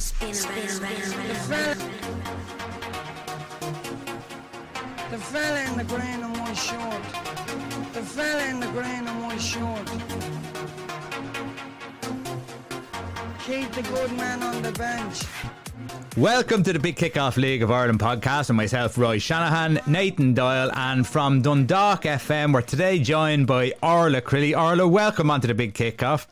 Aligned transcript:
Spin 0.00 0.30
around, 0.30 0.82
around, 0.82 1.50
around. 1.50 1.78
The 5.10 5.18
fella 5.18 5.60
in 5.60 5.76
the 5.76 5.84
green 5.84 6.22
and 6.24 6.38
white 6.38 6.56
short. 6.56 7.02
The 7.92 8.00
fella 8.00 8.44
in 8.44 8.60
the 8.60 8.66
green 8.68 9.06
and 9.06 9.22
white 9.22 9.38
short. 9.38 9.86
Keep 13.44 13.72
the 13.72 13.82
good 13.82 14.12
man 14.16 14.42
on 14.42 14.62
the 14.62 14.72
bench. 14.72 15.24
Welcome 16.16 16.62
to 16.62 16.72
the 16.72 16.78
Big 16.78 16.96
Kickoff 16.96 17.36
League 17.36 17.62
of 17.62 17.70
Ireland 17.70 18.00
podcast 18.00 18.48
with 18.48 18.56
myself, 18.56 18.96
Roy 18.96 19.18
Shanahan, 19.18 19.82
Nathan 19.86 20.32
Doyle, 20.32 20.70
and 20.76 21.06
from 21.06 21.42
Dundalk 21.42 22.04
FM, 22.04 22.54
we're 22.54 22.62
today 22.62 23.00
joined 23.00 23.46
by 23.46 23.74
Orla 23.82 24.22
Crilly. 24.22 24.58
Orla, 24.58 24.88
welcome 24.88 25.30
onto 25.30 25.46
the 25.46 25.54
Big 25.54 25.74
Kickoff. 25.74 26.26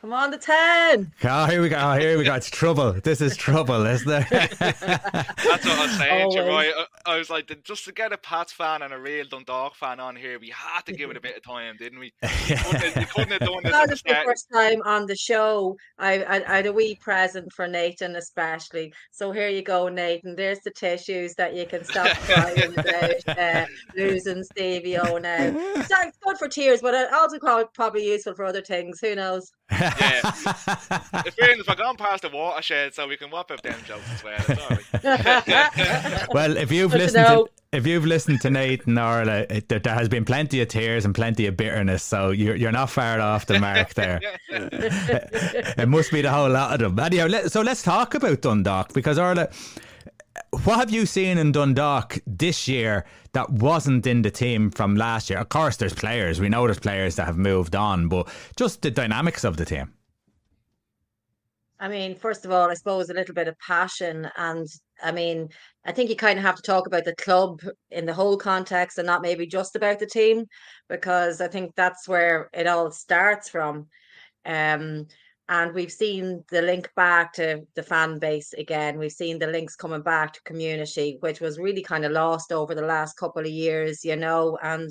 Come 0.00 0.12
on, 0.12 0.30
the 0.30 0.38
10. 0.38 1.10
Oh, 1.24 1.46
here 1.46 1.60
we 1.60 1.68
go. 1.68 1.76
Oh, 1.76 1.98
here 1.98 2.16
we 2.16 2.22
go. 2.22 2.32
It's 2.34 2.48
trouble. 2.48 2.92
This 2.92 3.20
is 3.20 3.36
trouble, 3.36 3.84
isn't 3.84 4.08
it? 4.08 4.28
That's 4.60 4.80
what 4.80 5.66
I 5.66 5.82
was 5.82 5.96
saying, 5.98 6.30
to. 6.32 6.42
Roy. 6.42 6.70
I, 6.70 6.84
I 7.04 7.16
was 7.18 7.28
like, 7.30 7.50
just 7.64 7.84
to 7.86 7.92
get 7.92 8.12
a 8.12 8.16
Pats 8.18 8.52
fan 8.52 8.82
and 8.82 8.94
a 8.94 8.98
real 8.98 9.24
Dundalk 9.28 9.74
fan 9.74 9.98
on 9.98 10.14
here, 10.14 10.38
we 10.38 10.50
had 10.50 10.82
to 10.86 10.92
give 10.92 11.10
it 11.10 11.16
a 11.16 11.20
bit 11.20 11.36
of 11.36 11.42
time, 11.42 11.76
didn't 11.78 11.98
we? 11.98 12.12
You 12.48 12.56
couldn't, 12.56 12.80
have- 12.80 12.96
you 12.96 13.06
couldn't 13.06 13.32
have 13.32 13.40
done 13.40 13.62
this 13.64 13.72
Not 13.72 13.82
at 13.82 13.88
the 13.88 13.94
just 13.94 14.04
the 14.04 14.10
start. 14.10 14.26
first 14.26 14.46
time 14.52 14.82
on 14.84 15.06
the 15.06 15.16
show. 15.16 15.76
I, 15.98 16.22
I, 16.22 16.36
I 16.52 16.56
had 16.56 16.66
a 16.66 16.72
wee 16.72 16.94
present 17.02 17.52
for 17.52 17.66
Nathan, 17.66 18.14
especially. 18.14 18.92
So 19.10 19.32
here 19.32 19.48
you 19.48 19.62
go, 19.62 19.88
Nathan. 19.88 20.36
There's 20.36 20.60
the 20.60 20.70
tissues 20.70 21.34
that 21.34 21.54
you 21.56 21.66
can 21.66 21.82
stop 21.84 22.06
crying 22.20 22.72
about 22.78 23.36
uh, 23.38 23.66
losing 23.96 24.44
Stevie 24.44 24.96
O 24.96 25.18
now. 25.18 25.52
It's 25.76 25.90
it's 25.90 26.18
good 26.24 26.38
for 26.38 26.48
tears, 26.48 26.80
but 26.80 26.94
it 26.94 27.12
also 27.12 27.66
probably 27.74 28.06
useful 28.06 28.34
for 28.34 28.44
other 28.44 28.62
things. 28.62 29.00
Who 29.00 29.14
knows? 29.16 29.50
Yeah. 30.00 31.22
In 31.24 31.32
fairness, 31.32 31.66
we're 31.68 31.74
going 31.74 31.96
past 31.96 32.22
the 32.22 32.30
watershed, 32.30 32.94
so 32.94 33.06
we 33.08 33.16
can 33.16 33.30
whop 33.30 33.50
up 33.50 33.62
them 33.62 33.76
jokes 33.86 34.04
as 34.12 34.24
well. 34.24 34.78
It's 34.92 36.34
well, 36.34 36.56
if 36.56 36.70
you've 36.72 36.90
Good 36.92 37.00
listened 37.00 37.26
to, 37.26 37.32
know. 37.32 37.48
if 37.72 37.86
you've 37.86 38.06
listened 38.06 38.40
to 38.42 38.50
Nathan 38.50 38.98
Orla, 38.98 39.46
it, 39.50 39.68
there, 39.68 39.78
there 39.78 39.94
has 39.94 40.08
been 40.08 40.24
plenty 40.24 40.60
of 40.60 40.68
tears 40.68 41.04
and 41.04 41.14
plenty 41.14 41.46
of 41.46 41.56
bitterness, 41.56 42.02
so 42.02 42.30
you're 42.30 42.56
you're 42.56 42.72
not 42.72 42.90
far 42.90 43.20
off 43.20 43.46
the 43.46 43.58
mark 43.58 43.94
there. 43.94 44.20
it 44.50 45.88
must 45.88 46.10
be 46.12 46.22
the 46.22 46.30
whole 46.30 46.50
lot 46.50 46.80
of 46.82 46.96
them. 46.96 47.04
Anyhow, 47.04 47.26
let, 47.26 47.52
so 47.52 47.60
let's 47.62 47.82
talk 47.82 48.14
about 48.14 48.40
Dundalk 48.40 48.92
because 48.92 49.18
Orla, 49.18 49.48
what 50.64 50.78
have 50.78 50.90
you 50.90 51.06
seen 51.06 51.38
in 51.38 51.52
Dundalk 51.52 52.18
this 52.26 52.68
year 52.68 53.04
that 53.32 53.50
wasn't 53.50 54.06
in 54.06 54.22
the 54.22 54.30
team 54.30 54.70
from 54.70 54.96
last 54.96 55.30
year? 55.30 55.38
Of 55.38 55.48
course, 55.48 55.76
there's 55.76 55.94
players. 55.94 56.40
We 56.40 56.48
know 56.48 56.66
there's 56.66 56.78
players 56.78 57.16
that 57.16 57.26
have 57.26 57.38
moved 57.38 57.74
on, 57.74 58.08
but 58.08 58.28
just 58.56 58.82
the 58.82 58.90
dynamics 58.90 59.44
of 59.44 59.56
the 59.56 59.64
team. 59.64 59.94
I 61.80 61.88
mean, 61.88 62.16
first 62.16 62.44
of 62.44 62.50
all, 62.50 62.70
I 62.70 62.74
suppose 62.74 63.08
a 63.08 63.14
little 63.14 63.34
bit 63.34 63.46
of 63.46 63.58
passion. 63.60 64.28
And 64.36 64.66
I 65.02 65.12
mean, 65.12 65.48
I 65.86 65.92
think 65.92 66.10
you 66.10 66.16
kind 66.16 66.38
of 66.38 66.44
have 66.44 66.56
to 66.56 66.62
talk 66.62 66.86
about 66.86 67.04
the 67.04 67.14
club 67.14 67.60
in 67.90 68.04
the 68.04 68.14
whole 68.14 68.36
context 68.36 68.98
and 68.98 69.06
not 69.06 69.22
maybe 69.22 69.46
just 69.46 69.76
about 69.76 70.00
the 70.00 70.06
team, 70.06 70.46
because 70.88 71.40
I 71.40 71.48
think 71.48 71.74
that's 71.76 72.08
where 72.08 72.50
it 72.52 72.66
all 72.66 72.90
starts 72.90 73.48
from. 73.48 73.86
Um, 74.44 75.06
and 75.48 75.74
we've 75.74 75.92
seen 75.92 76.44
the 76.50 76.62
link 76.62 76.90
back 76.94 77.32
to 77.34 77.66
the 77.74 77.82
fan 77.82 78.18
base 78.18 78.52
again. 78.52 78.98
We've 78.98 79.10
seen 79.12 79.38
the 79.38 79.46
links 79.46 79.76
coming 79.76 80.02
back 80.02 80.34
to 80.34 80.42
community, 80.42 81.16
which 81.20 81.40
was 81.40 81.58
really 81.58 81.82
kind 81.82 82.04
of 82.04 82.12
lost 82.12 82.52
over 82.52 82.74
the 82.74 82.82
last 82.82 83.16
couple 83.16 83.42
of 83.42 83.48
years, 83.48 84.04
you 84.04 84.16
know. 84.16 84.58
And 84.62 84.90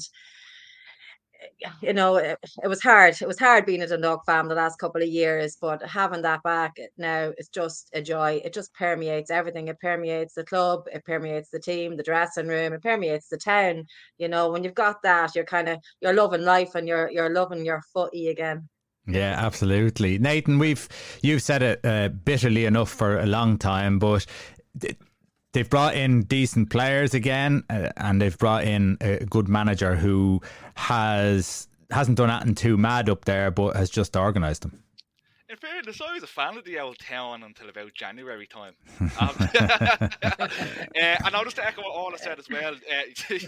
you 1.81 1.93
know, 1.93 2.15
it, 2.17 2.37
it 2.63 2.67
was 2.67 2.81
hard. 2.81 3.15
It 3.21 3.27
was 3.27 3.39
hard 3.39 3.65
being 3.65 3.81
a 3.81 3.87
Dundalk 3.87 4.25
fan 4.25 4.47
the 4.47 4.55
last 4.55 4.79
couple 4.79 5.01
of 5.01 5.07
years, 5.07 5.57
but 5.59 5.81
having 5.83 6.21
that 6.23 6.43
back 6.43 6.77
now 6.97 7.31
it's 7.37 7.49
just 7.49 7.89
a 7.93 8.01
joy. 8.01 8.41
It 8.43 8.53
just 8.53 8.73
permeates 8.73 9.31
everything. 9.31 9.67
It 9.67 9.79
permeates 9.79 10.33
the 10.33 10.43
club, 10.43 10.87
it 10.91 11.05
permeates 11.05 11.49
the 11.49 11.59
team, 11.59 11.95
the 11.95 12.03
dressing 12.03 12.47
room, 12.47 12.73
it 12.73 12.81
permeates 12.81 13.27
the 13.29 13.37
town. 13.37 13.85
You 14.17 14.27
know, 14.27 14.51
when 14.51 14.63
you've 14.63 14.73
got 14.73 15.01
that, 15.03 15.35
you're 15.35 15.45
kind 15.45 15.69
of 15.69 15.79
you're 16.01 16.13
loving 16.13 16.43
life 16.43 16.75
and 16.75 16.87
you're 16.87 17.09
you're 17.11 17.33
loving 17.33 17.65
your 17.65 17.81
footy 17.93 18.29
again. 18.29 18.67
Yeah, 19.07 19.35
absolutely, 19.37 20.17
Nathan. 20.19 20.59
We've 20.59 20.87
you've 21.21 21.41
said 21.41 21.63
it 21.63 21.79
uh, 21.85 22.09
bitterly 22.09 22.65
enough 22.65 22.89
for 22.89 23.19
a 23.19 23.25
long 23.25 23.57
time, 23.57 23.99
but 23.99 24.25
th- 24.79 24.97
they've 25.53 25.69
brought 25.69 25.95
in 25.95 26.23
decent 26.23 26.69
players 26.69 27.13
again, 27.13 27.63
uh, 27.69 27.89
and 27.95 28.21
they've 28.21 28.37
brought 28.37 28.65
in 28.65 28.97
a 28.99 29.25
good 29.25 29.47
manager 29.47 29.95
who 29.95 30.41
has 30.75 31.67
hasn't 31.89 32.17
done 32.17 32.29
anything 32.29 32.55
too 32.55 32.77
mad 32.77 33.09
up 33.09 33.25
there, 33.25 33.49
but 33.49 33.75
has 33.77 33.89
just 33.89 34.17
organised 34.17 34.63
them. 34.63 34.83
In 35.49 35.55
fairness, 35.55 36.01
I 36.01 36.13
was 36.13 36.23
a 36.23 36.27
fan 36.27 36.57
of 36.57 36.65
the 36.65 36.77
old 36.77 36.99
town 36.99 37.41
until 37.43 37.69
about 37.69 37.93
January 37.93 38.47
time. 38.47 38.73
Um, 39.19 39.33
uh, 39.39 40.09
and 40.95 41.35
I'll 41.35 41.43
just 41.43 41.57
echo 41.57 41.81
what 41.81 41.95
Orla 41.95 42.19
said 42.19 42.37
as 42.37 42.47
well. 42.49 42.75
Uh, 42.75 43.39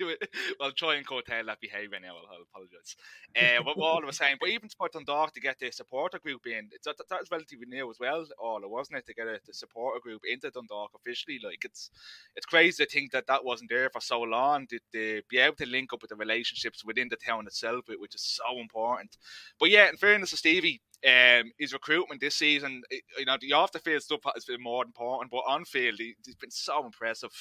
well, 0.60 0.72
try 0.72 0.96
and 0.96 1.06
curtail 1.06 1.46
that 1.46 1.60
behaviour 1.60 2.00
now. 2.00 2.16
I'll, 2.16 2.36
I'll 2.36 2.42
apologise. 2.42 2.96
Uh, 3.36 3.62
what 3.62 3.78
Orla 3.78 4.06
was 4.06 4.16
saying, 4.16 4.36
but 4.40 4.48
even 4.48 4.68
for 4.68 4.88
Dundalk 4.92 5.32
to 5.34 5.40
get 5.40 5.60
the 5.60 5.70
supporter 5.70 6.18
group 6.18 6.46
in, 6.46 6.70
it's, 6.72 6.86
that, 6.86 6.96
that 7.08 7.20
was 7.20 7.30
relatively 7.30 7.66
new 7.66 7.88
as 7.88 7.98
well, 8.00 8.26
Orla, 8.38 8.68
wasn't 8.68 8.98
it? 8.98 9.06
To 9.06 9.14
get 9.14 9.28
a, 9.28 9.38
the 9.46 9.54
supporter 9.54 10.00
group 10.00 10.22
into 10.28 10.50
Dundalk 10.50 10.90
officially, 10.96 11.38
like 11.44 11.64
it's 11.64 11.90
it's 12.34 12.46
crazy 12.46 12.84
to 12.84 12.90
think 12.90 13.12
that 13.12 13.28
that 13.28 13.44
wasn't 13.44 13.70
there 13.70 13.90
for 13.90 14.00
so 14.00 14.22
long. 14.22 14.66
To, 14.68 14.80
to 14.92 15.22
be 15.28 15.38
able 15.38 15.56
to 15.56 15.66
link 15.66 15.92
up 15.92 16.02
with 16.02 16.10
the 16.10 16.16
relationships 16.16 16.84
within 16.84 17.08
the 17.08 17.16
town 17.16 17.46
itself, 17.46 17.84
which 17.96 18.16
is 18.16 18.22
so 18.22 18.58
important. 18.58 19.16
But 19.60 19.70
yeah, 19.70 19.88
in 19.88 19.96
fairness 19.96 20.30
to 20.30 20.36
Stevie, 20.36 20.80
um, 21.06 21.50
his 21.58 21.72
recruitment 21.72 22.20
this 22.20 22.36
season, 22.36 22.82
you 23.18 23.24
know, 23.24 23.36
the 23.40 23.52
off 23.52 23.72
the 23.72 23.78
field 23.78 24.02
stuff 24.02 24.20
has 24.34 24.44
been 24.44 24.62
more 24.62 24.84
important, 24.84 25.30
but 25.30 25.42
on 25.48 25.64
field, 25.64 25.96
he, 25.98 26.14
he's 26.24 26.36
been 26.36 26.50
so 26.50 26.84
impressive. 26.84 27.32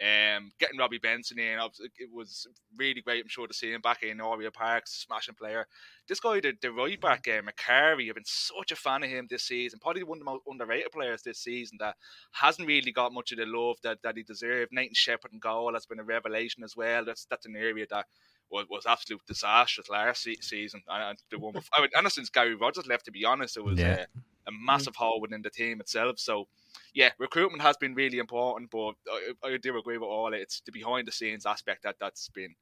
Um, 0.00 0.50
getting 0.58 0.78
Robbie 0.78 0.98
Benson 0.98 1.38
in, 1.38 1.58
it 1.98 2.10
was 2.12 2.48
really 2.76 3.00
great. 3.00 3.22
I'm 3.22 3.28
sure 3.28 3.46
to 3.46 3.54
see 3.54 3.72
him 3.72 3.80
back 3.80 4.02
in 4.02 4.20
Oriel 4.20 4.50
Park, 4.50 4.84
smashing 4.86 5.36
player. 5.36 5.66
This 6.08 6.18
guy, 6.18 6.40
the, 6.40 6.54
the 6.60 6.72
right 6.72 7.00
back, 7.00 7.28
uh, 7.28 7.42
Macari, 7.42 8.08
I've 8.08 8.14
been 8.14 8.24
such 8.24 8.72
a 8.72 8.76
fan 8.76 9.04
of 9.04 9.10
him 9.10 9.26
this 9.28 9.44
season. 9.44 9.78
Probably 9.80 10.02
one 10.02 10.18
of 10.18 10.24
the 10.24 10.30
most 10.30 10.44
underrated 10.48 10.90
players 10.90 11.22
this 11.22 11.38
season 11.38 11.76
that 11.80 11.94
hasn't 12.32 12.66
really 12.66 12.90
got 12.90 13.12
much 13.12 13.30
of 13.32 13.38
the 13.38 13.46
love 13.46 13.76
that, 13.82 13.98
that 14.02 14.16
he 14.16 14.22
deserved. 14.22 14.72
Nathan 14.72 14.94
Shepherd 14.94 15.32
and 15.32 15.40
goal 15.40 15.74
has 15.74 15.86
been 15.86 16.00
a 16.00 16.04
revelation 16.04 16.64
as 16.64 16.74
well. 16.76 17.04
That's 17.04 17.26
that's 17.26 17.46
an 17.46 17.54
area 17.54 17.86
that 17.90 18.06
was, 18.50 18.66
was 18.68 18.86
absolute 18.86 19.20
disastrous 19.26 19.88
last 19.88 20.22
se- 20.22 20.36
season. 20.40 20.82
And 20.88 21.18
the 21.30 21.38
one 21.38 21.52
before, 21.52 21.78
I 21.78 21.80
mean, 21.82 21.90
and 21.94 22.12
since 22.12 22.30
Gary 22.30 22.54
Rogers 22.54 22.86
left, 22.86 23.04
to 23.06 23.12
be 23.12 23.24
honest, 23.24 23.56
it 23.56 23.64
was 23.64 23.78
Yeah. 23.78 23.94
uh, 24.00 24.04
a 24.46 24.52
massive 24.52 24.94
hole 24.96 25.20
within 25.20 25.42
the 25.42 25.50
team 25.50 25.80
itself. 25.80 26.18
So, 26.18 26.48
yeah, 26.92 27.10
recruitment 27.18 27.62
has 27.62 27.76
been 27.76 27.94
really 27.94 28.18
important, 28.18 28.70
but 28.70 28.94
I, 29.10 29.32
I 29.42 29.56
do 29.56 29.78
agree 29.78 29.98
with 29.98 30.08
all. 30.08 30.34
It's 30.34 30.60
the 30.60 30.72
behind 30.72 31.08
the 31.08 31.12
scenes 31.12 31.46
aspect 31.46 31.82
that 31.84 31.96
that's 31.98 32.28
been 32.28 32.54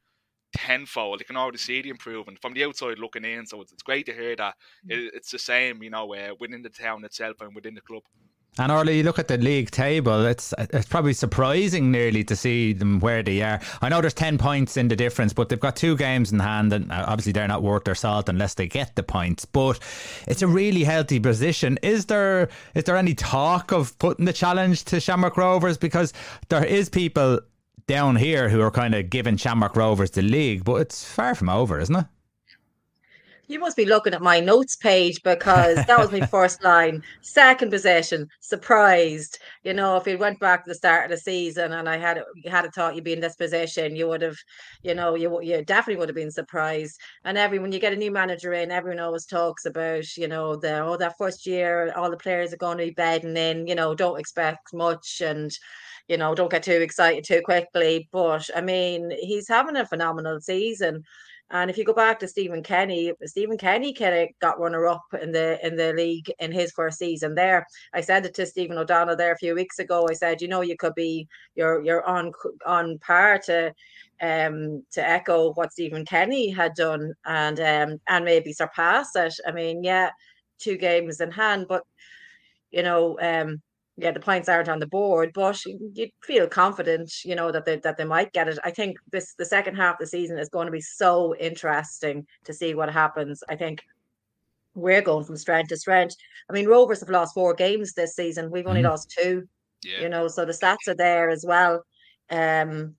tenfold. 0.54 1.20
You 1.20 1.26
can 1.26 1.36
already 1.36 1.58
see 1.58 1.82
the 1.82 1.88
improvement 1.88 2.38
from 2.40 2.54
the 2.54 2.64
outside 2.64 2.98
looking 2.98 3.24
in. 3.24 3.46
So 3.46 3.60
it's, 3.62 3.72
it's 3.72 3.82
great 3.82 4.06
to 4.06 4.12
hear 4.12 4.36
that 4.36 4.54
it, 4.88 5.12
it's 5.14 5.30
the 5.30 5.38
same, 5.38 5.82
you 5.82 5.90
know, 5.90 6.14
uh, 6.14 6.34
within 6.38 6.62
the 6.62 6.68
town 6.70 7.04
itself 7.04 7.40
and 7.40 7.54
within 7.54 7.74
the 7.74 7.80
club. 7.80 8.02
And 8.58 8.70
Orla, 8.70 8.92
you 8.92 9.02
look 9.02 9.18
at 9.18 9.28
the 9.28 9.38
league 9.38 9.70
table, 9.70 10.26
it's 10.26 10.52
it's 10.58 10.86
probably 10.86 11.14
surprising 11.14 11.90
nearly 11.90 12.22
to 12.24 12.36
see 12.36 12.74
them 12.74 13.00
where 13.00 13.22
they 13.22 13.40
are. 13.40 13.60
I 13.80 13.88
know 13.88 14.02
there's 14.02 14.12
10 14.12 14.36
points 14.36 14.76
in 14.76 14.88
the 14.88 14.96
difference, 14.96 15.32
but 15.32 15.48
they've 15.48 15.58
got 15.58 15.74
two 15.74 15.96
games 15.96 16.32
in 16.32 16.38
hand, 16.38 16.70
and 16.74 16.92
uh, 16.92 17.06
obviously 17.08 17.32
they're 17.32 17.48
not 17.48 17.62
worth 17.62 17.84
their 17.84 17.94
salt 17.94 18.28
unless 18.28 18.52
they 18.52 18.66
get 18.68 18.94
the 18.94 19.02
points. 19.02 19.46
But 19.46 19.78
it's 20.28 20.42
a 20.42 20.46
really 20.46 20.84
healthy 20.84 21.18
position. 21.18 21.78
Is 21.82 22.04
there 22.06 22.50
is 22.74 22.84
there 22.84 22.96
any 22.96 23.14
talk 23.14 23.72
of 23.72 23.98
putting 23.98 24.26
the 24.26 24.34
challenge 24.34 24.84
to 24.84 25.00
Shamrock 25.00 25.38
Rovers? 25.38 25.78
Because 25.78 26.12
there 26.50 26.64
is 26.64 26.90
people 26.90 27.40
down 27.86 28.16
here 28.16 28.50
who 28.50 28.60
are 28.60 28.70
kind 28.70 28.94
of 28.94 29.08
giving 29.08 29.38
Shamrock 29.38 29.76
Rovers 29.76 30.10
the 30.10 30.20
league, 30.20 30.62
but 30.62 30.74
it's 30.74 31.02
far 31.10 31.34
from 31.34 31.48
over, 31.48 31.80
isn't 31.80 31.96
it? 31.96 32.04
You 33.52 33.58
must 33.58 33.76
be 33.76 33.84
looking 33.84 34.14
at 34.14 34.22
my 34.22 34.40
notes 34.40 34.76
page 34.76 35.22
because 35.22 35.76
that 35.84 35.98
was 35.98 36.10
my 36.10 36.24
first 36.26 36.64
line. 36.64 37.02
Second 37.20 37.70
possession, 37.70 38.26
surprised. 38.40 39.38
You 39.62 39.74
know, 39.74 39.98
if 39.98 40.08
it 40.08 40.18
went 40.18 40.40
back 40.40 40.64
to 40.64 40.70
the 40.70 40.74
start 40.74 41.04
of 41.04 41.10
the 41.10 41.18
season 41.18 41.72
and 41.72 41.86
I 41.86 41.98
had 41.98 42.22
you 42.34 42.50
had 42.50 42.64
a 42.64 42.70
thought 42.70 42.94
you'd 42.94 43.04
be 43.04 43.12
in 43.12 43.20
this 43.20 43.36
position, 43.36 43.94
you 43.94 44.08
would 44.08 44.22
have, 44.22 44.38
you 44.82 44.94
know, 44.94 45.16
you 45.16 45.42
you 45.42 45.62
definitely 45.66 45.98
would 45.98 46.08
have 46.08 46.16
been 46.16 46.30
surprised. 46.30 46.98
And 47.26 47.36
everyone, 47.36 47.72
you 47.72 47.78
get 47.78 47.92
a 47.92 47.96
new 47.96 48.10
manager 48.10 48.54
in, 48.54 48.70
everyone 48.70 49.00
always 49.00 49.26
talks 49.26 49.66
about, 49.66 50.16
you 50.16 50.28
know, 50.28 50.56
the 50.56 50.78
oh 50.78 50.96
that 50.96 51.18
first 51.18 51.44
year, 51.46 51.92
all 51.94 52.10
the 52.10 52.16
players 52.16 52.54
are 52.54 52.56
going 52.56 52.78
to 52.78 52.84
be 52.84 52.92
bedding 52.92 53.36
in. 53.36 53.66
You 53.66 53.74
know, 53.74 53.94
don't 53.94 54.18
expect 54.18 54.72
much 54.72 55.20
and 55.20 55.52
you 56.08 56.16
know, 56.16 56.34
don't 56.34 56.50
get 56.50 56.62
too 56.62 56.80
excited 56.80 57.24
too 57.24 57.42
quickly. 57.44 58.08
But 58.12 58.48
I 58.56 58.62
mean, 58.62 59.10
he's 59.20 59.46
having 59.46 59.76
a 59.76 59.86
phenomenal 59.86 60.40
season. 60.40 61.04
And 61.52 61.70
if 61.70 61.76
you 61.76 61.84
go 61.84 61.92
back 61.92 62.18
to 62.20 62.28
Stephen 62.28 62.62
Kenny, 62.62 63.12
Stephen 63.26 63.58
Kenny 63.58 63.92
kind 63.92 64.14
of 64.14 64.28
got 64.40 64.58
runner 64.58 64.86
up 64.86 65.04
in 65.20 65.32
the 65.32 65.64
in 65.64 65.76
the 65.76 65.92
league 65.92 66.32
in 66.38 66.50
his 66.50 66.72
first 66.72 66.98
season 66.98 67.34
there. 67.34 67.66
I 67.92 68.00
said 68.00 68.24
it 68.24 68.34
to 68.34 68.46
Stephen 68.46 68.78
O'Donnell 68.78 69.16
there 69.16 69.32
a 69.32 69.38
few 69.38 69.54
weeks 69.54 69.78
ago. 69.78 70.06
I 70.10 70.14
said, 70.14 70.40
you 70.40 70.48
know, 70.48 70.62
you 70.62 70.76
could 70.78 70.94
be 70.94 71.28
you're 71.54 71.84
you're 71.84 72.04
on 72.06 72.32
on 72.66 72.98
par 73.00 73.38
to 73.44 73.74
um 74.22 74.82
to 74.92 75.06
echo 75.06 75.52
what 75.52 75.72
Stephen 75.72 76.06
Kenny 76.06 76.48
had 76.48 76.74
done 76.74 77.12
and 77.26 77.60
um 77.60 78.00
and 78.08 78.24
maybe 78.24 78.54
surpass 78.54 79.14
it. 79.14 79.34
I 79.46 79.52
mean, 79.52 79.84
yeah, 79.84 80.10
two 80.58 80.78
games 80.78 81.20
in 81.20 81.30
hand, 81.30 81.66
but 81.68 81.82
you 82.70 82.82
know, 82.82 83.18
um, 83.20 83.60
yeah, 83.96 84.10
the 84.10 84.20
points 84.20 84.48
aren't 84.48 84.70
on 84.70 84.78
the 84.78 84.86
board, 84.86 85.32
but 85.34 85.62
you 85.66 86.08
feel 86.22 86.46
confident, 86.46 87.12
you 87.24 87.34
know, 87.34 87.52
that 87.52 87.66
they 87.66 87.76
that 87.76 87.98
they 87.98 88.04
might 88.04 88.32
get 88.32 88.48
it. 88.48 88.58
I 88.64 88.70
think 88.70 88.96
this 89.10 89.34
the 89.34 89.44
second 89.44 89.76
half 89.76 89.96
of 89.96 90.00
the 90.00 90.06
season 90.06 90.38
is 90.38 90.48
going 90.48 90.66
to 90.66 90.72
be 90.72 90.80
so 90.80 91.36
interesting 91.36 92.26
to 92.44 92.54
see 92.54 92.74
what 92.74 92.90
happens. 92.90 93.44
I 93.50 93.56
think 93.56 93.82
we're 94.74 95.02
going 95.02 95.24
from 95.24 95.36
strength 95.36 95.68
to 95.68 95.76
strength. 95.76 96.16
I 96.48 96.54
mean, 96.54 96.66
Rovers 96.66 97.00
have 97.00 97.10
lost 97.10 97.34
four 97.34 97.52
games 97.52 97.92
this 97.92 98.16
season. 98.16 98.50
We've 98.50 98.66
only 98.66 98.80
mm. 98.80 98.88
lost 98.88 99.10
two. 99.10 99.46
Yeah. 99.84 100.00
You 100.00 100.08
know, 100.08 100.28
so 100.28 100.46
the 100.46 100.52
stats 100.52 100.88
are 100.88 100.94
there 100.94 101.28
as 101.28 101.44
well. 101.46 101.84
Um 102.30 102.94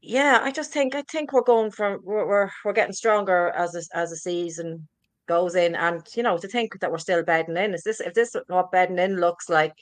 yeah, 0.00 0.40
I 0.42 0.50
just 0.52 0.72
think 0.72 0.94
I 0.94 1.02
think 1.02 1.32
we're 1.32 1.42
going 1.42 1.70
from 1.72 2.00
we're 2.04 2.26
we're, 2.26 2.50
we're 2.64 2.72
getting 2.72 2.92
stronger 2.92 3.50
as 3.50 3.74
a, 3.74 3.96
as 3.96 4.12
a 4.12 4.16
season 4.16 4.86
goes 5.26 5.54
in, 5.54 5.74
and 5.74 6.02
you 6.14 6.22
know 6.22 6.38
to 6.38 6.48
think 6.48 6.78
that 6.80 6.90
we're 6.90 6.98
still 6.98 7.22
bedding 7.22 7.56
in. 7.56 7.74
Is 7.74 7.82
this 7.82 8.00
if 8.00 8.14
this 8.14 8.36
what 8.48 8.72
bedding 8.72 8.98
in 8.98 9.20
looks 9.20 9.48
like? 9.48 9.74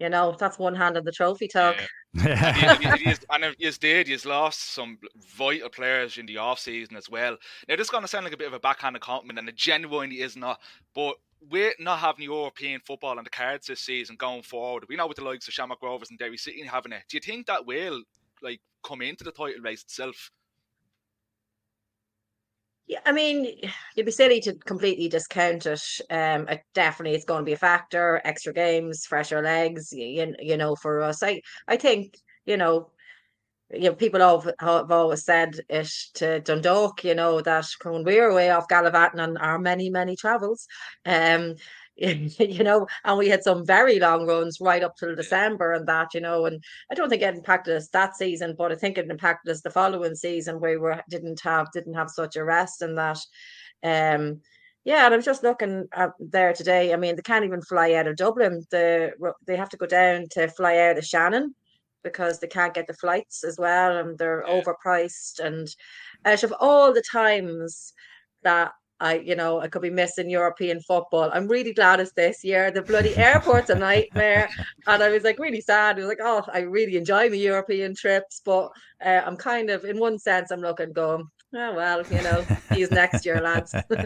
You 0.00 0.08
know, 0.08 0.34
that's 0.38 0.58
one 0.58 0.74
hand 0.74 0.96
on 0.96 1.04
the 1.04 1.12
trophy 1.12 1.48
talk. 1.48 1.76
Yeah. 2.16 2.78
and, 2.78 2.84
and 3.42 3.56
you 3.58 3.72
did, 3.72 4.06
you 4.06 4.16
lost 4.24 4.72
some 4.72 4.98
vital 5.36 5.68
players 5.68 6.16
in 6.16 6.26
the 6.26 6.36
off 6.36 6.60
season 6.60 6.94
as 6.94 7.10
well. 7.10 7.36
Now, 7.68 7.74
this 7.74 7.86
is 7.86 7.90
going 7.90 8.04
to 8.04 8.08
sound 8.08 8.22
like 8.22 8.32
a 8.32 8.36
bit 8.36 8.46
of 8.46 8.52
a 8.52 8.60
backhanded 8.60 9.02
compliment, 9.02 9.40
and 9.40 9.48
it 9.48 9.56
genuinely 9.56 10.20
is 10.20 10.36
not. 10.36 10.60
But 10.94 11.16
we're 11.50 11.72
not 11.80 11.98
having 11.98 12.24
European 12.24 12.80
football 12.86 13.18
on 13.18 13.24
the 13.24 13.30
cards 13.30 13.66
this 13.66 13.80
season 13.80 14.14
going 14.16 14.42
forward. 14.42 14.84
We 14.88 14.94
know 14.94 15.08
with 15.08 15.16
the 15.16 15.24
likes 15.24 15.48
of 15.48 15.54
Shamrock 15.54 15.82
Rovers 15.82 16.10
and 16.10 16.18
Derry 16.18 16.36
City 16.36 16.62
having 16.62 16.92
it. 16.92 17.02
Do 17.08 17.16
you 17.16 17.20
think 17.20 17.46
that 17.46 17.66
will 17.66 18.02
like 18.42 18.60
come 18.84 19.02
into 19.02 19.24
the 19.24 19.32
title 19.32 19.62
race 19.62 19.82
itself? 19.82 20.30
Yeah, 22.86 23.00
I 23.06 23.12
mean, 23.12 23.60
you'd 23.96 24.06
be 24.06 24.12
silly 24.12 24.40
to 24.40 24.54
completely 24.54 25.08
discount 25.08 25.66
it. 25.66 25.82
Um, 26.10 26.48
it 26.48 26.62
definitely 26.74 27.14
it's 27.16 27.24
going 27.24 27.40
to 27.40 27.44
be 27.44 27.52
a 27.54 27.56
factor. 27.58 28.20
Extra 28.24 28.52
games, 28.52 29.06
fresher 29.06 29.42
legs. 29.42 29.92
You, 29.92 30.34
you 30.38 30.56
know, 30.56 30.76
for 30.76 31.02
us, 31.02 31.22
I 31.22 31.40
I 31.68 31.76
think 31.76 32.16
you 32.46 32.56
know, 32.56 32.90
you 33.72 33.90
know, 33.90 33.94
people 33.94 34.20
have, 34.20 34.52
have 34.60 34.90
always 34.92 35.24
said 35.24 35.60
it 35.68 35.90
to 36.14 36.40
Dundalk. 36.40 37.04
You 37.04 37.14
know 37.14 37.40
that 37.42 37.66
when 37.84 38.04
we 38.04 38.20
were 38.20 38.28
away 38.28 38.50
off 38.50 38.68
gallivanting 38.68 39.20
on 39.20 39.36
our 39.38 39.58
many 39.58 39.90
many 39.90 40.16
travels, 40.16 40.66
um, 41.06 41.54
you 41.96 42.64
know, 42.64 42.86
and 43.04 43.18
we 43.18 43.28
had 43.28 43.44
some 43.44 43.64
very 43.64 44.00
long 44.00 44.26
runs 44.26 44.60
right 44.60 44.82
up 44.82 44.96
till 44.96 45.14
December 45.14 45.72
and 45.72 45.86
that, 45.86 46.12
you 46.12 46.20
know, 46.20 46.46
and 46.46 46.62
I 46.90 46.94
don't 46.94 47.08
think 47.08 47.22
it 47.22 47.34
impacted 47.34 47.76
us 47.76 47.88
that 47.90 48.16
season, 48.16 48.56
but 48.58 48.72
I 48.72 48.74
think 48.74 48.98
it 48.98 49.08
impacted 49.08 49.52
us 49.52 49.60
the 49.60 49.70
following 49.70 50.16
season 50.16 50.58
where 50.58 50.80
we 50.80 50.92
didn't 51.08 51.40
have 51.42 51.70
didn't 51.72 51.94
have 51.94 52.10
such 52.10 52.36
a 52.36 52.44
rest 52.44 52.82
and 52.82 52.98
that. 52.98 53.18
Um, 53.84 54.40
yeah, 54.84 55.06
and 55.06 55.14
I 55.14 55.16
was 55.16 55.24
just 55.24 55.42
looking 55.44 55.86
at 55.94 56.10
there 56.18 56.52
today. 56.52 56.92
I 56.92 56.96
mean, 56.96 57.16
they 57.16 57.22
can't 57.22 57.44
even 57.44 57.62
fly 57.62 57.94
out 57.94 58.06
of 58.06 58.16
Dublin. 58.16 58.64
The 58.70 59.12
they 59.46 59.56
have 59.56 59.70
to 59.70 59.78
go 59.78 59.86
down 59.86 60.26
to 60.32 60.48
fly 60.48 60.78
out 60.78 60.98
of 60.98 61.06
Shannon 61.06 61.54
because 62.02 62.38
they 62.38 62.48
can't 62.48 62.74
get 62.74 62.86
the 62.86 62.94
flights 62.94 63.44
as 63.44 63.58
well, 63.58 63.96
and 63.96 64.18
they're 64.18 64.44
yeah. 64.46 64.60
overpriced. 64.60 65.38
And 65.38 65.68
out 66.26 66.42
of 66.42 66.52
all 66.60 66.92
the 66.92 67.04
times 67.10 67.94
that 68.42 68.72
I, 69.00 69.18
you 69.18 69.34
know, 69.34 69.60
I 69.60 69.68
could 69.68 69.82
be 69.82 69.90
missing 69.90 70.30
European 70.30 70.80
football. 70.80 71.30
I'm 71.32 71.48
really 71.48 71.72
glad 71.72 72.00
it's 72.00 72.12
this 72.12 72.44
year. 72.44 72.70
The 72.70 72.82
bloody 72.82 73.16
airport's 73.16 73.70
a 73.70 73.74
nightmare. 73.74 74.48
And 74.86 75.02
I 75.02 75.08
was 75.08 75.24
like 75.24 75.38
really 75.38 75.62
sad. 75.62 75.96
I 75.96 76.00
was 76.00 76.08
like, 76.08 76.18
oh, 76.22 76.44
I 76.52 76.60
really 76.60 76.96
enjoy 76.96 77.30
my 77.30 77.36
European 77.36 77.94
trips, 77.94 78.42
but 78.44 78.70
uh, 79.04 79.22
I'm 79.24 79.36
kind 79.36 79.70
of, 79.70 79.84
in 79.84 79.98
one 79.98 80.18
sense, 80.18 80.50
I'm 80.50 80.60
looking 80.60 80.92
going, 80.92 81.26
oh, 81.54 81.74
well, 81.74 82.02
you 82.10 82.22
know, 82.22 82.44
he's 82.70 82.90
next 82.90 83.24
year, 83.24 83.40
lads. 83.40 83.74
well, 83.88 84.02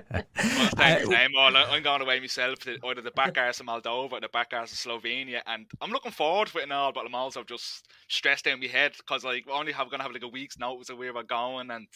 I'm 0.76 1.82
going 1.82 2.02
away 2.02 2.20
myself 2.20 2.60
to 2.60 2.78
either 2.84 3.02
the 3.02 3.10
back 3.10 3.36
arse 3.38 3.60
of 3.60 3.66
Moldova 3.66 4.12
or 4.12 4.20
the 4.20 4.28
back 4.28 4.52
arse 4.52 4.72
of 4.72 4.78
Slovenia. 4.78 5.40
And 5.46 5.66
I'm 5.80 5.90
looking 5.90 6.12
forward 6.12 6.48
to 6.48 6.58
it 6.58 6.64
and 6.64 6.72
all, 6.72 6.92
but 6.92 7.06
I'm 7.06 7.14
also 7.14 7.42
just 7.42 7.88
stressed 8.08 8.46
out 8.46 8.54
in 8.54 8.60
my 8.60 8.66
head 8.66 8.92
because 8.96 9.24
like, 9.24 9.46
we're 9.46 9.54
only 9.54 9.72
have 9.72 9.90
going 9.90 9.98
to 9.98 10.04
have 10.04 10.12
like 10.12 10.22
a 10.22 10.28
week's 10.28 10.58
notice 10.58 10.90
of 10.90 10.98
where 10.98 11.12
we're 11.12 11.22
going. 11.24 11.70
And 11.70 11.88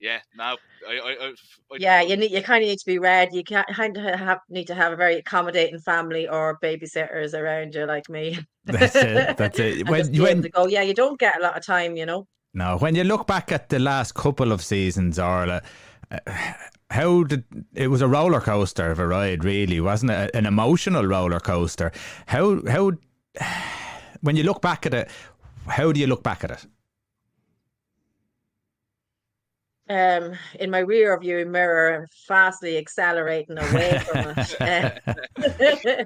yeah, 0.00 0.20
now 0.36 0.56
I, 0.88 0.98
I, 0.98 1.26
I, 1.26 1.76
yeah, 1.78 2.00
you 2.02 2.16
need 2.16 2.30
you 2.30 2.42
kind 2.42 2.62
of 2.62 2.68
need 2.68 2.78
to 2.78 2.86
be 2.86 2.98
read. 2.98 3.32
You 3.32 3.42
can't 3.42 3.66
kind 3.68 3.96
of 3.96 4.04
have 4.18 4.40
need 4.48 4.66
to 4.68 4.74
have 4.74 4.92
a 4.92 4.96
very 4.96 5.16
accommodating 5.16 5.80
family 5.80 6.28
or 6.28 6.58
babysitters 6.62 7.34
around 7.34 7.74
you, 7.74 7.84
like 7.84 8.08
me. 8.08 8.38
That's 8.64 8.94
it. 8.94 9.36
That's 9.36 9.58
it. 9.58 9.88
when 9.88 10.14
you 10.14 10.22
when, 10.22 10.42
to 10.42 10.48
go, 10.50 10.66
yeah, 10.66 10.82
you 10.82 10.94
don't 10.94 11.18
get 11.18 11.38
a 11.38 11.42
lot 11.42 11.56
of 11.56 11.66
time, 11.66 11.96
you 11.96 12.06
know. 12.06 12.26
No, 12.54 12.78
when 12.78 12.94
you 12.94 13.04
look 13.04 13.26
back 13.26 13.50
at 13.50 13.68
the 13.68 13.78
last 13.78 14.14
couple 14.14 14.52
of 14.52 14.62
seasons, 14.62 15.18
Orla, 15.18 15.62
uh, 16.10 16.18
how 16.90 17.24
did 17.24 17.44
it 17.74 17.88
was 17.88 18.00
a 18.00 18.08
roller 18.08 18.40
coaster 18.40 18.90
of 18.90 19.00
a 19.00 19.06
ride, 19.06 19.44
really, 19.44 19.80
wasn't 19.80 20.12
it? 20.12 20.30
An 20.34 20.46
emotional 20.46 21.06
roller 21.06 21.40
coaster. 21.40 21.90
How 22.26 22.62
how 22.68 22.92
when 24.20 24.36
you 24.36 24.44
look 24.44 24.62
back 24.62 24.86
at 24.86 24.94
it, 24.94 25.10
how 25.66 25.90
do 25.90 25.98
you 25.98 26.06
look 26.06 26.22
back 26.22 26.44
at 26.44 26.52
it? 26.52 26.66
Um, 29.88 30.34
in 30.58 30.70
my 30.70 30.80
rear 30.80 31.18
view 31.18 31.44
mirror, 31.46 31.94
and 31.94 32.08
fastly 32.26 32.76
accelerating 32.76 33.58
away 33.58 33.98
from 34.00 34.34
it. 34.36 35.00
Uh, 35.84 36.04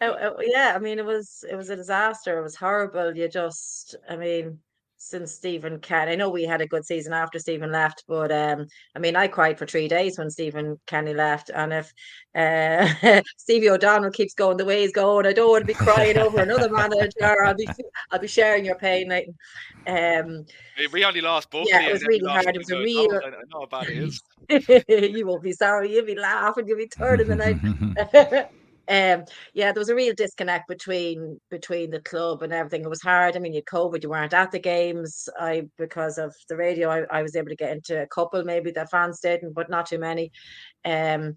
yeah, 0.42 0.72
I 0.74 0.78
mean, 0.78 0.98
it 0.98 1.04
was 1.04 1.44
it 1.50 1.56
was 1.56 1.70
a 1.70 1.76
disaster. 1.76 2.38
It 2.38 2.42
was 2.42 2.56
horrible. 2.56 3.16
You 3.16 3.28
just, 3.28 3.96
I 4.08 4.16
mean, 4.16 4.58
since 5.04 5.32
Stephen 5.32 5.78
Kenny, 5.80 6.12
I 6.12 6.14
know 6.14 6.30
we 6.30 6.44
had 6.44 6.60
a 6.60 6.66
good 6.66 6.86
season 6.86 7.12
after 7.12 7.38
Stephen 7.38 7.70
left, 7.70 8.04
but 8.08 8.32
um, 8.32 8.66
I 8.96 8.98
mean, 8.98 9.16
I 9.16 9.28
cried 9.28 9.58
for 9.58 9.66
three 9.66 9.86
days 9.86 10.18
when 10.18 10.30
Stephen 10.30 10.80
Kenny 10.86 11.12
left, 11.12 11.50
and 11.54 11.72
if 11.72 11.92
uh, 12.34 13.20
Stevie 13.36 13.68
O'Donnell 13.68 14.10
keeps 14.10 14.34
going 14.34 14.56
the 14.56 14.64
way 14.64 14.80
he's 14.80 14.92
going, 14.92 15.26
I 15.26 15.32
don't 15.34 15.50
want 15.50 15.62
to 15.62 15.66
be 15.66 15.74
crying 15.74 16.16
over 16.16 16.40
another 16.40 16.70
manager. 16.70 17.44
I'll 17.44 17.54
be 17.54 17.68
I'll 18.10 18.18
be 18.18 18.26
sharing 18.26 18.64
your 18.64 18.76
pain, 18.76 19.08
Nathan. 19.08 19.34
Um, 19.86 20.46
we 20.90 21.04
only 21.04 21.20
lost 21.20 21.50
both. 21.50 21.68
Yeah, 21.68 21.82
it 21.82 21.92
was 21.92 22.02
really 22.04 22.26
hard. 22.26 22.46
It 22.46 22.58
was 22.58 22.70
a 22.70 22.78
real. 22.78 23.20
I 23.24 23.30
know 23.30 23.60
how 23.60 23.66
bad 23.66 23.90
it 23.90 23.98
is. 23.98 24.22
you 25.14 25.26
won't 25.26 25.42
be 25.42 25.52
sorry. 25.52 25.92
You'll 25.92 26.06
be 26.06 26.16
laughing. 26.16 26.66
You'll 26.66 26.78
be 26.78 26.88
turning 26.88 27.28
the 27.28 27.36
night. 27.36 28.50
um 28.88 29.24
yeah 29.54 29.72
there 29.72 29.80
was 29.80 29.88
a 29.88 29.94
real 29.94 30.14
disconnect 30.14 30.68
between 30.68 31.40
between 31.50 31.90
the 31.90 32.00
club 32.00 32.42
and 32.42 32.52
everything. 32.52 32.82
It 32.84 32.90
was 32.90 33.00
hard. 33.02 33.36
I 33.36 33.38
mean 33.38 33.54
you 33.54 33.62
covid 33.62 34.02
you 34.02 34.10
weren't 34.10 34.34
at 34.34 34.50
the 34.50 34.58
games. 34.58 35.28
I 35.40 35.68
because 35.78 36.18
of 36.18 36.34
the 36.48 36.56
radio 36.56 36.90
I, 36.90 37.18
I 37.18 37.22
was 37.22 37.34
able 37.36 37.48
to 37.48 37.56
get 37.56 37.72
into 37.72 38.02
a 38.02 38.06
couple 38.06 38.44
maybe 38.44 38.70
that 38.72 38.90
fans 38.90 39.20
didn't 39.20 39.54
but 39.54 39.70
not 39.70 39.86
too 39.86 39.98
many. 39.98 40.30
Um 40.84 41.34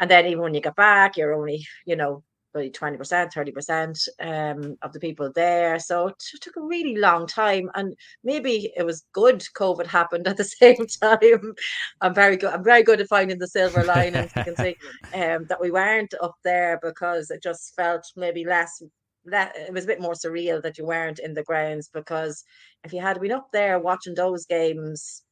and 0.00 0.10
then 0.10 0.26
even 0.26 0.40
when 0.42 0.54
you 0.54 0.60
get 0.60 0.76
back 0.76 1.16
you're 1.16 1.34
only 1.34 1.64
you 1.86 1.96
know 1.96 2.22
20%, 2.54 3.32
30% 3.32 4.08
um, 4.20 4.76
of 4.82 4.92
the 4.92 5.00
people 5.00 5.30
there. 5.34 5.78
So 5.78 6.08
it 6.08 6.16
took 6.40 6.56
a 6.56 6.62
really 6.62 6.96
long 6.96 7.26
time. 7.26 7.70
And 7.74 7.94
maybe 8.24 8.72
it 8.76 8.84
was 8.84 9.04
good 9.12 9.44
COVID 9.56 9.86
happened 9.86 10.26
at 10.26 10.36
the 10.36 10.44
same 10.44 10.86
time. 11.00 11.54
I'm 12.00 12.14
very 12.14 12.36
good. 12.36 12.52
I'm 12.52 12.64
very 12.64 12.82
good 12.82 13.00
at 13.00 13.08
finding 13.08 13.38
the 13.38 13.46
silver 13.46 13.84
linings. 13.84 14.32
you 14.36 14.44
can 14.44 14.56
see 14.56 14.76
um, 15.14 15.46
that 15.48 15.60
we 15.60 15.70
weren't 15.70 16.14
up 16.22 16.36
there 16.44 16.78
because 16.82 17.30
it 17.30 17.42
just 17.42 17.74
felt 17.76 18.04
maybe 18.16 18.44
less 18.44 18.82
that 19.24 19.54
it 19.56 19.72
was 19.72 19.84
a 19.84 19.88
bit 19.88 20.00
more 20.00 20.14
surreal 20.14 20.62
that 20.62 20.78
you 20.78 20.86
weren't 20.86 21.18
in 21.18 21.34
the 21.34 21.42
grounds 21.42 21.90
because 21.92 22.44
if 22.84 22.92
you 22.92 23.00
had 23.00 23.20
been 23.20 23.32
up 23.32 23.48
there 23.52 23.78
watching 23.78 24.14
those 24.14 24.46
games 24.46 25.22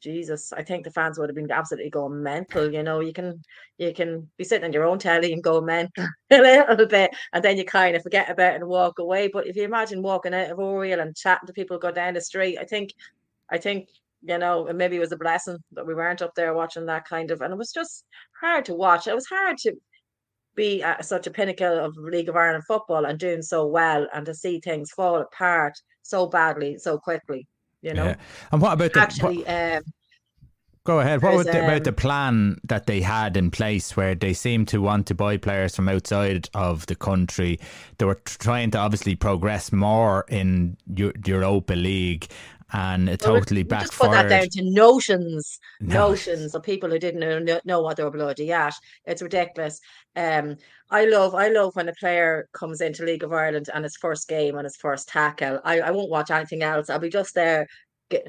Jesus, 0.00 0.52
I 0.52 0.62
think 0.62 0.84
the 0.84 0.90
fans 0.90 1.18
would 1.18 1.28
have 1.28 1.36
been 1.36 1.50
absolutely 1.50 1.90
going 1.90 2.22
mental. 2.22 2.72
You 2.72 2.82
know, 2.82 3.00
you 3.00 3.12
can 3.12 3.42
you 3.78 3.92
can 3.92 4.28
be 4.36 4.44
sitting 4.44 4.64
on 4.64 4.72
your 4.72 4.84
own 4.84 4.98
telly 4.98 5.32
and 5.32 5.42
go 5.42 5.60
mental 5.60 6.06
a 6.30 6.38
little 6.38 6.86
bit, 6.86 7.10
and 7.32 7.44
then 7.44 7.56
you 7.56 7.64
kind 7.64 7.96
of 7.96 8.02
forget 8.02 8.30
about 8.30 8.54
it 8.54 8.60
and 8.60 8.68
walk 8.68 8.98
away. 8.98 9.28
But 9.28 9.46
if 9.46 9.56
you 9.56 9.64
imagine 9.64 10.02
walking 10.02 10.34
out 10.34 10.50
of 10.50 10.58
Oriel 10.58 11.00
and 11.00 11.16
chatting 11.16 11.46
to 11.46 11.52
people 11.52 11.78
go 11.78 11.90
down 11.90 12.14
the 12.14 12.20
street, 12.20 12.58
I 12.58 12.64
think, 12.64 12.92
I 13.50 13.58
think 13.58 13.88
you 14.22 14.38
know, 14.38 14.68
maybe 14.74 14.96
it 14.96 15.00
was 15.00 15.12
a 15.12 15.16
blessing 15.16 15.58
that 15.72 15.86
we 15.86 15.94
weren't 15.94 16.22
up 16.22 16.34
there 16.34 16.54
watching 16.54 16.86
that 16.86 17.08
kind 17.08 17.30
of, 17.30 17.40
and 17.40 17.52
it 17.52 17.58
was 17.58 17.72
just 17.72 18.04
hard 18.40 18.64
to 18.66 18.74
watch. 18.74 19.06
It 19.06 19.14
was 19.14 19.26
hard 19.26 19.58
to 19.58 19.74
be 20.56 20.82
at 20.82 21.04
such 21.04 21.26
a 21.26 21.30
pinnacle 21.30 21.78
of 21.78 21.96
League 21.96 22.28
of 22.28 22.36
Ireland 22.36 22.64
football 22.66 23.04
and 23.06 23.18
doing 23.18 23.42
so 23.42 23.66
well, 23.66 24.06
and 24.14 24.26
to 24.26 24.34
see 24.34 24.60
things 24.60 24.92
fall 24.92 25.20
apart 25.20 25.74
so 26.02 26.26
badly 26.26 26.78
so 26.78 26.98
quickly 26.98 27.46
you 27.82 27.94
know. 27.94 28.06
Yeah. 28.06 28.16
And 28.52 28.60
what 28.60 28.72
about 28.72 28.92
the 28.92 29.00
actually? 29.00 29.38
What, 29.38 29.50
um, 29.50 29.82
go 30.84 31.00
ahead. 31.00 31.22
What 31.22 31.34
was 31.34 31.46
um, 31.48 31.56
about 31.56 31.84
the 31.84 31.92
plan 31.92 32.58
that 32.64 32.86
they 32.86 33.00
had 33.00 33.36
in 33.36 33.50
place, 33.50 33.96
where 33.96 34.14
they 34.14 34.32
seemed 34.32 34.68
to 34.68 34.80
want 34.80 35.06
to 35.08 35.14
buy 35.14 35.36
players 35.36 35.76
from 35.76 35.88
outside 35.88 36.48
of 36.54 36.86
the 36.86 36.94
country? 36.94 37.60
They 37.98 38.06
were 38.06 38.20
trying 38.24 38.70
to 38.72 38.78
obviously 38.78 39.14
progress 39.14 39.72
more 39.72 40.24
in 40.28 40.76
Europa 40.94 41.74
League, 41.74 42.28
and 42.72 43.08
it 43.08 43.22
well, 43.22 43.36
totally 43.36 43.62
backfired. 43.62 43.88
Just 43.88 44.00
put 44.00 44.10
that 44.10 44.28
down 44.28 44.48
to 44.50 44.70
notions, 44.70 45.58
no. 45.80 46.08
notions 46.08 46.54
of 46.54 46.62
people 46.62 46.90
who 46.90 46.98
didn't 46.98 47.20
know, 47.20 47.60
know 47.64 47.82
what 47.82 47.96
they 47.96 48.04
were 48.04 48.10
bloody 48.10 48.52
at. 48.52 48.74
It's 49.06 49.22
ridiculous. 49.22 49.80
Um, 50.16 50.56
I 50.90 51.06
love, 51.06 51.34
I 51.34 51.48
love 51.48 51.76
when 51.76 51.88
a 51.88 51.94
player 51.94 52.48
comes 52.52 52.80
into 52.80 53.04
League 53.04 53.22
of 53.22 53.32
Ireland 53.32 53.68
and 53.72 53.84
his 53.84 53.96
first 53.96 54.28
game 54.28 54.56
and 54.56 54.64
his 54.64 54.76
first 54.76 55.08
tackle. 55.08 55.60
I, 55.64 55.80
I 55.80 55.90
won't 55.90 56.10
watch 56.10 56.30
anything 56.30 56.62
else. 56.62 56.90
I'll 56.90 56.98
be 56.98 57.10
just 57.10 57.34
there 57.34 57.66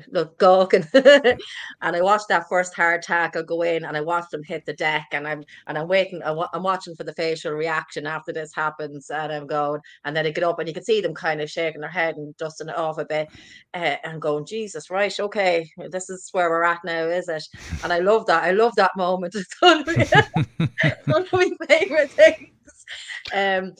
look 0.09 0.37
gawking. 0.37 0.85
and 0.93 1.37
I 1.81 2.01
watched 2.01 2.27
that 2.29 2.47
first 2.49 2.73
hard 2.73 3.01
tackle 3.01 3.43
go 3.43 3.61
in, 3.61 3.85
and 3.85 3.95
I 3.95 4.01
watched 4.01 4.31
them 4.31 4.43
hit 4.43 4.65
the 4.65 4.73
deck, 4.73 5.07
and 5.11 5.27
I'm 5.27 5.43
and 5.67 5.77
I'm 5.77 5.87
waiting. 5.87 6.21
I'm 6.23 6.63
watching 6.63 6.95
for 6.95 7.03
the 7.03 7.13
facial 7.13 7.53
reaction 7.53 8.05
after 8.05 8.31
this 8.33 8.53
happens, 8.53 9.09
and 9.09 9.31
I'm 9.31 9.47
going, 9.47 9.81
and 10.05 10.15
then 10.15 10.25
they 10.25 10.31
get 10.31 10.43
up, 10.43 10.59
and 10.59 10.67
you 10.67 10.73
can 10.73 10.83
see 10.83 11.01
them 11.01 11.13
kind 11.13 11.41
of 11.41 11.49
shaking 11.49 11.81
their 11.81 11.89
head 11.89 12.15
and 12.15 12.35
dusting 12.37 12.69
it 12.69 12.77
off 12.77 12.97
a 12.97 13.05
bit, 13.05 13.27
uh, 13.73 13.95
and 14.03 14.21
going, 14.21 14.45
Jesus, 14.45 14.89
right, 14.89 15.17
okay, 15.19 15.69
this 15.89 16.09
is 16.09 16.29
where 16.31 16.49
we're 16.49 16.63
at 16.63 16.83
now, 16.83 17.05
is 17.05 17.29
it? 17.29 17.47
And 17.83 17.93
I 17.93 17.99
love 17.99 18.25
that. 18.27 18.43
I 18.43 18.51
love 18.51 18.75
that 18.75 18.91
moment. 18.97 19.35
It's 19.49 19.61
one 19.61 19.79
of 19.79 19.87
my, 19.87 20.91
one 21.05 21.21
of 21.21 21.31
my 21.31 21.49
favorite 21.67 22.11
things. 22.11 22.85
Um, 23.33 23.73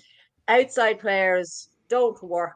outside 0.47 0.99
players 0.99 1.69
don't 1.89 2.21
work 2.23 2.53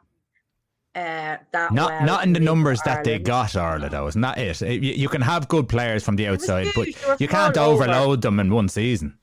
uh, 0.96 1.38
that 1.52 1.74
not 1.74 1.90
well 1.90 2.06
not 2.06 2.24
in 2.24 2.34
the 2.34 2.40
numbers 2.40 2.80
that 2.86 3.04
they 3.04 3.20
got, 3.20 3.56
Orla. 3.56 3.90
Though, 3.90 4.08
isn't 4.08 4.22
that 4.22 4.38
it? 4.38 4.62
You, 4.62 4.94
you 4.94 5.10
can 5.10 5.22
have 5.22 5.48
good 5.48 5.68
players 5.68 6.04
from 6.04 6.16
the 6.16 6.28
outside, 6.28 6.68
but 6.76 6.86
huge, 6.86 7.02
they 7.02 7.08
were 7.08 7.18
you 7.20 7.28
can't 7.28 7.56
falling 7.56 7.74
over. 7.74 7.84
overload 7.84 8.22
them 8.22 8.40
in 8.40 8.54
one 8.54 8.70
season. 8.70 9.18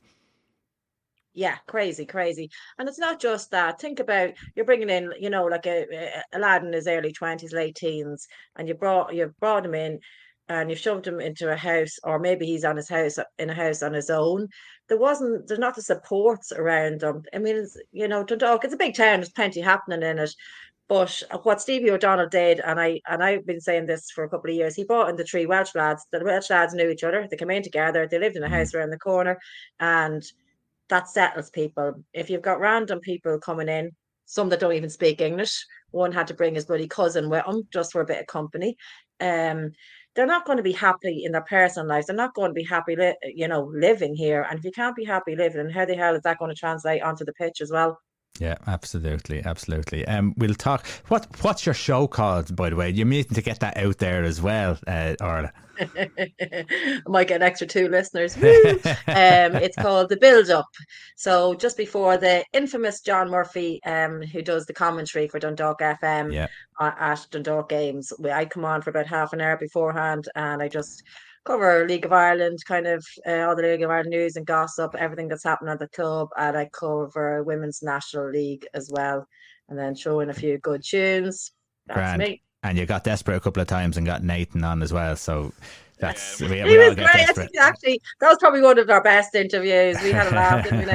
Yeah, 1.33 1.57
crazy, 1.69 2.05
crazy. 2.07 2.51
And 2.79 2.89
it's 2.89 2.99
not 2.99 3.21
just 3.21 3.53
that. 3.53 3.81
Think 3.81 4.01
about 4.01 4.33
you're 4.57 4.65
bringing 4.67 4.91
in, 4.91 5.13
you 5.19 5.31
know, 5.31 5.45
like 5.45 5.67
a, 5.67 6.23
a- 6.33 6.39
lad 6.39 6.65
in 6.65 6.73
his 6.73 6.89
early 6.89 7.13
twenties, 7.13 7.53
late 7.53 7.77
teens, 7.77 8.27
and 8.57 8.67
you 8.67 8.75
brought 8.75 9.15
you've 9.15 9.39
brought 9.39 9.65
him 9.65 9.77
in, 9.77 10.01
and 10.49 10.69
you've 10.69 10.81
shoved 10.81 11.07
him 11.07 11.21
into 11.21 11.51
a 11.53 11.57
house, 11.57 12.01
or 12.03 12.19
maybe 12.19 12.47
he's 12.47 12.65
on 12.65 12.77
his 12.77 12.89
house 12.89 13.19
in 13.39 13.49
a 13.49 13.55
house 13.55 13.85
on 13.85 13.93
his 13.93 14.11
own. 14.11 14.49
There 14.89 14.99
wasn't, 14.99 15.47
there's 15.47 15.61
not 15.61 15.77
the 15.77 15.83
supports 15.83 16.51
around 16.51 17.05
him. 17.05 17.23
I 17.33 17.39
mean, 17.39 17.55
it's, 17.55 17.81
you 17.93 18.09
know, 18.09 18.25
Dundalk, 18.25 18.65
it's 18.65 18.75
a 18.75 18.77
big 18.77 18.97
town. 18.97 19.21
There's 19.21 19.31
plenty 19.31 19.61
happening 19.61 20.03
in 20.03 20.19
it. 20.19 20.35
But 20.91 21.23
what 21.45 21.63
Stevie 21.63 21.93
O'Donnell 21.93 22.29
did, 22.29 22.61
and 22.61 22.81
I 22.81 23.01
and 23.09 23.23
I've 23.23 23.47
been 23.47 23.61
saying 23.61 23.87
this 23.87 24.11
for 24.11 24.25
a 24.25 24.29
couple 24.29 24.51
of 24.51 24.57
years, 24.57 24.75
he 24.75 24.85
brought 24.85 25.09
in 25.09 25.17
the 25.17 25.25
three 25.25 25.47
Welsh 25.47 25.75
lads. 25.77 26.05
The 26.13 26.25
Welsh 26.25 26.51
lads 26.51 26.75
knew 26.75 26.91
each 26.91 27.05
other. 27.05 27.29
They 27.31 27.37
came 27.37 27.51
in 27.53 27.63
together. 27.63 28.09
They 28.09 28.19
lived 28.19 28.37
in 28.37 28.43
a 28.43 28.49
Mhm. 28.49 28.57
house 28.59 28.75
around 28.75 28.91
the 28.91 28.99
corner, 28.99 29.39
and 29.79 30.23
that 30.91 31.09
settles 31.09 31.51
people. 31.51 32.05
If 32.15 32.31
you've 32.31 32.43
got 32.43 32.61
random 32.61 33.01
people 33.01 33.39
coming 33.41 33.69
in, 33.69 33.93
some 34.27 34.49
that 34.51 34.61
don't 34.61 34.75
even 34.75 34.91
speak 34.91 35.21
English, 35.21 35.67
one 35.93 36.13
had 36.13 36.29
to 36.29 36.35
bring 36.35 36.55
his 36.57 36.67
bloody 36.67 36.89
cousin 36.89 37.31
with 37.31 37.47
him 37.47 37.69
just 37.73 37.93
for 37.93 38.01
a 38.03 38.07
bit 38.07 38.21
of 38.21 38.27
company. 38.27 38.77
Um, 39.21 39.73
they're 40.17 40.27
not 40.27 40.47
going 40.47 40.59
to 40.59 40.65
be 40.65 40.73
happy 40.73 41.25
in 41.25 41.33
their 41.33 41.45
personal 41.45 41.89
lives. 41.89 42.07
They're 42.09 42.17
not 42.17 42.35
going 42.35 42.51
to 42.51 42.55
be 42.55 42.65
happy, 42.65 42.97
li- 42.97 43.19
you 43.23 43.49
know, 43.49 43.63
living 43.73 44.15
here. 44.17 44.43
And 44.49 44.59
if 44.59 44.65
you 44.65 44.73
can't 44.73 44.97
be 44.97 45.05
happy 45.05 45.37
living, 45.37 45.71
how 45.71 45.85
the 45.87 45.95
hell 45.97 46.17
is 46.17 46.23
that 46.23 46.39
going 46.39 46.51
to 46.55 46.59
translate 46.61 47.03
onto 47.03 47.25
the 47.25 47.35
pitch 47.35 47.61
as 47.61 47.71
well? 47.73 48.01
Yeah, 48.41 48.57
absolutely, 48.67 49.45
absolutely. 49.45 50.07
Um, 50.07 50.33
we'll 50.39 50.55
talk. 50.55 50.87
What 51.09 51.27
What's 51.43 51.67
your 51.67 51.75
show 51.75 52.07
called, 52.07 52.57
by 52.57 52.71
the 52.71 52.77
way? 52.77 52.89
You're 52.89 53.05
meeting 53.07 53.35
to 53.35 53.43
get 53.43 53.61
that 53.61 53.77
out 53.77 53.99
there 53.99 54.25
as 54.25 54.41
well, 54.41 54.79
uh, 54.87 55.15
Orla. 55.21 55.53
I 55.79 57.03
might 57.07 57.29
get 57.29 57.37
an 57.37 57.43
extra 57.43 57.67
two 57.67 57.89
listeners. 57.89 58.35
Um, 58.37 58.43
it's 59.57 59.77
called 59.81 60.09
The 60.09 60.17
Build 60.17 60.49
Up. 60.49 60.67
So 61.17 61.53
just 61.55 61.77
before 61.77 62.17
the 62.17 62.43
infamous 62.55 63.03
John 63.03 63.29
Murphy, 63.31 63.79
um, 63.85 64.23
who 64.23 64.41
does 64.41 64.65
the 64.65 64.73
commentary 64.75 65.29
for 65.29 65.39
Dundalk 65.39 65.81
FM 65.81 66.33
Yeah. 66.33 66.47
at 66.81 67.27
Dundalk 67.31 67.69
games, 67.69 68.11
I 68.25 68.47
come 68.47 68.65
on 68.65 68.81
for 68.81 68.89
about 68.89 69.07
half 69.07 69.35
an 69.35 69.43
hour 69.43 69.59
beforehand, 69.59 70.29
and 70.35 70.63
I 70.63 70.69
just 70.69 71.03
cover 71.45 71.87
League 71.87 72.05
of 72.05 72.13
Ireland, 72.13 72.59
kind 72.67 72.87
of 72.87 73.05
uh, 73.27 73.47
all 73.47 73.57
the 73.57 73.63
League 73.63 73.83
of 73.83 73.91
Ireland 73.91 74.11
news 74.11 74.37
and 74.37 74.47
gossip, 74.47 74.95
everything 74.99 75.29
that's 75.29 75.45
happening 75.45 75.73
at 75.73 75.79
the 75.79 75.89
club, 75.89 76.29
and 76.37 76.57
I 76.57 76.69
cover 76.73 77.43
Women's 77.43 77.83
National 77.83 78.31
League 78.31 78.67
as 78.75 78.91
well, 78.93 79.27
and 79.69 79.79
then 79.79 79.95
throw 79.95 80.21
in 80.21 80.31
a 80.31 80.35
few 80.35 80.59
good 80.59 80.83
tunes. 80.85 81.53
That's 81.87 81.99
Grand. 81.99 82.19
me. 82.19 82.43
And 82.63 82.77
you 82.77 82.85
got 82.85 83.05
desperate 83.05 83.37
a 83.37 83.41
couple 83.41 83.63
of 83.63 83.69
times 83.69 83.97
and 83.97 84.07
got 84.07 84.23
Nathan 84.23 84.63
on 84.65 84.83
as 84.83 84.93
well. 84.93 85.17
So 85.17 85.53
that's 85.99 86.41
Yeah, 86.41 86.49
we, 86.49 86.57
He 86.57 86.63
we 86.65 86.79
all 86.83 86.89
was 86.89 86.95
great. 86.97 87.09
I 87.09 87.69
Actually, 87.69 88.01
that 88.21 88.29
was 88.29 88.39
probably 88.39 88.61
one 88.61 88.79
of 88.79 88.91
our 88.91 89.03
best 89.03 89.35
interviews. 89.35 89.97
We 90.03 90.13
had 90.13 90.27
a 90.27 90.35
laugh, 90.35 90.65
didn't 90.65 90.87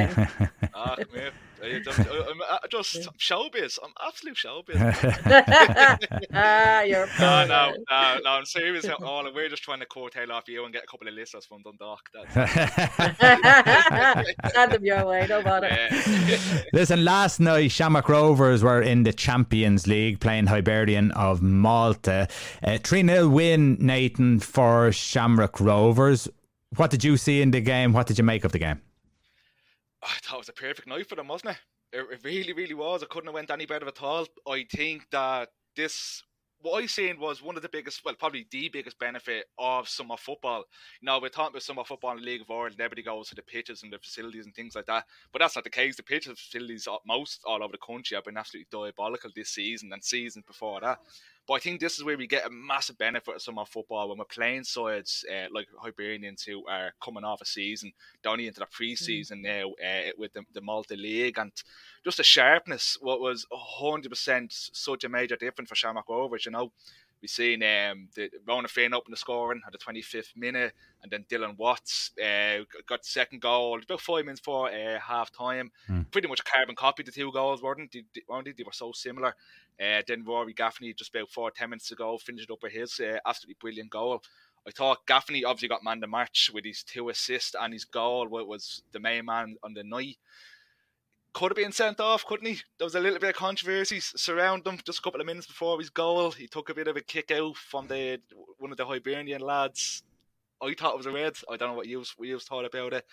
we? 1.66 1.72
Nathan? 1.78 1.92
Come 1.92 2.04
here. 2.04 2.22
I- 2.22 2.30
I'm, 2.30 2.42
I'm, 2.42 2.58
I'm 2.62 2.68
just 2.70 3.08
showbiz. 3.18 3.78
I'm 3.82 3.92
absolute 4.06 4.36
showbiz. 4.36 4.76
ah, 6.34 6.80
you're 6.82 7.06
No, 7.20 7.46
no, 7.46 7.74
no, 7.90 8.18
no, 8.24 8.30
I'm 8.30 8.44
serious. 8.46 8.86
All 9.02 9.24
we're 9.34 9.48
just 9.48 9.62
trying 9.62 9.80
to 9.80 9.86
courtail 9.86 10.32
off 10.32 10.48
you 10.48 10.64
and 10.64 10.72
get 10.72 10.84
a 10.84 10.86
couple 10.86 11.08
of 11.08 11.14
listeners 11.14 11.44
from 11.46 11.62
Dundalk. 11.62 12.00
That's, 12.14 12.34
Send 14.54 14.72
them 14.72 14.84
your 14.84 15.04
way, 15.06 15.26
no 15.28 15.42
bother. 15.42 15.68
yeah. 15.68 16.38
Listen, 16.72 17.04
last 17.04 17.40
night 17.40 17.70
Shamrock 17.70 18.08
Rovers 18.08 18.62
were 18.62 18.80
in 18.82 19.02
the 19.02 19.12
Champions 19.12 19.86
League 19.86 20.20
playing 20.20 20.46
Hibernian 20.46 21.10
of 21.12 21.42
Malta. 21.42 22.28
3 22.82 23.06
0 23.06 23.28
win, 23.28 23.76
Nathan, 23.80 24.40
for 24.40 24.92
Shamrock 24.92 25.60
Rovers. 25.60 26.28
What 26.76 26.90
did 26.90 27.04
you 27.04 27.16
see 27.16 27.40
in 27.42 27.50
the 27.52 27.60
game? 27.60 27.92
What 27.92 28.06
did 28.06 28.18
you 28.18 28.24
make 28.24 28.44
of 28.44 28.52
the 28.52 28.58
game? 28.58 28.80
I 30.06 30.18
thought 30.22 30.36
it 30.36 30.38
was 30.38 30.48
a 30.48 30.52
perfect 30.52 30.88
night 30.88 31.08
for 31.08 31.16
them, 31.16 31.28
wasn't 31.28 31.56
it? 31.92 31.98
It, 31.98 32.24
really, 32.24 32.52
really 32.52 32.74
was. 32.74 33.02
It 33.02 33.08
couldn't 33.08 33.28
have 33.28 33.34
went 33.34 33.50
any 33.50 33.66
better 33.66 33.88
at 33.88 34.02
all. 34.02 34.26
I 34.48 34.66
think 34.70 35.02
that 35.10 35.48
this, 35.74 36.22
what 36.60 36.82
I 36.82 36.86
seen 36.86 37.18
was 37.18 37.42
one 37.42 37.56
of 37.56 37.62
the 37.62 37.68
biggest, 37.68 38.04
well, 38.04 38.14
probably 38.14 38.46
the 38.50 38.68
biggest 38.68 38.98
benefit 38.98 39.46
of 39.58 39.88
summer 39.88 40.16
football. 40.16 40.64
You 41.00 41.06
know, 41.06 41.18
we're 41.20 41.28
talking 41.28 41.52
about 41.52 41.62
summer 41.62 41.84
football 41.84 42.12
in 42.12 42.18
the 42.18 42.24
League 42.24 42.42
of 42.42 42.50
Ireland, 42.50 42.76
everybody 42.78 43.02
goes 43.02 43.28
to 43.28 43.34
the 43.34 43.42
pitches 43.42 43.82
and 43.82 43.92
the 43.92 43.98
facilities 43.98 44.46
and 44.46 44.54
things 44.54 44.74
like 44.74 44.86
that. 44.86 45.04
But 45.32 45.40
that's 45.40 45.56
not 45.56 45.64
the 45.64 45.70
case. 45.70 45.96
The 45.96 46.02
pitches 46.02 46.38
facilities, 46.38 46.86
most 47.06 47.40
all 47.44 47.62
over 47.62 47.72
the 47.72 47.78
country, 47.78 48.14
have 48.14 48.24
been 48.24 48.36
absolutely 48.36 48.68
diabolical 48.70 49.30
this 49.34 49.50
season 49.50 49.92
and 49.92 50.04
seasons 50.04 50.44
before 50.46 50.80
that. 50.80 50.98
But 51.46 51.54
I 51.54 51.58
think 51.60 51.80
this 51.80 51.96
is 51.96 52.04
where 52.04 52.16
we 52.16 52.26
get 52.26 52.46
a 52.46 52.50
massive 52.50 52.98
benefit 52.98 53.36
of 53.36 53.42
summer 53.42 53.64
football 53.64 54.08
when 54.08 54.18
we're 54.18 54.24
playing 54.24 54.64
sides 54.64 55.24
uh, 55.30 55.46
like 55.52 55.68
Hibernians 55.80 56.42
who 56.42 56.66
are 56.66 56.92
coming 57.02 57.24
off 57.24 57.40
a 57.40 57.44
season, 57.44 57.92
down 58.22 58.40
into 58.40 58.60
the 58.60 58.66
pre-season 58.66 59.42
now 59.42 59.70
uh, 59.84 60.10
with 60.18 60.32
the, 60.32 60.42
the 60.52 60.60
Malta 60.60 60.96
League 60.96 61.38
and 61.38 61.52
just 62.04 62.16
the 62.16 62.24
sharpness. 62.24 62.98
What 63.00 63.20
was 63.20 63.46
hundred 63.52 64.08
percent 64.08 64.52
such 64.52 65.04
a 65.04 65.08
major 65.08 65.36
difference 65.36 65.68
for 65.68 65.76
Shamrock 65.76 66.08
Rovers. 66.08 66.46
You 66.46 66.52
know, 66.52 66.72
We've 67.22 67.30
seen 67.30 67.62
um, 67.62 68.08
the 68.14 68.30
Ronan 68.46 68.68
Finn 68.68 68.92
open 68.92 69.10
the 69.10 69.16
scoring 69.16 69.62
at 69.66 69.72
the 69.72 69.78
twenty 69.78 70.02
fifth 70.02 70.32
minute, 70.36 70.72
and 71.02 71.10
then 71.10 71.24
Dylan 71.30 71.56
Watts 71.56 72.10
uh, 72.18 72.64
got 72.86 73.02
the 73.02 73.08
second 73.08 73.40
goal 73.40 73.80
about 73.82 74.00
five 74.00 74.24
minutes 74.24 74.42
for 74.44 74.70
uh, 74.70 75.00
half 75.00 75.32
time. 75.32 75.70
Hmm. 75.86 76.02
Pretty 76.10 76.28
much 76.28 76.44
carbon 76.44 76.76
copy 76.76 77.02
the 77.02 77.10
two 77.10 77.32
goals, 77.32 77.62
weren't 77.62 77.90
they? 77.90 78.04
weren't 78.28 78.44
they? 78.44 78.52
They 78.52 78.64
were 78.64 78.72
so 78.72 78.92
similar. 78.92 79.34
Uh, 79.80 80.02
then 80.06 80.24
Rory 80.24 80.54
Gaffney 80.54 80.94
just 80.94 81.14
about 81.14 81.30
four 81.30 81.50
ten 81.50 81.70
minutes 81.70 81.90
ago 81.90 82.16
finished 82.18 82.50
up 82.50 82.62
with 82.62 82.72
his 82.72 82.98
uh, 83.00 83.18
absolutely 83.26 83.56
brilliant 83.60 83.90
goal. 83.90 84.22
I 84.66 84.70
thought 84.70 85.06
Gaffney 85.06 85.44
obviously 85.44 85.68
got 85.68 85.84
man 85.84 86.00
the 86.00 86.06
match 86.06 86.50
with 86.52 86.64
his 86.64 86.82
two 86.82 87.08
assists 87.08 87.54
and 87.60 87.72
his 87.72 87.84
goal 87.84 88.26
wa- 88.28 88.42
was 88.42 88.82
the 88.92 88.98
main 88.98 89.26
man 89.26 89.56
on 89.62 89.74
the 89.74 89.84
night. 89.84 90.16
Could 91.32 91.52
have 91.52 91.56
been 91.56 91.72
sent 91.72 92.00
off, 92.00 92.24
couldn't 92.24 92.46
he? 92.46 92.60
There 92.78 92.86
was 92.86 92.94
a 92.94 93.00
little 93.00 93.18
bit 93.18 93.28
of 93.30 93.36
controversy 93.36 94.00
surrounding 94.00 94.72
him 94.72 94.80
just 94.84 95.00
a 95.00 95.02
couple 95.02 95.20
of 95.20 95.26
minutes 95.26 95.46
before 95.46 95.78
his 95.78 95.90
goal. 95.90 96.30
He 96.30 96.46
took 96.48 96.70
a 96.70 96.74
bit 96.74 96.88
of 96.88 96.96
a 96.96 97.02
kick 97.02 97.30
out 97.30 97.56
from 97.56 97.86
the 97.86 98.18
one 98.58 98.70
of 98.70 98.78
the 98.78 98.86
Hibernian 98.86 99.42
lads. 99.42 100.02
I 100.62 100.74
thought 100.74 100.94
it 100.94 100.98
was 100.98 101.06
a 101.06 101.12
red. 101.12 101.36
I 101.50 101.56
don't 101.56 101.70
know 101.70 101.74
what 101.74 101.86
you 101.86 102.04
what 102.16 102.28
you 102.28 102.38
thought 102.38 102.64
about 102.64 102.92
it. 102.92 103.04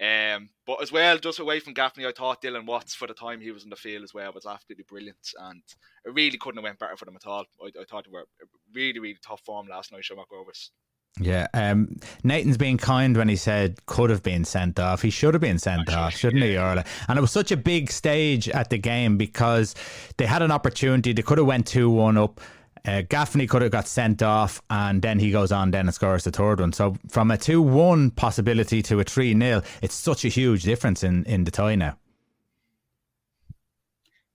Um, 0.00 0.48
but 0.66 0.82
as 0.82 0.90
well, 0.90 1.18
just 1.18 1.38
away 1.38 1.60
from 1.60 1.74
Gaffney, 1.74 2.06
I 2.06 2.12
thought 2.12 2.42
Dylan 2.42 2.66
Watts 2.66 2.94
for 2.94 3.06
the 3.06 3.14
time 3.14 3.40
he 3.40 3.50
was 3.50 3.64
in 3.64 3.70
the 3.70 3.76
field 3.76 4.02
as 4.02 4.14
well 4.14 4.32
was 4.32 4.46
absolutely 4.46 4.84
brilliant, 4.88 5.34
and 5.38 5.62
it 6.04 6.14
really 6.14 6.38
couldn't 6.38 6.58
have 6.58 6.64
went 6.64 6.78
better 6.78 6.96
for 6.96 7.04
them 7.04 7.16
at 7.16 7.26
all. 7.26 7.44
I, 7.62 7.66
I 7.80 7.84
thought 7.84 8.04
they 8.04 8.10
were 8.10 8.26
really, 8.74 8.98
really 8.98 9.18
tough 9.26 9.42
form 9.44 9.68
last 9.68 9.92
night, 9.92 10.04
Shamrock 10.04 10.32
Rovers. 10.32 10.70
Yeah, 11.18 11.48
um, 11.54 11.96
Nathan's 12.22 12.56
being 12.56 12.78
kind 12.78 13.16
when 13.16 13.28
he 13.28 13.36
said 13.36 13.84
could 13.86 14.10
have 14.10 14.22
been 14.22 14.44
sent 14.44 14.78
off. 14.78 15.02
He 15.02 15.10
should 15.10 15.34
have 15.34 15.40
been 15.40 15.58
sent 15.58 15.92
off, 15.92 16.16
shouldn't 16.16 16.42
he, 16.42 16.56
Orla? 16.56 16.84
And 17.08 17.18
it 17.18 17.20
was 17.20 17.32
such 17.32 17.50
a 17.50 17.56
big 17.56 17.90
stage 17.90 18.48
at 18.48 18.70
the 18.70 18.78
game 18.78 19.16
because 19.16 19.74
they 20.18 20.26
had 20.26 20.40
an 20.40 20.52
opportunity. 20.52 21.12
They 21.12 21.22
could 21.22 21.38
have 21.38 21.46
went 21.46 21.66
two 21.66 21.90
one 21.90 22.16
up. 22.16 22.40
Uh, 22.86 23.02
Gaffney 23.02 23.46
could 23.46 23.62
have 23.62 23.70
got 23.70 23.86
sent 23.86 24.22
off, 24.22 24.62
and 24.70 25.02
then 25.02 25.18
he 25.18 25.30
goes 25.30 25.52
on 25.52 25.70
then 25.70 25.86
and 25.86 25.94
scores 25.94 26.24
the 26.24 26.30
third 26.30 26.60
one. 26.60 26.72
So 26.72 26.96
from 27.08 27.30
a 27.30 27.36
two 27.36 27.60
one 27.60 28.10
possibility 28.10 28.82
to 28.82 29.00
a 29.00 29.04
three 29.04 29.38
0 29.38 29.62
it's 29.82 29.94
such 29.94 30.24
a 30.24 30.28
huge 30.28 30.62
difference 30.62 31.04
in 31.04 31.24
in 31.24 31.44
the 31.44 31.50
tie 31.50 31.74
now. 31.74 31.98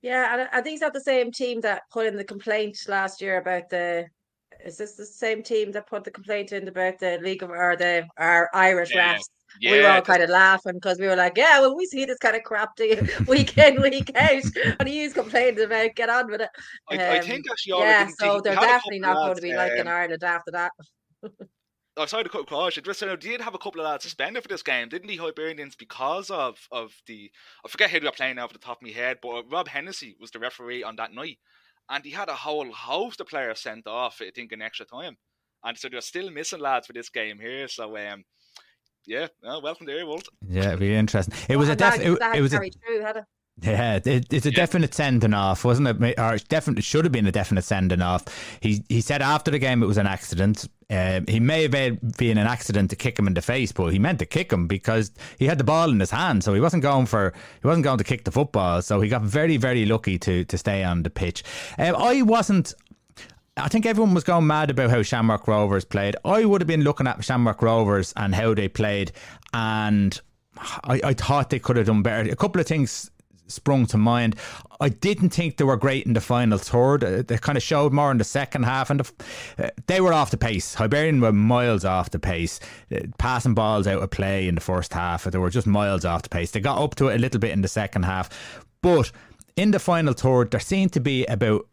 Yeah, 0.02 0.34
and 0.38 0.50
are 0.54 0.62
these 0.62 0.82
not 0.82 0.94
the 0.94 1.02
same 1.02 1.32
team 1.32 1.62
that 1.62 1.84
put 1.92 2.06
in 2.06 2.16
the 2.16 2.24
complaint 2.24 2.78
last 2.88 3.22
year 3.22 3.38
about 3.38 3.70
the? 3.70 4.06
Is 4.64 4.78
this 4.78 4.96
the 4.96 5.06
same 5.06 5.44
team 5.44 5.72
that 5.74 5.88
put 5.88 6.04
the 6.04 6.12
complaint 6.12 6.52
in 6.52 6.68
about 6.68 7.00
the 7.00 7.18
league 7.22 7.44
of 7.44 7.50
or 7.50 7.76
the 7.76 8.08
our 8.18 8.50
Irish 8.54 8.94
Yeah, 8.94 9.18
refs? 9.18 9.30
We 9.64 9.80
were 9.80 9.88
all 9.88 10.02
kind 10.02 10.24
of 10.24 10.30
laughing 10.30 10.74
because 10.76 11.00
we 11.00 11.08
were 11.08 11.16
like, 11.16 11.38
yeah, 11.38 11.60
well, 11.60 11.76
we 11.76 11.86
see 11.86 12.06
this 12.06 12.18
kind 12.20 12.36
of 12.36 12.44
crap 12.44 12.72
you 12.80 13.08
week 13.28 13.58
in, 13.58 13.82
week 13.82 14.12
out, 14.16 14.44
and 14.80 14.88
he's 14.90 15.14
complaining 15.14 15.64
about 15.64 15.96
get 15.96 16.10
on 16.10 16.30
with 16.30 16.42
it. 16.42 16.50
I, 16.90 17.00
I 17.10 17.20
Um, 17.20 17.20
think 17.20 17.46
actually, 17.50 17.76
yeah, 17.76 18.08
so 18.08 18.42
they're 18.42 18.56
we 18.58 18.58
had 18.58 18.70
a 18.70 18.74
definitely 18.74 19.00
not 19.00 19.22
going 19.24 19.36
to 19.36 19.42
be 19.42 19.54
like 19.54 19.78
in 19.78 19.88
um, 19.88 19.88
Ireland 19.88 20.24
after 20.24 20.52
that. 20.52 20.72
Oh, 21.98 22.06
sorry 22.06 22.24
to 22.24 22.30
cut 22.30 22.42
across. 22.42 22.76
you. 22.76 22.82
Just 22.82 23.00
so 23.00 23.16
did 23.16 23.42
have 23.42 23.54
a 23.56 23.58
couple 23.58 23.80
of 23.82 23.86
lads 23.86 24.04
suspended 24.04 24.44
for 24.44 24.50
this 24.50 24.64
game, 24.64 24.90
didn't 24.90 25.10
he, 25.10 25.18
Hibernians, 25.18 25.76
because 25.78 26.30
of 26.30 26.68
of 26.72 26.94
the 27.08 27.32
I 27.66 27.70
forget 27.70 27.90
who 27.90 28.00
they 28.00 28.06
were 28.06 28.12
playing 28.12 28.38
off 28.40 28.52
the 28.54 28.60
top 28.60 28.78
of 28.82 28.84
my 28.88 28.92
head, 28.94 29.20
but 29.22 29.50
Rob 29.52 29.68
Hennessy 29.70 30.16
was 30.20 30.32
the 30.32 30.40
referee 30.40 30.84
on 30.84 30.96
that 30.98 31.14
night, 31.14 31.40
and 31.90 32.04
he 32.04 32.12
had 32.12 32.30
a 32.30 32.36
whole 32.36 32.72
host 32.72 33.22
of 33.22 33.28
players 33.28 33.62
sent 33.62 33.88
off. 33.88 34.22
I 34.22 34.32
think 34.32 34.52
in 34.52 34.62
extra 34.62 34.86
time, 34.86 35.18
and 35.64 35.78
so 35.78 35.88
they're 35.90 36.02
still 36.02 36.30
missing 36.32 36.60
lads 36.60 36.88
for 36.88 36.94
this 36.94 37.10
game 37.10 37.40
here. 37.40 37.68
So 37.70 37.96
um, 37.98 38.26
yeah, 39.08 39.28
well, 39.44 39.62
welcome 39.62 39.86
there, 39.86 40.06
Walt. 40.06 40.28
Yeah, 40.48 40.68
it'd 40.70 40.80
be 40.80 40.94
interesting. 40.94 41.36
It 41.50 41.58
was 41.58 41.70
a 41.70 41.76
def- 41.76 42.00
it, 42.00 42.18
it 42.36 42.42
was 42.42 42.54
a, 42.54 42.58
true, 42.58 43.02
had 43.02 43.18
it? 43.18 43.24
Yeah, 43.62 43.96
it, 44.04 44.34
it's 44.34 44.46
a 44.46 44.50
Yeah. 44.52 44.56
definite 44.58 44.94
sending 44.94 45.34
off, 45.34 45.64
wasn't 45.64 45.88
it? 45.88 46.20
Or 46.20 46.36
it 46.36 46.46
definitely 46.50 46.82
should 46.82 47.06
have 47.06 47.14
been 47.14 47.26
a 47.26 47.32
definite 47.32 47.64
sending 47.64 48.02
off. 48.02 48.26
He 48.60 48.84
he 48.90 49.00
said 49.00 49.22
after 49.22 49.50
the 49.50 49.60
game 49.60 49.82
it 49.82 49.86
was 49.86 49.98
an 49.98 50.08
accident. 50.08 50.68
Um, 50.90 51.26
he 51.28 51.40
may 51.40 51.64
have 51.64 51.72
been 51.72 52.38
an 52.38 52.46
accident 52.46 52.90
to 52.92 52.96
kick 52.96 53.18
him 53.18 53.26
in 53.28 53.34
the 53.34 53.42
face, 53.42 53.72
but 53.72 53.88
he 53.88 53.98
meant 53.98 54.20
to 54.20 54.26
kick 54.26 54.52
him 54.52 54.68
because 54.68 55.12
he 55.40 55.46
had 55.48 55.58
the 55.58 55.64
ball 55.64 55.90
in 55.90 56.00
his 56.00 56.12
hand, 56.12 56.44
so 56.44 56.54
he 56.54 56.60
wasn't 56.60 56.84
going 56.84 57.06
for 57.06 57.34
he 57.62 57.68
wasn't 57.68 57.86
going 57.86 57.98
to 57.98 58.04
kick 58.04 58.26
the 58.26 58.32
football. 58.32 58.82
So 58.82 59.00
he 59.00 59.08
got 59.10 59.22
very 59.22 59.56
very 59.58 59.86
lucky 59.86 60.20
to 60.20 60.44
to 60.44 60.58
stay 60.58 60.84
on 60.84 61.04
the 61.04 61.10
pitch. 61.10 61.42
Um, 61.80 61.96
I 61.98 62.24
wasn't. 62.24 62.74
I 63.58 63.70
think 63.70 63.86
everyone 63.86 64.14
was 64.14 64.26
going 64.26 64.48
mad 64.48 64.70
about 64.70 64.90
how 64.90 65.02
Shamrock 65.02 65.48
Rovers 65.48 65.86
played. 65.86 66.18
I 66.26 66.44
would 66.44 66.60
have 66.60 66.68
been 66.68 66.84
looking 66.84 67.08
at 67.08 67.24
Shamrock 67.24 67.62
Rovers 67.62 68.14
and 68.18 68.36
how 68.36 68.54
they 68.54 68.68
played, 68.68 69.14
and 69.54 70.20
I, 70.84 71.00
I 71.04 71.14
thought 71.14 71.50
they 71.50 71.60
could 71.60 71.78
have 71.78 71.86
done 71.86 72.04
better. 72.04 72.30
A 72.30 72.36
couple 72.36 72.60
of 72.60 72.68
things 72.68 73.10
sprung 73.48 73.86
to 73.86 73.98
mind. 73.98 74.36
I 74.82 74.90
didn't 74.90 75.30
think 75.30 75.56
they 75.56 75.64
were 75.64 75.78
great 75.78 76.06
in 76.06 76.14
the 76.14 76.20
final 76.20 76.58
third. 76.58 77.04
Uh, 77.04 77.22
They 77.22 77.38
kind 77.38 77.58
of 77.58 77.64
showed 77.64 77.94
more 77.94 78.12
in 78.12 78.18
the 78.18 78.26
second 78.26 78.64
half, 78.64 78.90
and 78.90 79.00
the, 79.00 79.66
uh, 79.66 79.70
they 79.88 80.02
were 80.02 80.12
off 80.12 80.32
the 80.32 80.38
pace. 80.38 80.74
Hibernian 80.74 81.22
were 81.22 81.32
miles 81.32 81.86
off 81.86 82.10
the 82.10 82.20
pace, 82.20 82.60
uh, 82.92 83.02
passing 83.18 83.54
balls 83.54 83.88
out 83.88 84.04
of 84.04 84.10
play 84.10 84.50
in 84.50 84.56
the 84.56 84.62
first 84.62 84.94
half. 84.94 85.24
They 85.24 85.38
were 85.38 85.50
just 85.50 85.68
miles 85.68 86.04
off 86.04 86.24
the 86.24 86.30
pace. 86.30 86.52
They 86.52 86.60
got 86.60 86.82
up 86.82 86.96
to 86.96 87.08
it 87.08 87.16
a 87.16 87.20
little 87.20 87.40
bit 87.40 87.52
in 87.52 87.62
the 87.62 87.70
second 87.70 88.04
half, 88.04 88.30
but 88.82 89.12
in 89.56 89.72
the 89.72 89.80
final 89.80 90.14
third, 90.14 90.52
there 90.52 90.60
seemed 90.60 90.92
to 90.94 91.00
be 91.00 91.26
about 91.28 91.66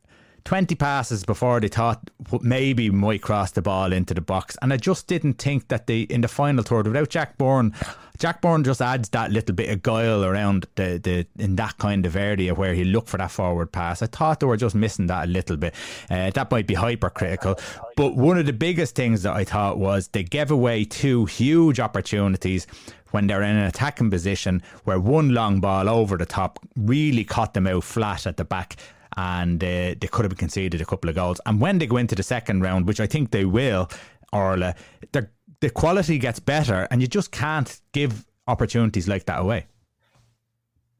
20 0.45 0.75
passes 0.75 1.25
before 1.25 1.61
they 1.61 1.69
thought 1.69 2.11
maybe 2.41 2.91
might 2.91 3.23
cross 3.23 3.53
the 3.53 3.63
ball 3.63 3.93
into 3.93 4.15
the 4.15 4.21
box. 4.21 4.57
And 4.61 4.73
I 4.73 4.77
just 4.77 5.07
didn't 5.07 5.35
think 5.35 5.69
that 5.69 5.87
they, 5.87 6.03
in 6.03 6.21
the 6.23 6.29
final 6.29 6.65
third, 6.65 6.87
without 6.87 7.09
Jack 7.09 7.39
Byrne, 7.39 7.75
Jack 8.19 8.41
Byrne 8.41 8.63
just 8.63 8.83
adds 8.83 9.09
that 9.11 9.33
little 9.33 9.55
bit 9.55 9.71
of 9.71 9.83
guile 9.83 10.25
around 10.25 10.67
the, 10.77 10.99
the 11.03 11.27
in 11.43 11.57
that 11.57 11.79
kind 11.79 12.07
of 12.07 12.15
area 12.15 12.55
where 12.55 12.75
he 12.75 12.85
looked 12.85 13.09
for 13.09 13.17
that 13.17 13.31
forward 13.31 13.73
pass. 13.73 14.03
I 14.03 14.07
thought 14.07 14.41
they 14.41 14.47
were 14.47 14.57
just 14.57 14.75
missing 14.75 15.07
that 15.07 15.25
a 15.25 15.27
little 15.27 15.57
bit. 15.57 15.75
Uh, 16.11 16.31
that 16.31 16.51
might 16.51 16.67
be 16.67 16.75
hypercritical. 16.75 17.59
But 17.97 18.15
one 18.15 18.39
of 18.39 18.47
the 18.47 18.53
biggest 18.53 18.95
things 18.95 19.23
that 19.23 19.35
I 19.35 19.45
thought 19.45 19.79
was 19.79 20.09
they 20.09 20.23
gave 20.23 20.51
away 20.51 20.85
two 20.85 21.25
huge 21.27 21.81
opportunities 21.81 22.67
when 23.11 23.27
they're 23.27 23.43
in 23.43 23.57
an 23.57 23.67
attacking 23.67 24.11
position 24.11 24.63
where 24.85 24.99
one 24.99 25.31
long 25.31 25.61
ball 25.61 25.89
over 25.89 26.17
the 26.17 26.27
top 26.27 26.59
really 26.77 27.25
caught 27.25 27.55
them 27.55 27.67
out 27.67 27.85
flat 27.85 28.27
at 28.27 28.37
the 28.37 28.45
back 28.45 28.77
and 29.17 29.63
uh, 29.63 29.95
they 30.01 30.09
could 30.11 30.25
have 30.25 30.37
conceded 30.37 30.81
a 30.81 30.85
couple 30.85 31.11
of 31.11 31.17
goals. 31.17 31.41
And 31.47 31.61
when 31.61 31.79
they 31.79 31.87
go 31.87 31.97
into 31.97 32.15
the 32.15 32.23
second 32.23 32.63
round, 32.63 32.87
which 32.87 33.01
I 33.01 33.07
think 33.07 33.31
they 33.31 33.45
will, 33.45 33.89
Orla, 34.33 34.75
the 35.13 35.29
the 35.61 35.71
quality 35.71 36.19
gets 36.19 36.41
better, 36.41 36.89
and 36.91 37.01
you 37.01 37.07
just 37.07 37.31
can't 37.31 37.81
give 37.93 38.27
opportunities 38.49 39.07
like 39.07 39.27
that 39.27 39.41
away. 39.41 39.67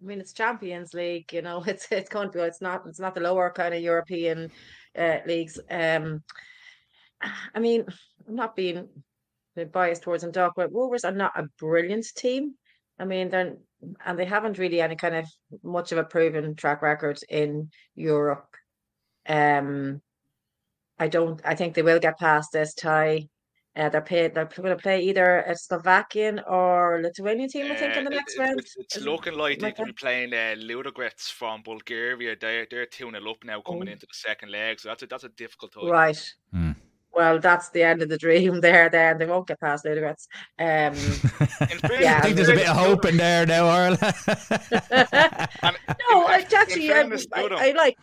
I 0.01 0.05
mean, 0.05 0.21
it's 0.21 0.33
Champions 0.33 0.95
League, 0.95 1.33
you 1.33 1.43
know. 1.43 1.65
It's 1.67 1.87
it's. 1.91 2.11
It's 2.13 2.61
not. 2.61 2.83
It's 2.87 3.01
not 3.01 3.15
the 3.15 3.21
lower 3.21 3.51
kind 3.51 3.75
of 3.75 3.81
European 3.81 4.51
uh, 4.97 5.19
leagues. 5.27 5.59
Um, 5.71 6.23
I 7.55 7.61
mean, 7.61 7.85
I'm 8.29 8.35
not 8.35 8.57
being 8.57 8.89
biased 9.73 10.03
towards 10.03 10.23
them, 10.23 10.33
Doc, 10.33 10.55
but 10.57 10.73
Rovers 10.73 11.05
are 11.05 11.13
not 11.13 11.33
a 11.37 11.49
brilliant 11.59 12.07
team. 12.17 12.55
I 12.99 13.05
mean, 13.05 13.31
they're 13.31 13.57
and 14.05 14.19
they 14.19 14.25
haven't 14.25 14.59
really 14.59 14.81
any 14.81 14.97
kind 14.97 15.15
of 15.17 15.27
much 15.63 15.93
of 15.93 15.99
a 15.99 16.05
proven 16.05 16.55
track 16.55 16.83
record 16.83 17.19
in 17.29 17.71
Europe. 17.95 18.49
Um, 19.29 20.01
I 20.99 21.09
don't. 21.09 21.41
I 21.45 21.55
think 21.55 21.75
they 21.75 21.83
will 21.83 21.99
get 21.99 22.19
past 22.19 22.51
this 22.53 22.75
tie. 22.75 23.29
Uh, 23.75 23.89
they're 23.89 24.03
play, 24.03 24.29
They're 24.29 24.45
going 24.45 24.77
to 24.77 24.83
play 24.83 25.01
either 25.01 25.39
a 25.41 25.57
Slovakian 25.57 26.41
or 26.47 27.01
Lithuanian 27.03 27.49
team. 27.49 27.73
I 27.73 27.75
think 27.75 27.97
in 27.97 28.05
the 28.05 28.11
Uh, 28.11 28.15
next 28.17 28.35
it- 28.35 28.41
round. 28.41 28.59
It's, 28.61 28.77
it's 28.77 28.99
looking 29.01 29.33
like 29.35 29.59
they're 29.61 29.71
going 29.73 29.87
to 29.87 29.93
be 29.95 30.05
playing 30.05 30.35
uh, 30.35 30.55
Ludogorets 30.59 31.31
from 31.31 31.63
Bulgaria. 31.63 32.37
They're 32.39 32.67
they're 32.71 32.85
two 32.87 33.11
0 33.11 33.31
up 33.31 33.43
now, 33.45 33.63
coming 33.63 33.89
Oh. 33.89 33.93
into 33.93 34.07
the 34.07 34.13
second 34.29 34.51
leg. 34.51 34.79
So 34.79 34.91
that's 34.91 35.03
a 35.03 35.07
that's 35.07 35.25
a 35.25 35.31
difficult 35.31 35.73
tie. 35.73 35.89
Right. 35.89 36.35
Hmm. 36.53 36.73
Well, 37.15 37.39
that's 37.39 37.69
the 37.71 37.83
end 37.83 38.03
of 38.03 38.09
the 38.09 38.19
dream 38.19 38.61
there. 38.63 38.89
Then 38.89 39.19
they 39.19 39.27
won't 39.27 39.47
get 39.47 39.61
past 39.61 39.85
Ludogorets. 39.85 40.27
Um, 40.59 40.95
Yeah, 42.01 42.19
I 42.19 42.21
think 42.23 42.37
there's 42.37 42.49
a 42.49 42.55
bit 42.55 42.69
of 42.69 42.77
hope 42.77 43.05
in 43.05 43.17
there 43.17 43.47
now, 43.47 43.67
Orla. 43.67 43.99
No, 46.11 46.27
in- 46.27 46.31
I, 46.31 46.47
actually, 46.55 46.93
I, 46.93 47.03
I, 47.33 47.69
I 47.69 47.73
like 47.73 47.99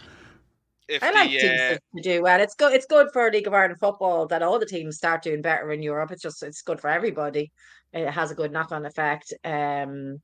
if 0.88 1.04
I 1.04 1.12
like 1.12 1.30
the, 1.30 1.38
teams 1.40 1.62
uh, 1.62 1.70
to, 1.70 1.80
to 1.96 2.02
do 2.02 2.22
well. 2.24 2.42
It's 2.42 2.56
good. 2.56 2.74
It's 2.74 2.86
good 2.86 3.08
for 3.14 3.32
League 3.32 3.48
of 3.48 3.54
Ireland 3.54 3.80
football 3.80 4.26
that 4.28 4.42
all 4.42 4.60
the 4.60 4.66
teams 4.66 4.98
start 4.98 5.22
doing 5.22 5.42
better 5.42 5.72
in 5.72 5.84
Europe. 5.84 6.12
It's 6.12 6.22
just 6.22 6.42
it's 6.44 6.62
good 6.62 6.80
for 6.80 6.90
everybody. 6.90 7.52
It 7.94 8.10
has 8.10 8.32
a 8.32 8.36
good 8.36 8.52
knock 8.52 8.72
on 8.72 8.86
effect. 8.86 9.34
Um, 9.44 10.22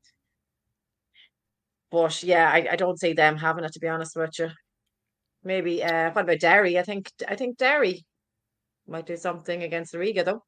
but 1.91 2.24
yeah, 2.24 2.50
I, 2.52 2.67
I 2.71 2.76
don't 2.76 3.00
see 3.00 3.13
them 3.13 3.38
having 3.38 3.63
it 3.63 3.74
to 3.74 3.80
be 3.80 3.88
honest 3.88 4.15
with 4.15 4.38
you. 4.39 4.50
Maybe 5.43 5.84
uh, 5.84 6.12
what 6.12 6.24
about 6.24 6.39
Derry? 6.39 6.80
I 6.80 6.84
think 6.84 7.12
I 7.28 7.36
think 7.36 7.58
Derry 7.58 8.04
might 8.88 9.06
do 9.06 9.17
something 9.17 9.63
against 9.63 9.93
Riga 9.93 10.24
though. 10.24 10.43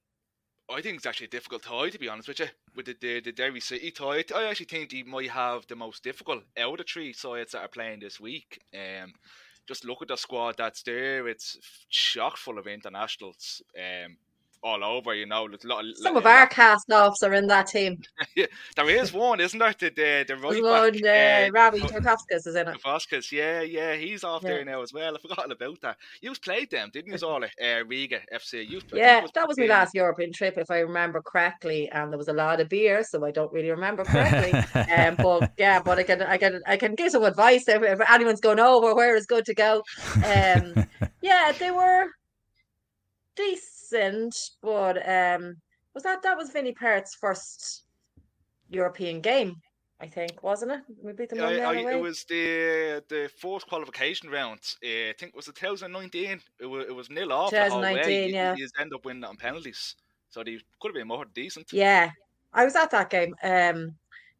I 0.69 0.81
think 0.81 0.97
it's 0.97 1.05
actually 1.05 1.27
a 1.27 1.29
difficult 1.29 1.63
tie 1.63 1.89
to 1.89 1.99
be 1.99 2.09
honest 2.09 2.27
with 2.27 2.39
you. 2.39 2.47
With 2.75 2.87
the 2.87 2.95
the, 2.99 3.21
the 3.21 3.31
Derry 3.31 3.59
City 3.59 3.91
tie, 3.91 4.23
I 4.35 4.45
actually 4.45 4.65
think 4.65 4.91
they 4.91 5.03
might 5.03 5.29
have 5.29 5.65
the 5.67 5.75
most 5.75 6.03
difficult 6.03 6.43
out 6.57 6.71
of 6.71 6.77
the 6.77 6.83
three 6.83 7.13
sides 7.13 7.51
that 7.51 7.61
are 7.61 7.69
playing 7.69 7.99
this 8.01 8.19
week. 8.19 8.59
Um, 8.73 9.13
just 9.67 9.85
look 9.85 10.01
at 10.01 10.07
the 10.07 10.17
squad 10.17 10.55
that's 10.57 10.83
there; 10.83 11.27
it's 11.27 11.57
chock 11.89 12.37
full 12.37 12.57
of 12.57 12.67
internationals. 12.67 13.61
Um, 13.77 14.17
all 14.63 14.83
over, 14.83 15.13
you 15.13 15.25
know. 15.25 15.47
there's 15.47 15.63
a 15.63 15.67
lot, 15.67 15.85
Some 15.95 16.13
lot- 16.15 16.23
of 16.23 16.25
our 16.27 16.47
cast 16.47 16.91
offs 16.91 17.23
are 17.23 17.33
in 17.33 17.47
that 17.47 17.67
team. 17.67 18.01
there 18.75 18.89
is 18.89 19.13
one, 19.13 19.39
isn't 19.39 19.57
there? 19.59 19.73
The 19.77 19.89
the, 19.89 20.25
the 20.27 20.35
right 20.37 20.61
There's 20.61 21.01
back, 21.01 21.03
uh, 21.03 21.47
uh, 21.47 21.51
Robbie 21.53 21.79
Ko- 21.81 21.87
Tarkovskis 21.99 22.47
is 22.47 22.55
in 22.55 22.67
it. 22.67 22.81
Vasquez, 22.83 23.31
yeah, 23.31 23.61
yeah, 23.61 23.95
he's 23.95 24.23
off 24.23 24.43
Yeah. 24.43 24.49
there 24.49 24.65
now 24.65 24.81
as 24.81 24.93
well. 24.93 25.15
I 25.15 25.19
forgot 25.19 25.39
all 25.45 25.51
about 25.51 25.81
that. 25.81 25.97
You 26.21 26.33
played 26.33 26.69
them, 26.71 26.89
didn't 26.91 27.19
you, 27.19 27.27
all 27.27 27.43
uh, 27.43 27.83
Riga 27.85 28.19
FC? 28.33 28.67
You, 28.67 28.77
it 28.79 28.85
Yeah, 28.93 29.25
that 29.33 29.47
was 29.47 29.57
my 29.57 29.65
last 29.65 29.93
European 29.95 30.31
trip, 30.33 30.57
if 30.57 30.69
I 30.71 30.79
remember 30.79 31.21
correctly, 31.21 31.89
and 31.89 32.11
there 32.11 32.17
was 32.17 32.27
a 32.27 32.33
lot 32.33 32.59
of 32.59 32.69
beer, 32.69 33.03
so 33.03 33.23
I 33.25 33.31
don't 33.31 33.51
really 33.53 33.69
remember 33.71 34.03
correctly. 34.03 34.53
um, 34.93 35.15
but 35.19 35.51
yeah, 35.57 35.81
but 35.81 35.99
I 35.99 36.03
can, 36.03 36.21
I 36.23 36.37
can, 36.37 36.61
I 36.65 36.77
can 36.77 36.95
give 36.95 37.11
some 37.11 37.23
advice 37.23 37.67
if, 37.67 37.81
if 37.83 37.99
anyone's 38.09 38.41
going 38.41 38.59
over 38.59 38.93
where 38.95 39.15
is 39.15 39.25
good 39.25 39.45
to 39.45 39.53
go. 39.53 39.83
Um, 40.25 40.87
yeah, 41.21 41.51
they 41.57 41.71
were 41.71 42.05
decent, 43.35 43.61
but 44.61 44.97
um, 45.07 45.57
was 45.93 46.03
that 46.03 46.21
that 46.23 46.37
was 46.37 46.51
Vinny 46.51 46.73
Perth's 46.73 47.15
first 47.15 47.83
European 48.69 49.21
game? 49.21 49.55
I 49.99 50.05
think 50.07 50.43
wasn't 50.43 50.71
it? 50.73 50.81
We 51.01 51.11
beat 51.13 51.29
them 51.29 51.39
Yeah, 51.39 51.69
I, 51.69 51.73
it 51.77 51.99
was 51.99 52.23
the 52.25 53.03
the 53.09 53.29
fourth 53.41 53.65
qualification 53.67 54.29
round. 54.29 54.59
Uh, 54.83 55.09
I 55.09 55.13
think 55.17 55.29
it 55.31 55.35
was 55.35 55.45
2019. 55.45 56.39
It 56.59 56.65
was 56.65 56.85
it 56.87 56.95
was 56.95 57.09
nil 57.09 57.33
off 57.33 57.51
the 57.51 57.69
whole 57.69 57.81
way. 57.81 57.93
2019, 57.95 58.29
You- 58.29 58.33
yeah. 58.35 58.55
You 58.55 58.67
end 58.79 58.93
up 58.93 59.05
winning 59.05 59.23
on 59.23 59.37
penalties, 59.37 59.95
so 60.29 60.43
they 60.43 60.59
could 60.79 60.89
have 60.89 60.93
been 60.95 61.07
more 61.07 61.25
decent. 61.25 61.73
Yeah, 61.73 62.11
I 62.53 62.63
was 62.63 62.75
at 62.75 62.91
that 62.91 63.09
game. 63.09 63.33
Um, 63.41 63.95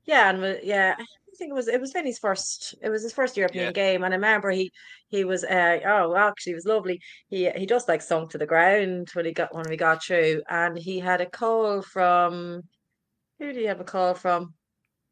yeah, 0.08 0.30
and 0.32 0.60
yeah, 0.63 0.96
I 1.00 1.06
think 1.38 1.52
it 1.52 1.56
was 1.56 1.70
it 1.70 1.82
was 1.82 1.93
Vinny's 1.93 2.20
first. 2.20 2.76
It 2.82 2.89
was 2.89 3.04
his 3.04 3.13
first 3.13 3.38
European 3.38 3.67
Yeah. 3.67 3.74
game, 3.74 4.04
and 4.04 4.13
I 4.13 4.17
remember 4.17 4.52
he 4.52 4.72
he 5.10 5.26
was 5.26 5.43
uh 5.46 5.80
oh 5.86 6.15
actually 6.15 6.54
it 6.54 6.56
was 6.56 6.65
lovely. 6.65 7.02
He 7.30 7.50
he 7.52 7.65
just 7.67 7.88
like 7.89 8.02
sunk 8.02 8.32
to 8.32 8.39
the 8.39 8.48
ground 8.48 9.10
when 9.13 9.26
he 9.26 9.34
got 9.34 9.54
when 9.56 9.70
we 9.70 9.78
got 9.78 10.04
through, 10.04 10.43
and 10.50 10.78
he 10.78 11.00
had 11.00 11.22
a 11.22 11.30
call 11.30 11.82
from 11.84 12.63
who 13.39 13.48
did 13.48 13.58
he 13.58 13.65
have 13.65 13.82
a 13.82 13.86
call 13.86 14.13
from? 14.15 14.56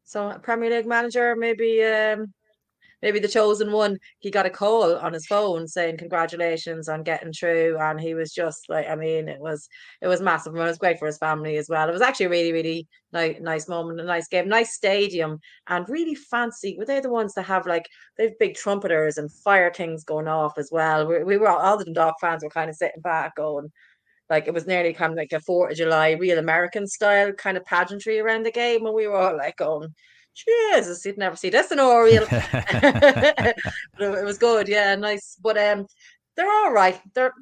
So 0.04 0.38
Premier 0.42 0.70
League 0.70 0.86
manager, 0.86 1.36
maybe 1.36 1.82
um 1.84 2.34
maybe 3.02 3.18
the 3.18 3.28
chosen 3.28 3.72
one. 3.72 3.98
He 4.18 4.30
got 4.30 4.46
a 4.46 4.50
call 4.50 4.96
on 4.96 5.12
his 5.12 5.26
phone 5.26 5.68
saying 5.68 5.98
congratulations 5.98 6.88
on 6.88 7.02
getting 7.02 7.32
through, 7.32 7.78
and 7.78 8.00
he 8.00 8.14
was 8.14 8.32
just 8.32 8.68
like, 8.68 8.88
I 8.88 8.96
mean, 8.96 9.28
it 9.28 9.40
was 9.40 9.68
it 10.02 10.08
was 10.08 10.20
massive. 10.20 10.54
and 10.54 10.62
It 10.62 10.66
was 10.66 10.78
great 10.78 10.98
for 10.98 11.06
his 11.06 11.18
family 11.18 11.56
as 11.56 11.68
well. 11.68 11.88
It 11.88 11.92
was 11.92 12.02
actually 12.02 12.26
a 12.26 12.30
really, 12.30 12.52
really 12.52 12.88
nice, 13.12 13.36
nice 13.40 13.68
moment, 13.68 14.00
a 14.00 14.04
nice 14.04 14.28
game, 14.28 14.48
nice 14.48 14.74
stadium, 14.74 15.38
and 15.68 15.88
really 15.88 16.14
fancy. 16.14 16.76
Were 16.78 16.84
they 16.86 17.00
the 17.00 17.10
ones 17.10 17.34
that 17.34 17.44
have 17.44 17.66
like 17.66 17.86
they 18.16 18.24
have 18.24 18.38
big 18.38 18.54
trumpeters 18.54 19.18
and 19.18 19.32
fire 19.32 19.72
things 19.72 20.04
going 20.04 20.28
off 20.28 20.58
as 20.58 20.70
well? 20.72 21.06
We, 21.06 21.24
we 21.24 21.36
were 21.38 21.48
all, 21.48 21.58
all 21.58 21.78
the 21.78 21.84
Dundalk 21.84 22.16
fans 22.20 22.42
were 22.42 22.50
kind 22.50 22.70
of 22.70 22.76
sitting 22.76 23.02
back 23.02 23.36
going. 23.36 23.70
Like 24.28 24.48
it 24.48 24.54
was 24.54 24.66
nearly 24.66 24.92
kind 24.92 25.12
of 25.12 25.16
like 25.18 25.32
a 25.32 25.40
Fourth 25.40 25.70
of 25.72 25.76
July, 25.76 26.12
real 26.12 26.38
American 26.38 26.86
style 26.88 27.32
kind 27.32 27.56
of 27.56 27.64
pageantry 27.64 28.18
around 28.18 28.44
the 28.44 28.50
game, 28.50 28.84
and 28.84 28.94
we 28.94 29.06
were 29.06 29.16
all 29.16 29.36
like 29.36 29.56
going, 29.56 29.94
Jesus, 30.36 31.04
you'd 31.04 31.18
never 31.18 31.36
see 31.36 31.50
this 31.50 31.72
in 31.72 31.80
Oriel. 31.80 32.26
but 32.30 33.56
it, 33.98 34.18
it 34.18 34.24
was 34.24 34.38
good, 34.38 34.68
yeah, 34.68 34.94
nice. 34.94 35.36
But 35.42 35.56
um, 35.58 35.86
they're 36.36 36.50
all 36.50 36.72
right. 36.72 37.00
They're, 37.14 37.32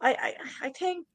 I, 0.00 0.12
I, 0.12 0.34
I 0.62 0.68
think, 0.70 1.06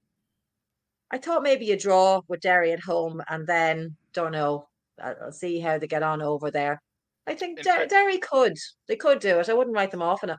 I 1.12 1.18
thought 1.18 1.42
maybe 1.44 1.72
a 1.72 1.78
draw 1.78 2.22
with 2.28 2.42
Derry 2.42 2.72
at 2.72 2.80
home, 2.80 3.22
and 3.30 3.48
then 3.48 3.96
don't 4.14 4.32
know. 4.32 4.68
I'll 5.02 5.16
I'll 5.26 5.32
see 5.32 5.60
how 5.60 5.78
they 5.78 5.88
get 5.88 6.04
on 6.04 6.22
over 6.22 6.52
there. 6.52 6.82
I 7.26 7.36
think 7.36 7.62
Der- 7.62 7.88
Derry 7.88 8.20
could, 8.20 8.58
they 8.88 8.96
could 8.96 9.20
do 9.20 9.40
it. 9.40 9.50
I 9.50 9.54
wouldn't 9.54 9.76
write 9.76 9.92
them 9.92 10.02
off 10.02 10.24
in 10.24 10.30
it. 10.32 10.38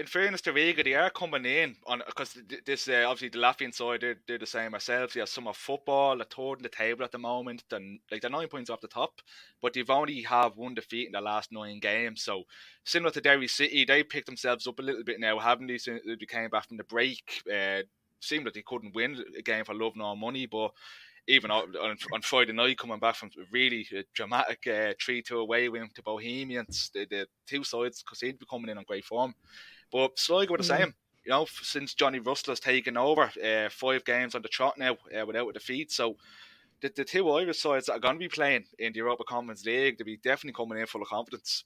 In 0.00 0.06
fairness 0.06 0.40
to 0.40 0.52
Riga, 0.52 0.82
they 0.82 0.94
are 0.94 1.10
coming 1.10 1.44
in 1.44 1.76
on 1.86 2.00
because 2.06 2.38
this 2.64 2.88
uh, 2.88 3.04
obviously 3.06 3.28
the 3.28 3.46
Latvian 3.46 3.74
side 3.74 4.00
they're, 4.00 4.16
they're 4.26 4.38
the 4.38 4.46
same 4.46 4.72
ourselves. 4.72 5.12
They 5.12 5.20
have 5.20 5.28
some 5.28 5.46
of 5.46 5.58
football, 5.58 6.18
a 6.22 6.24
third 6.24 6.54
in 6.54 6.62
the 6.62 6.70
table 6.70 7.04
at 7.04 7.12
the 7.12 7.18
moment, 7.18 7.64
and 7.70 7.98
like 8.10 8.22
they're 8.22 8.30
nine 8.30 8.48
points 8.48 8.70
off 8.70 8.80
the 8.80 8.88
top, 8.88 9.20
but 9.60 9.74
they've 9.74 9.90
only 9.90 10.22
have 10.22 10.56
one 10.56 10.72
defeat 10.72 11.06
in 11.06 11.12
the 11.12 11.20
last 11.20 11.52
nine 11.52 11.80
games. 11.80 12.22
So 12.22 12.44
similar 12.82 13.10
to 13.10 13.20
Derry 13.20 13.46
City, 13.46 13.84
they 13.84 14.02
picked 14.02 14.26
themselves 14.26 14.66
up 14.66 14.78
a 14.78 14.82
little 14.82 15.04
bit 15.04 15.20
now, 15.20 15.38
haven't 15.38 15.66
they? 15.66 15.76
Since 15.76 16.00
they 16.06 16.26
came 16.26 16.48
back 16.48 16.68
from 16.68 16.78
the 16.78 16.84
break, 16.84 17.42
uh, 17.52 17.82
seemed 18.20 18.46
like 18.46 18.54
they 18.54 18.62
couldn't 18.62 18.94
win 18.94 19.22
a 19.38 19.42
game 19.42 19.66
for 19.66 19.74
love 19.74 19.96
nor 19.96 20.16
money, 20.16 20.46
but 20.46 20.72
even 21.28 21.50
on, 21.50 21.74
on 21.76 22.22
Friday 22.22 22.52
night, 22.52 22.78
coming 22.78 22.98
back 22.98 23.16
from 23.16 23.30
really 23.52 23.86
dramatic 24.14 24.66
uh, 24.66 24.94
3 25.04 25.20
2 25.20 25.38
away 25.38 25.68
win 25.68 25.90
to 25.94 26.02
Bohemians, 26.02 26.90
the, 26.94 27.04
the 27.04 27.26
two 27.46 27.64
sides 27.64 28.02
seem 28.14 28.32
to 28.32 28.38
be 28.38 28.46
coming 28.48 28.70
in 28.70 28.78
on 28.78 28.84
great 28.84 29.04
form. 29.04 29.34
But 29.92 30.18
Sligo 30.18 30.52
were 30.52 30.58
the 30.58 30.64
mm. 30.64 30.78
same. 30.78 30.94
You 31.24 31.30
know, 31.32 31.46
since 31.62 31.94
Johnny 31.94 32.18
Russell 32.18 32.52
has 32.52 32.60
taken 32.60 32.96
over, 32.96 33.30
uh, 33.44 33.68
five 33.70 34.04
games 34.04 34.34
on 34.34 34.42
the 34.42 34.48
trot 34.48 34.78
now 34.78 34.96
uh, 35.16 35.26
without 35.26 35.48
a 35.48 35.52
defeat. 35.52 35.92
So 35.92 36.16
the, 36.80 36.90
the 36.94 37.04
two 37.04 37.30
Irish 37.30 37.60
sides 37.60 37.86
that 37.86 37.92
are 37.92 38.00
going 38.00 38.14
to 38.14 38.18
be 38.18 38.28
playing 38.28 38.64
in 38.78 38.92
the 38.92 38.98
Europa 38.98 39.24
Conference 39.24 39.64
League, 39.64 39.98
they'll 39.98 40.06
be 40.06 40.16
definitely 40.16 40.54
coming 40.54 40.78
in 40.78 40.86
full 40.86 41.02
of 41.02 41.08
confidence. 41.08 41.64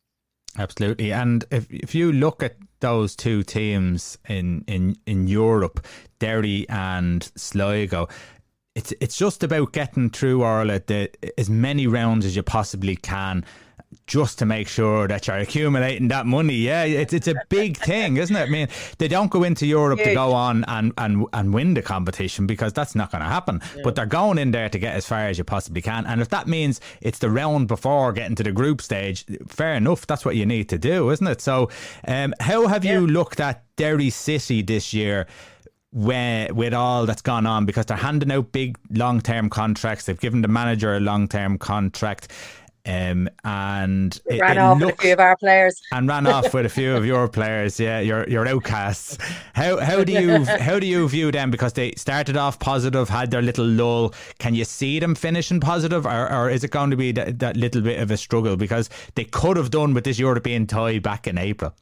Absolutely, 0.57 1.13
and 1.13 1.45
if 1.51 1.67
if 1.69 1.97
you 1.97 2.13
look 2.13 2.41
at 2.41 2.57
those 2.79 3.17
two 3.17 3.43
teams 3.43 4.19
in 4.29 4.63
in 4.69 4.97
in 5.05 5.27
Europe, 5.27 5.85
Derry 6.21 6.65
and 6.69 7.29
Sligo, 7.35 8.07
it's 8.77 8.93
it's 9.01 9.17
just 9.17 9.43
about 9.43 9.73
getting 9.73 10.11
through 10.11 10.39
the 10.39 11.11
as 11.37 11.51
many 11.51 11.89
rounds 11.89 12.25
as 12.25 12.37
you 12.37 12.45
possibly 12.45 12.95
can 12.95 13.45
just 14.07 14.39
to 14.39 14.47
make 14.47 14.69
sure 14.69 15.09
that 15.09 15.27
you're 15.27 15.37
accumulating 15.37 16.09
that 16.09 16.27
money. 16.27 16.55
Yeah, 16.55 16.85
it's 16.85 17.13
it's 17.13 17.29
a 17.29 17.35
big 17.49 17.77
thing, 17.77 18.17
isn't 18.17 18.35
it? 18.35 18.43
I 18.43 18.51
mean, 18.51 18.69
they 18.99 19.09
don't 19.09 19.31
go 19.31 19.43
into 19.43 19.67
Europe 19.67 20.01
to 20.01 20.15
go 20.15 20.33
on 20.33 20.65
and, 20.69 20.93
and, 20.99 21.27
and 21.33 21.55
win 21.55 21.75
the 21.75 21.83
competition 21.83 22.47
because 22.47 22.73
that's 22.73 22.95
not 22.95 23.11
going 23.11 23.23
to 23.23 23.29
happen. 23.29 23.61
Yeah. 23.77 23.83
But 23.85 23.95
they're 23.95 24.07
going 24.07 24.39
in 24.39 24.51
there 24.51 24.69
to 24.69 24.79
get 24.79 24.95
as 24.95 25.07
far 25.07 25.27
as 25.27 25.39
you 25.39 25.45
possibly 25.45 25.83
can. 25.83 26.07
And 26.07 26.21
if 26.21 26.29
that 26.31 26.47
means 26.47 26.81
it's 27.01 27.19
the 27.19 27.31
round 27.31 27.69
before 27.69 28.13
getting 28.13 28.37
to 28.37 28.43
the 28.43 28.53
group 28.53 28.83
stage, 28.83 29.25
fair 29.47 29.75
enough. 29.75 30.07
That's 30.07 30.25
what 30.25 30.37
you 30.37 30.47
need 30.47 30.69
to 30.71 30.79
do, 30.79 31.11
isn't 31.11 31.27
it? 31.27 31.41
So, 31.41 31.71
um, 32.07 32.35
how 32.41 32.67
have 32.67 32.85
yeah. 32.85 32.95
you 32.95 33.07
looked 33.07 33.41
at 33.41 33.65
Derry 33.77 34.11
City 34.11 34.63
this 34.63 34.93
year? 34.93 35.27
where, 35.95 36.53
with 36.53 36.75
all 36.75 37.07
that's 37.07 37.23
gone 37.23 37.47
on 37.47 37.65
because 37.67 37.87
they're 37.87 37.97
handing 37.97 38.33
out 38.33 38.51
big 38.51 38.77
long 38.91 39.21
term 39.21 39.49
contracts. 39.49 40.07
They've 40.07 40.19
given 40.19 40.43
the 40.43 40.49
manager 40.49 40.97
a 40.97 41.01
long 41.01 41.29
term 41.29 41.57
contract. 41.57 42.33
Um, 42.87 43.31
and 43.45 44.21
it, 44.27 44.41
ran 44.41 44.59
it 44.59 44.61
off 44.61 44.79
with 44.79 44.95
a 44.95 44.97
few 45.01 45.13
of 45.15 45.21
our 45.21 45.37
players, 45.39 45.81
and 45.91 46.07
ran 46.07 46.27
off 46.27 46.53
with 46.53 46.67
a 46.67 46.69
few 46.69 46.95
of 46.95 47.07
your 47.07 47.29
players. 47.39 47.81
Yeah, 47.81 48.01
your 48.01 48.29
your 48.29 48.47
outcasts. 48.47 49.17
How 49.55 49.79
how 49.79 50.05
do 50.05 50.13
you 50.13 50.45
how 50.45 50.79
do 50.79 50.87
you 50.87 51.09
view 51.09 51.33
them? 51.33 51.51
Because 51.51 51.73
they 51.73 51.93
started 51.93 52.37
off 52.37 52.59
positive, 52.59 53.09
had 53.09 53.31
their 53.31 53.41
little 53.41 53.67
lull. 53.67 54.15
Can 54.39 54.55
you 54.55 54.65
see 54.65 54.99
them 54.99 55.15
finishing 55.15 55.61
positive, 55.61 56.05
or, 56.05 56.31
or 56.31 56.51
is 56.51 56.63
it 56.63 56.71
going 56.71 56.91
to 56.91 56.97
be 56.97 57.13
that, 57.13 57.39
that 57.39 57.57
little 57.57 57.81
bit 57.81 58.01
of 58.01 58.11
a 58.11 58.19
struggle? 58.19 58.57
Because 58.57 58.91
they 59.15 59.25
could 59.25 59.57
have 59.57 59.71
done 59.71 59.95
with 59.95 60.05
this 60.05 60.19
European 60.19 60.67
tie 60.67 60.99
back 60.99 61.27
in 61.27 61.39
April. 61.39 61.75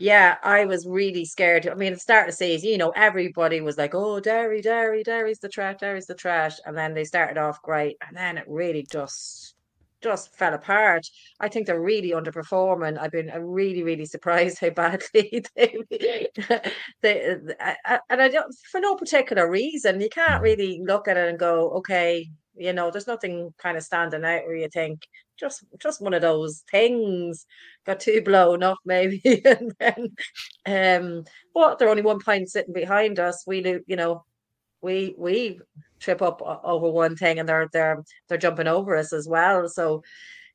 Yeah, 0.00 0.38
I 0.42 0.64
was 0.64 0.86
really 0.86 1.26
scared. 1.26 1.68
I 1.68 1.74
mean, 1.74 1.92
at 1.92 1.96
the 1.96 2.00
start 2.00 2.26
of 2.28 2.32
the 2.32 2.36
season, 2.38 2.70
you 2.70 2.78
know, 2.78 2.88
everybody 2.96 3.60
was 3.60 3.76
like, 3.76 3.94
oh, 3.94 4.18
Derry, 4.18 4.62
Derry, 4.62 5.02
Derry's 5.02 5.40
the 5.40 5.48
trash, 5.50 5.76
Derry's 5.78 6.06
the 6.06 6.14
trash. 6.14 6.56
And 6.64 6.76
then 6.76 6.94
they 6.94 7.04
started 7.04 7.36
off 7.36 7.60
great. 7.60 7.98
And 8.08 8.16
then 8.16 8.38
it 8.38 8.44
really 8.48 8.86
just 8.90 9.54
just 10.02 10.34
fell 10.34 10.54
apart. 10.54 11.06
I 11.40 11.48
think 11.48 11.66
they're 11.66 11.78
really 11.78 12.12
underperforming. 12.12 12.98
I've 12.98 13.10
been 13.10 13.30
really, 13.44 13.82
really 13.82 14.06
surprised 14.06 14.58
how 14.58 14.70
badly 14.70 15.44
they, 15.54 15.76
they 17.02 17.36
and 18.08 18.22
I 18.22 18.28
don't 18.28 18.54
for 18.72 18.80
no 18.80 18.96
particular 18.96 19.50
reason. 19.50 20.00
You 20.00 20.08
can't 20.08 20.42
really 20.42 20.80
look 20.82 21.08
at 21.08 21.18
it 21.18 21.28
and 21.28 21.38
go, 21.38 21.68
okay, 21.72 22.30
you 22.56 22.72
know, 22.72 22.90
there's 22.90 23.06
nothing 23.06 23.52
kind 23.58 23.76
of 23.76 23.82
standing 23.82 24.24
out 24.24 24.46
where 24.46 24.56
you 24.56 24.68
think 24.72 25.02
just 25.40 25.64
just 25.78 26.02
one 26.02 26.14
of 26.14 26.22
those 26.22 26.62
things 26.70 27.46
got 27.86 28.00
too 28.00 28.22
blown 28.22 28.62
up 28.62 28.78
maybe, 28.84 29.20
and 29.44 29.72
then 29.80 30.14
um, 30.66 31.24
but 31.54 31.78
they're 31.78 31.88
only 31.88 32.02
one 32.02 32.20
point 32.20 32.50
sitting 32.50 32.74
behind 32.74 33.18
us. 33.18 33.44
We 33.46 33.62
do, 33.62 33.80
you 33.86 33.96
know, 33.96 34.24
we 34.82 35.14
we 35.18 35.60
trip 35.98 36.22
up 36.22 36.40
over 36.42 36.90
one 36.90 37.16
thing 37.16 37.38
and 37.38 37.48
they're 37.48 37.68
they're 37.72 38.02
they're 38.28 38.38
jumping 38.38 38.68
over 38.68 38.96
us 38.96 39.12
as 39.12 39.26
well. 39.28 39.68
So 39.68 40.02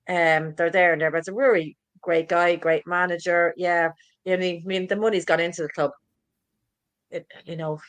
um, 0.08 0.54
they're 0.56 0.70
there 0.70 0.94
and 0.94 1.02
there. 1.02 1.12
But 1.12 1.20
it's 1.20 1.28
a 1.28 1.34
really 1.34 1.78
great 2.02 2.30
guy, 2.30 2.56
great 2.56 2.88
manager. 2.88 3.54
Yeah, 3.58 3.90
you 4.26 4.38
know, 4.38 4.46
I 4.46 4.62
mean, 4.66 4.88
the 4.88 4.96
money's 4.96 5.26
gone 5.26 5.40
into 5.40 5.64
the 5.64 5.70
club. 5.70 5.92
It, 7.12 7.26
you 7.46 7.56
know, 7.56 7.80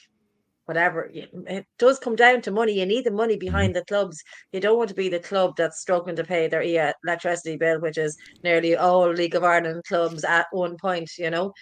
whatever. 0.66 1.10
It 1.12 1.66
does 1.78 1.98
come 1.98 2.16
down 2.16 2.42
to 2.42 2.50
money. 2.50 2.78
You 2.78 2.86
need 2.86 3.04
the 3.04 3.10
money 3.10 3.36
behind 3.36 3.70
mm-hmm. 3.70 3.78
the 3.78 3.84
clubs. 3.86 4.22
You 4.52 4.60
don't 4.60 4.76
want 4.76 4.90
to 4.90 4.94
be 4.94 5.08
the 5.08 5.18
club 5.18 5.54
that's 5.56 5.80
struggling 5.80 6.16
to 6.16 6.24
pay 6.24 6.48
their 6.48 6.92
electricity 7.04 7.56
bill, 7.56 7.80
which 7.80 7.98
is 7.98 8.16
nearly 8.44 8.76
all 8.76 9.10
League 9.10 9.34
of 9.34 9.44
Ireland 9.44 9.82
clubs 9.88 10.24
at 10.24 10.46
one 10.52 10.76
point, 10.76 11.10
you 11.18 11.30
know. 11.30 11.52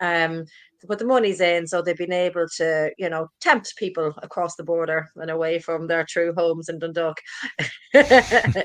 Yeah. 0.00 0.26
Um, 0.26 0.44
but 0.86 0.98
the 0.98 1.04
money's 1.04 1.40
in, 1.40 1.66
so 1.66 1.82
they've 1.82 1.96
been 1.96 2.12
able 2.12 2.46
to, 2.56 2.90
you 2.96 3.10
know, 3.10 3.28
tempt 3.40 3.76
people 3.76 4.14
across 4.22 4.56
the 4.56 4.64
border 4.64 5.10
and 5.16 5.30
away 5.30 5.58
from 5.58 5.86
their 5.86 6.04
true 6.08 6.32
homes 6.36 6.68
in 6.68 6.78
Dundalk. 6.78 7.18
now 7.94 8.02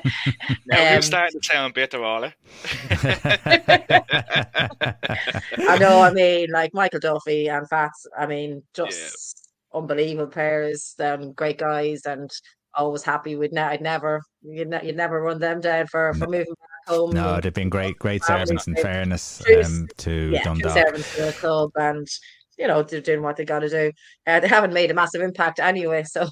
you're 0.70 1.02
starting 1.02 1.40
to 1.40 1.46
sound 1.46 1.74
bitter, 1.74 2.02
Ollie. 2.02 2.32
I 5.68 5.76
know. 5.78 6.00
I 6.00 6.12
mean, 6.12 6.50
like 6.50 6.72
Michael 6.72 7.00
Duffy 7.00 7.48
and 7.48 7.68
Fats. 7.68 8.06
I 8.18 8.26
mean, 8.26 8.62
just 8.72 9.45
unbelievable 9.74 10.30
players, 10.30 10.94
and 10.98 11.34
great 11.34 11.58
guys, 11.58 12.02
and 12.06 12.30
always 12.74 13.02
happy 13.02 13.36
with. 13.36 13.52
Ne- 13.52 13.62
I'd 13.62 13.80
never, 13.80 14.22
you'd, 14.42 14.68
ne- 14.68 14.86
you'd 14.86 14.96
never 14.96 15.22
run 15.22 15.40
them 15.40 15.60
down 15.60 15.86
for, 15.86 16.14
for 16.14 16.26
moving 16.26 16.54
back 16.60 16.94
home. 16.94 17.10
No, 17.10 17.40
they've 17.40 17.52
been 17.52 17.68
great, 17.68 17.98
great 17.98 18.22
servants. 18.24 18.66
In 18.66 18.76
fairness, 18.76 19.42
um, 19.64 19.88
to 19.98 20.30
yeah, 20.32 20.44
Dundalk, 20.44 20.74
servants 20.74 21.16
to 21.16 21.22
the 21.22 21.32
club, 21.32 21.70
and 21.76 22.06
you 22.58 22.66
know 22.66 22.82
they're 22.82 23.00
doing 23.00 23.22
what 23.22 23.36
they 23.36 23.44
got 23.44 23.60
to 23.60 23.68
do. 23.68 23.92
Uh, 24.26 24.40
they 24.40 24.48
haven't 24.48 24.72
made 24.72 24.90
a 24.90 24.94
massive 24.94 25.22
impact 25.22 25.58
anyway, 25.58 26.04
so 26.04 26.28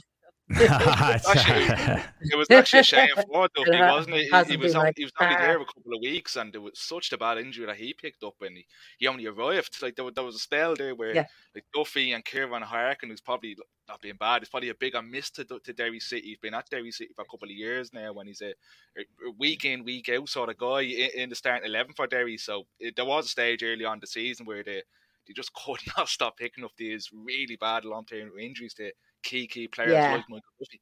actually, 0.50 2.02
it 2.20 2.36
was 2.36 2.50
actually 2.50 2.80
a 2.80 2.82
shame 2.82 3.08
for 3.14 3.48
Duffy, 3.54 3.80
wasn't 3.80 4.16
it? 4.16 4.46
He, 4.46 4.52
he 4.52 4.56
was 4.56 4.74
on, 4.74 4.92
he 4.96 5.04
was 5.04 5.12
only 5.18 5.36
there 5.36 5.60
a 5.60 5.64
couple 5.64 5.94
of 5.94 6.00
weeks, 6.02 6.36
and 6.36 6.54
it 6.54 6.58
was 6.58 6.78
such 6.78 7.12
a 7.12 7.18
bad 7.18 7.38
injury 7.38 7.66
that 7.66 7.76
he 7.76 7.94
picked 7.94 8.22
up, 8.22 8.34
and 8.42 8.56
he, 8.56 8.66
he 8.98 9.06
only 9.06 9.26
arrived. 9.26 9.82
Like 9.82 9.96
there, 9.96 10.10
there 10.14 10.24
was 10.24 10.36
a 10.36 10.40
spell 10.40 10.74
there 10.76 10.94
where 10.94 11.14
yeah. 11.14 11.26
like 11.54 11.64
Duffy 11.74 12.12
and 12.12 12.24
Kieran 12.24 12.62
Harkin, 12.62 13.08
who's 13.08 13.20
probably 13.20 13.56
not 13.88 14.02
being 14.02 14.16
bad, 14.16 14.42
it's 14.42 14.50
probably 14.50 14.68
a 14.68 14.74
bigger 14.74 15.02
miss 15.02 15.30
to, 15.30 15.44
to 15.44 15.72
Derry 15.72 16.00
City. 16.00 16.28
He's 16.28 16.38
been 16.38 16.54
at 16.54 16.68
Derry 16.68 16.90
City 16.90 17.12
for 17.14 17.22
a 17.22 17.30
couple 17.30 17.48
of 17.48 17.56
years 17.56 17.92
now, 17.92 18.12
when 18.12 18.26
he's 18.26 18.42
a, 18.42 18.50
a 18.98 19.30
week 19.38 19.64
in, 19.64 19.84
week 19.84 20.10
out 20.10 20.28
sort 20.28 20.50
of 20.50 20.58
guy 20.58 20.82
in, 20.82 21.10
in 21.14 21.28
the 21.30 21.36
starting 21.36 21.68
eleven 21.68 21.94
for 21.94 22.06
Derry. 22.06 22.36
So 22.36 22.66
it, 22.78 22.96
there 22.96 23.06
was 23.06 23.26
a 23.26 23.30
stage 23.30 23.62
early 23.62 23.86
on 23.86 23.98
the 24.00 24.06
season 24.06 24.44
where 24.44 24.62
they 24.62 24.82
they 25.26 25.32
just 25.32 25.52
could 25.64 25.80
not 25.96 26.08
stop 26.08 26.36
picking 26.36 26.64
up 26.64 26.72
these 26.76 27.10
really 27.12 27.56
bad 27.56 27.84
long 27.84 28.04
term 28.04 28.32
injuries 28.38 28.74
to 28.74 28.92
key 29.24 29.46
key 29.46 29.66
players 29.68 29.92
yeah. 29.92 30.12
like 30.12 30.24
Michael 30.28 30.52
Duffy. 30.60 30.80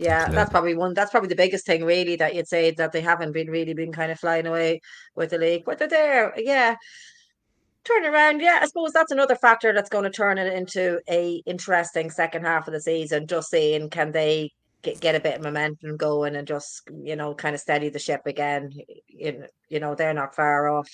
Yeah, 0.00 0.28
that's 0.30 0.50
probably 0.50 0.74
one. 0.74 0.94
That's 0.94 1.10
probably 1.10 1.28
the 1.28 1.34
biggest 1.34 1.66
thing, 1.66 1.84
really, 1.84 2.16
that 2.16 2.34
you'd 2.34 2.48
say 2.48 2.70
that 2.70 2.90
they 2.90 3.02
haven't 3.02 3.32
been 3.32 3.50
really 3.50 3.74
been 3.74 3.92
kind 3.92 4.10
of 4.10 4.18
flying 4.18 4.46
away 4.46 4.80
with 5.14 5.28
the 5.28 5.36
league, 5.36 5.64
but 5.66 5.78
they're 5.78 5.88
there. 5.88 6.32
Yeah, 6.38 6.76
turn 7.84 8.06
around. 8.06 8.40
Yeah, 8.40 8.60
I 8.62 8.66
suppose 8.66 8.92
that's 8.92 9.12
another 9.12 9.36
factor 9.36 9.74
that's 9.74 9.90
going 9.90 10.04
to 10.04 10.10
turn 10.10 10.38
it 10.38 10.54
into 10.54 11.00
a 11.10 11.42
interesting 11.44 12.10
second 12.10 12.44
half 12.44 12.66
of 12.66 12.72
the 12.72 12.80
season. 12.80 13.26
Just 13.26 13.50
seeing 13.50 13.90
can 13.90 14.10
they 14.10 14.52
get, 14.80 15.00
get 15.00 15.16
a 15.16 15.20
bit 15.20 15.36
of 15.36 15.42
momentum 15.42 15.98
going 15.98 16.34
and 16.34 16.48
just 16.48 16.88
you 17.04 17.14
know 17.14 17.34
kind 17.34 17.54
of 17.54 17.60
steady 17.60 17.90
the 17.90 17.98
ship 17.98 18.22
again. 18.24 18.72
You, 19.06 19.44
you 19.68 19.80
know 19.80 19.94
they're 19.94 20.14
not 20.14 20.34
far 20.34 20.68
off. 20.68 20.88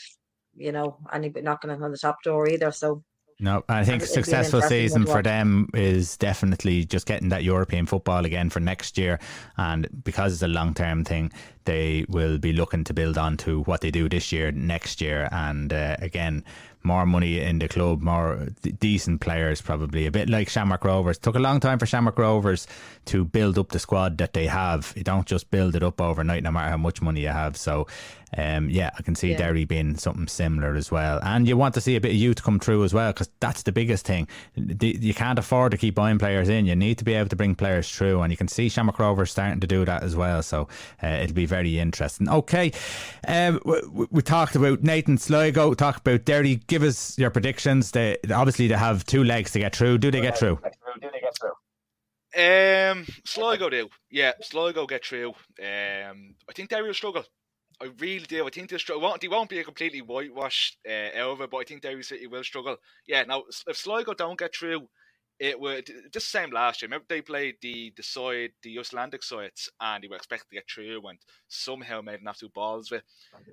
You 0.57 0.73
know, 0.73 0.97
and 1.13 1.33
not 1.35 1.45
knocking 1.45 1.71
on 1.71 1.93
the 1.93 1.99
top 1.99 2.23
door 2.25 2.49
either. 2.49 2.73
So 2.73 3.05
no, 3.39 3.65
I 3.69 3.85
think 3.85 4.03
a 4.03 4.07
successful 4.07 4.63
season 4.63 5.05
for 5.05 5.23
them 5.23 5.69
is 5.75 6.17
definitely 6.17 6.85
just 6.85 7.07
getting 7.07 7.29
that 7.29 7.45
European 7.45 7.85
football 7.85 8.25
again 8.25 8.49
for 8.49 8.61
next 8.61 8.97
year. 8.97 9.19
And 9.59 9.87
because 10.05 10.33
it's 10.33 10.43
a 10.43 10.49
long 10.49 10.73
term 10.73 11.05
thing, 11.05 11.33
they 11.67 12.07
will 12.09 12.39
be 12.39 12.53
looking 12.53 12.85
to 12.85 12.95
build 12.95 13.19
on 13.19 13.37
to 13.39 13.63
what 13.63 13.83
they 13.83 13.91
do 13.91 14.09
this 14.09 14.33
year, 14.33 14.51
next 14.51 15.01
year. 15.01 15.29
And 15.31 15.73
uh, 15.73 15.97
again, 16.01 16.45
more 16.83 17.05
money 17.05 17.41
in 17.41 17.59
the 17.59 17.69
club, 17.69 18.01
more 18.01 18.49
decent 18.79 19.21
players, 19.21 19.61
probably 19.61 20.07
a 20.07 20.11
bit 20.11 20.31
like 20.31 20.49
Shamrock 20.49 20.85
Rovers. 20.85 21.19
Took 21.19 21.35
a 21.35 21.41
long 21.41 21.59
time 21.59 21.79
for 21.79 21.87
Shamrock 21.87 22.19
Rovers 22.19 22.69
to 23.07 23.25
build 23.25 23.59
up 23.59 23.71
the 23.71 23.81
squad 23.81 24.19
that 24.19 24.33
they 24.33 24.47
have. 24.47 24.93
You 24.97 25.03
don't 25.03 25.27
just 25.27 25.51
build 25.51 25.75
it 25.75 25.83
up 25.83 26.01
overnight, 26.01 26.45
no 26.45 26.53
matter 26.53 26.71
how 26.71 26.77
much 26.77 27.03
money 27.03 27.23
you 27.23 27.29
have. 27.29 27.57
So, 27.57 27.89
um, 28.37 28.71
yeah, 28.71 28.91
I 28.97 29.03
can 29.03 29.17
see 29.17 29.33
yeah. 29.33 29.37
Derry 29.37 29.65
being 29.65 29.97
something 29.97 30.29
similar 30.29 30.77
as 30.77 30.91
well. 30.93 31.19
And 31.23 31.49
you 31.49 31.57
want 31.57 31.75
to 31.75 31.81
see 31.81 31.97
a 31.97 32.01
bit 32.01 32.13
of 32.13 32.17
youth 32.17 32.43
come 32.43 32.61
through 32.61 32.85
as 32.85 32.95
well, 32.95 33.13
because 33.13 33.31
that's 33.41 33.65
the 33.65 33.73
biggest 33.73 34.07
thing. 34.07 34.29
You 34.55 35.15
can't 35.15 35.41
afford 35.41 35.73
to 35.73 35.79
keep 35.79 35.97
buying 35.97 36.19
players 36.19 36.49
in. 36.49 36.67
You 36.67 36.77
need 36.77 36.99
to 36.99 37.05
be 37.05 37.15
able 37.15 37.31
to 37.31 37.37
bring 37.37 37.57
players 37.57 37.91
through, 37.91 38.21
and 38.21 38.33
you 38.33 38.37
can 38.37 38.49
see 38.49 38.69
Shamrock 38.69 39.01
Rovers 39.01 39.33
starting 39.33 39.59
to 39.61 39.67
do 39.67 39.85
that 39.85 40.05
as 40.05 40.15
well. 40.15 40.41
So, 40.43 40.69
uh, 41.03 41.09
it'll 41.09 41.35
be 41.35 41.47
very 41.47 41.56
very 41.57 41.79
interesting. 41.79 42.29
Okay, 42.29 42.73
um, 43.27 43.61
we, 43.65 44.07
we, 44.11 44.23
talked 44.23 44.57
about 44.57 44.83
Nathan 44.83 45.17
Sligo. 45.17 45.73
Talk 45.75 45.99
about 45.99 46.25
Derry. 46.25 46.57
Give 46.67 46.83
us 46.83 47.19
your 47.19 47.31
predictions. 47.31 47.93
They 47.93 48.19
obviously 48.31 48.69
they 48.69 48.77
have 48.77 49.07
two 49.07 49.25
legs 49.25 49.53
to 49.53 49.59
get 49.59 49.75
through. 49.75 49.99
Do 49.99 50.11
they 50.11 50.21
get 50.21 50.39
through? 50.39 50.59
Do 51.01 51.09
they 51.13 51.21
get 51.21 51.37
through? 51.39 51.57
Um, 52.37 53.07
Sligo 53.25 53.71
do. 53.71 53.89
Yeah, 54.11 54.33
Sligo 54.43 54.87
get 54.87 55.05
through. 55.05 55.31
Um, 55.31 56.35
I 56.49 56.53
think 56.55 56.69
Derry 56.69 56.87
will 56.87 56.95
struggle. 56.95 57.25
I 57.81 57.91
really 57.99 58.27
do. 58.27 58.47
I 58.47 58.51
think 58.51 58.69
they 58.71 58.79
struggle. 58.79 59.03
Won't, 59.03 59.21
they 59.21 59.29
won't 59.29 59.51
be 59.51 59.59
a 59.59 59.65
completely 59.65 60.01
whitewashed 60.01 60.79
uh, 60.89 61.19
over, 61.19 61.47
but 61.47 61.59
I 61.59 61.65
think 61.65 61.83
Derry 61.83 62.03
City 62.03 62.27
will 62.27 62.45
struggle. 62.45 62.77
Yeah. 63.07 63.23
Now, 63.25 63.45
if 63.67 63.77
Sligo 63.77 64.13
don't 64.15 64.39
get 64.39 64.55
through, 64.55 64.89
it 65.39 65.61
would 65.61 65.91
just 66.13 66.31
same 66.31 66.51
last 66.51 66.81
year. 66.81 66.89
Remember 66.89 67.07
they 67.09 67.21
played 67.21 67.57
the 67.61 67.93
the 67.97 68.03
side, 68.03 68.53
the 68.63 68.79
Icelandic 68.79 69.23
sides, 69.23 69.71
and 69.81 70.03
they 70.03 70.09
were 70.09 70.17
expected 70.17 70.49
to 70.49 70.57
get 70.57 70.71
through, 70.71 71.07
and 71.07 71.19
somehow 71.49 72.01
made 72.01 72.21
an 72.21 72.29
absolute 72.29 72.55
balls 72.55 72.91
it. 72.93 73.03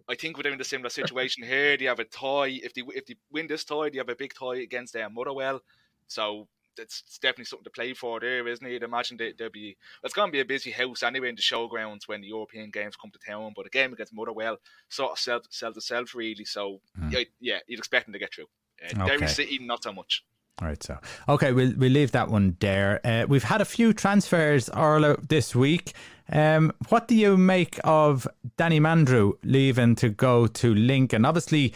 I 0.08 0.16
think 0.16 0.38
we're 0.38 0.52
in 0.52 0.58
the 0.58 0.64
similar 0.64 0.90
situation 0.90 1.44
here. 1.44 1.78
They 1.78 1.86
have 1.86 2.00
a 2.00 2.06
tie. 2.06 2.60
If 2.64 2.74
they 2.74 2.84
if 2.96 3.06
they 3.06 3.16
win 3.32 3.48
this 3.48 3.66
tie, 3.66 3.90
they 3.90 3.98
have 3.98 4.10
a 4.10 4.16
big 4.16 4.34
tie 4.34 4.62
against 4.62 4.94
their 4.94 5.10
Motherwell. 5.10 5.62
So 6.08 6.48
it's, 6.78 7.04
it's 7.06 7.20
definitely 7.20 7.46
something 7.46 7.66
to 7.66 7.70
play 7.70 7.94
for 7.94 8.20
there, 8.20 8.48
isn't 8.48 8.66
it? 8.66 8.76
I'd 8.76 8.84
imagine 8.84 9.18
they, 9.18 9.34
there'll 9.38 9.52
be 9.52 9.76
it's 10.04 10.14
going 10.14 10.30
to 10.30 10.32
be 10.32 10.40
a 10.40 10.46
busy 10.46 10.72
house 10.72 11.04
anyway 11.04 11.30
in 11.30 11.36
the 11.36 11.42
showgrounds 11.42 12.08
when 12.08 12.22
the 12.22 12.28
European 12.28 12.72
games 12.72 12.96
come 12.96 13.12
to 13.12 13.20
town. 13.20 13.54
But 13.56 13.68
a 13.68 13.70
game 13.70 13.94
against 13.94 14.14
Motherwell 14.14 14.58
sort 14.90 15.12
of 15.12 15.20
sells 15.20 15.48
sells 15.50 15.78
itself 15.78 16.16
really. 16.16 16.46
So 16.46 16.80
mm. 17.00 17.12
yeah, 17.12 17.24
yeah, 17.42 17.60
you'd 17.68 17.80
expect 17.80 18.06
them 18.06 18.14
to 18.14 18.20
get 18.20 18.34
through. 18.34 18.48
Uh, 18.82 19.02
okay. 19.02 19.18
Derry 19.18 19.28
City, 19.28 19.60
not 19.60 19.84
so 19.84 19.92
much. 19.94 20.24
All 20.62 20.68
right, 20.68 20.82
so 20.84 20.98
okay, 21.28 21.52
we'll 21.52 21.74
we'll 21.76 21.92
leave 21.92 22.12
that 22.12 22.30
one 22.30 22.58
there. 22.60 23.02
Uh, 23.04 23.26
we've 23.28 23.44
had 23.44 23.60
a 23.60 23.66
few 23.66 23.92
transfers, 23.92 24.70
Orla, 24.70 25.18
this 25.18 25.56
week. 25.56 25.94
Um, 26.32 26.72
what 26.90 27.08
do 27.08 27.16
you 27.16 27.38
make 27.38 27.80
of 27.84 28.28
Danny 28.56 28.80
Mandrew 28.80 29.34
leaving 29.44 29.96
to 29.96 30.10
go 30.10 30.46
to 30.48 30.76
Lincoln? 30.76 31.26
Obviously, 31.26 31.74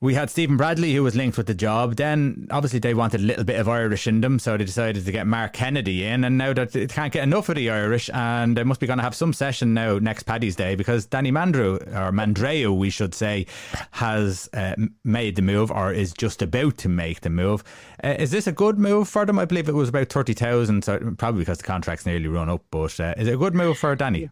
we 0.00 0.14
had 0.14 0.30
Stephen 0.30 0.56
Bradley 0.56 0.94
who 0.94 1.02
was 1.02 1.16
linked 1.16 1.36
with 1.36 1.46
the 1.46 1.54
job. 1.54 1.96
Then 1.96 2.46
obviously 2.50 2.78
they 2.78 2.94
wanted 2.94 3.20
a 3.20 3.24
little 3.24 3.44
bit 3.44 3.58
of 3.58 3.68
Irish 3.68 4.06
in 4.06 4.20
them, 4.20 4.38
so 4.38 4.56
they 4.56 4.64
decided 4.64 5.04
to 5.04 5.12
get 5.12 5.26
Mark 5.26 5.52
Kennedy 5.52 6.04
in. 6.04 6.24
And 6.24 6.38
now 6.38 6.52
that 6.52 6.72
they 6.72 6.86
can't 6.86 7.12
get 7.12 7.24
enough 7.24 7.48
of 7.48 7.56
the 7.56 7.70
Irish, 7.70 8.08
and 8.12 8.56
they 8.56 8.62
must 8.62 8.80
be 8.80 8.86
going 8.86 8.98
to 8.98 9.02
have 9.02 9.14
some 9.14 9.32
session 9.32 9.74
now 9.74 9.98
next 9.98 10.22
Paddy's 10.22 10.54
Day 10.54 10.76
because 10.76 11.06
Danny 11.06 11.32
Mandrew, 11.32 11.80
or 11.88 12.12
Mandroiu, 12.12 12.76
we 12.76 12.90
should 12.90 13.14
say, 13.14 13.46
has 13.92 14.48
uh, 14.52 14.76
made 15.04 15.34
the 15.34 15.42
move 15.42 15.70
or 15.70 15.92
is 15.92 16.12
just 16.12 16.42
about 16.42 16.78
to 16.78 16.88
make 16.88 17.22
the 17.22 17.30
move. 17.30 17.64
Uh, 18.02 18.14
is 18.18 18.30
this 18.30 18.46
a 18.46 18.52
good 18.52 18.78
move 18.78 19.08
for 19.08 19.26
them? 19.26 19.38
I 19.38 19.44
believe 19.44 19.68
it 19.68 19.74
was 19.74 19.88
about 19.88 20.08
thirty 20.08 20.34
thousand, 20.34 20.84
so 20.84 21.14
probably 21.18 21.40
because 21.40 21.58
the 21.58 21.64
contract's 21.64 22.06
nearly 22.06 22.28
run 22.28 22.48
up. 22.48 22.62
But 22.70 23.00
uh, 23.00 23.14
is 23.16 23.26
it 23.26 23.34
a 23.34 23.38
good 23.38 23.54
move 23.54 23.78
for 23.78 23.96
Danny? 23.96 24.30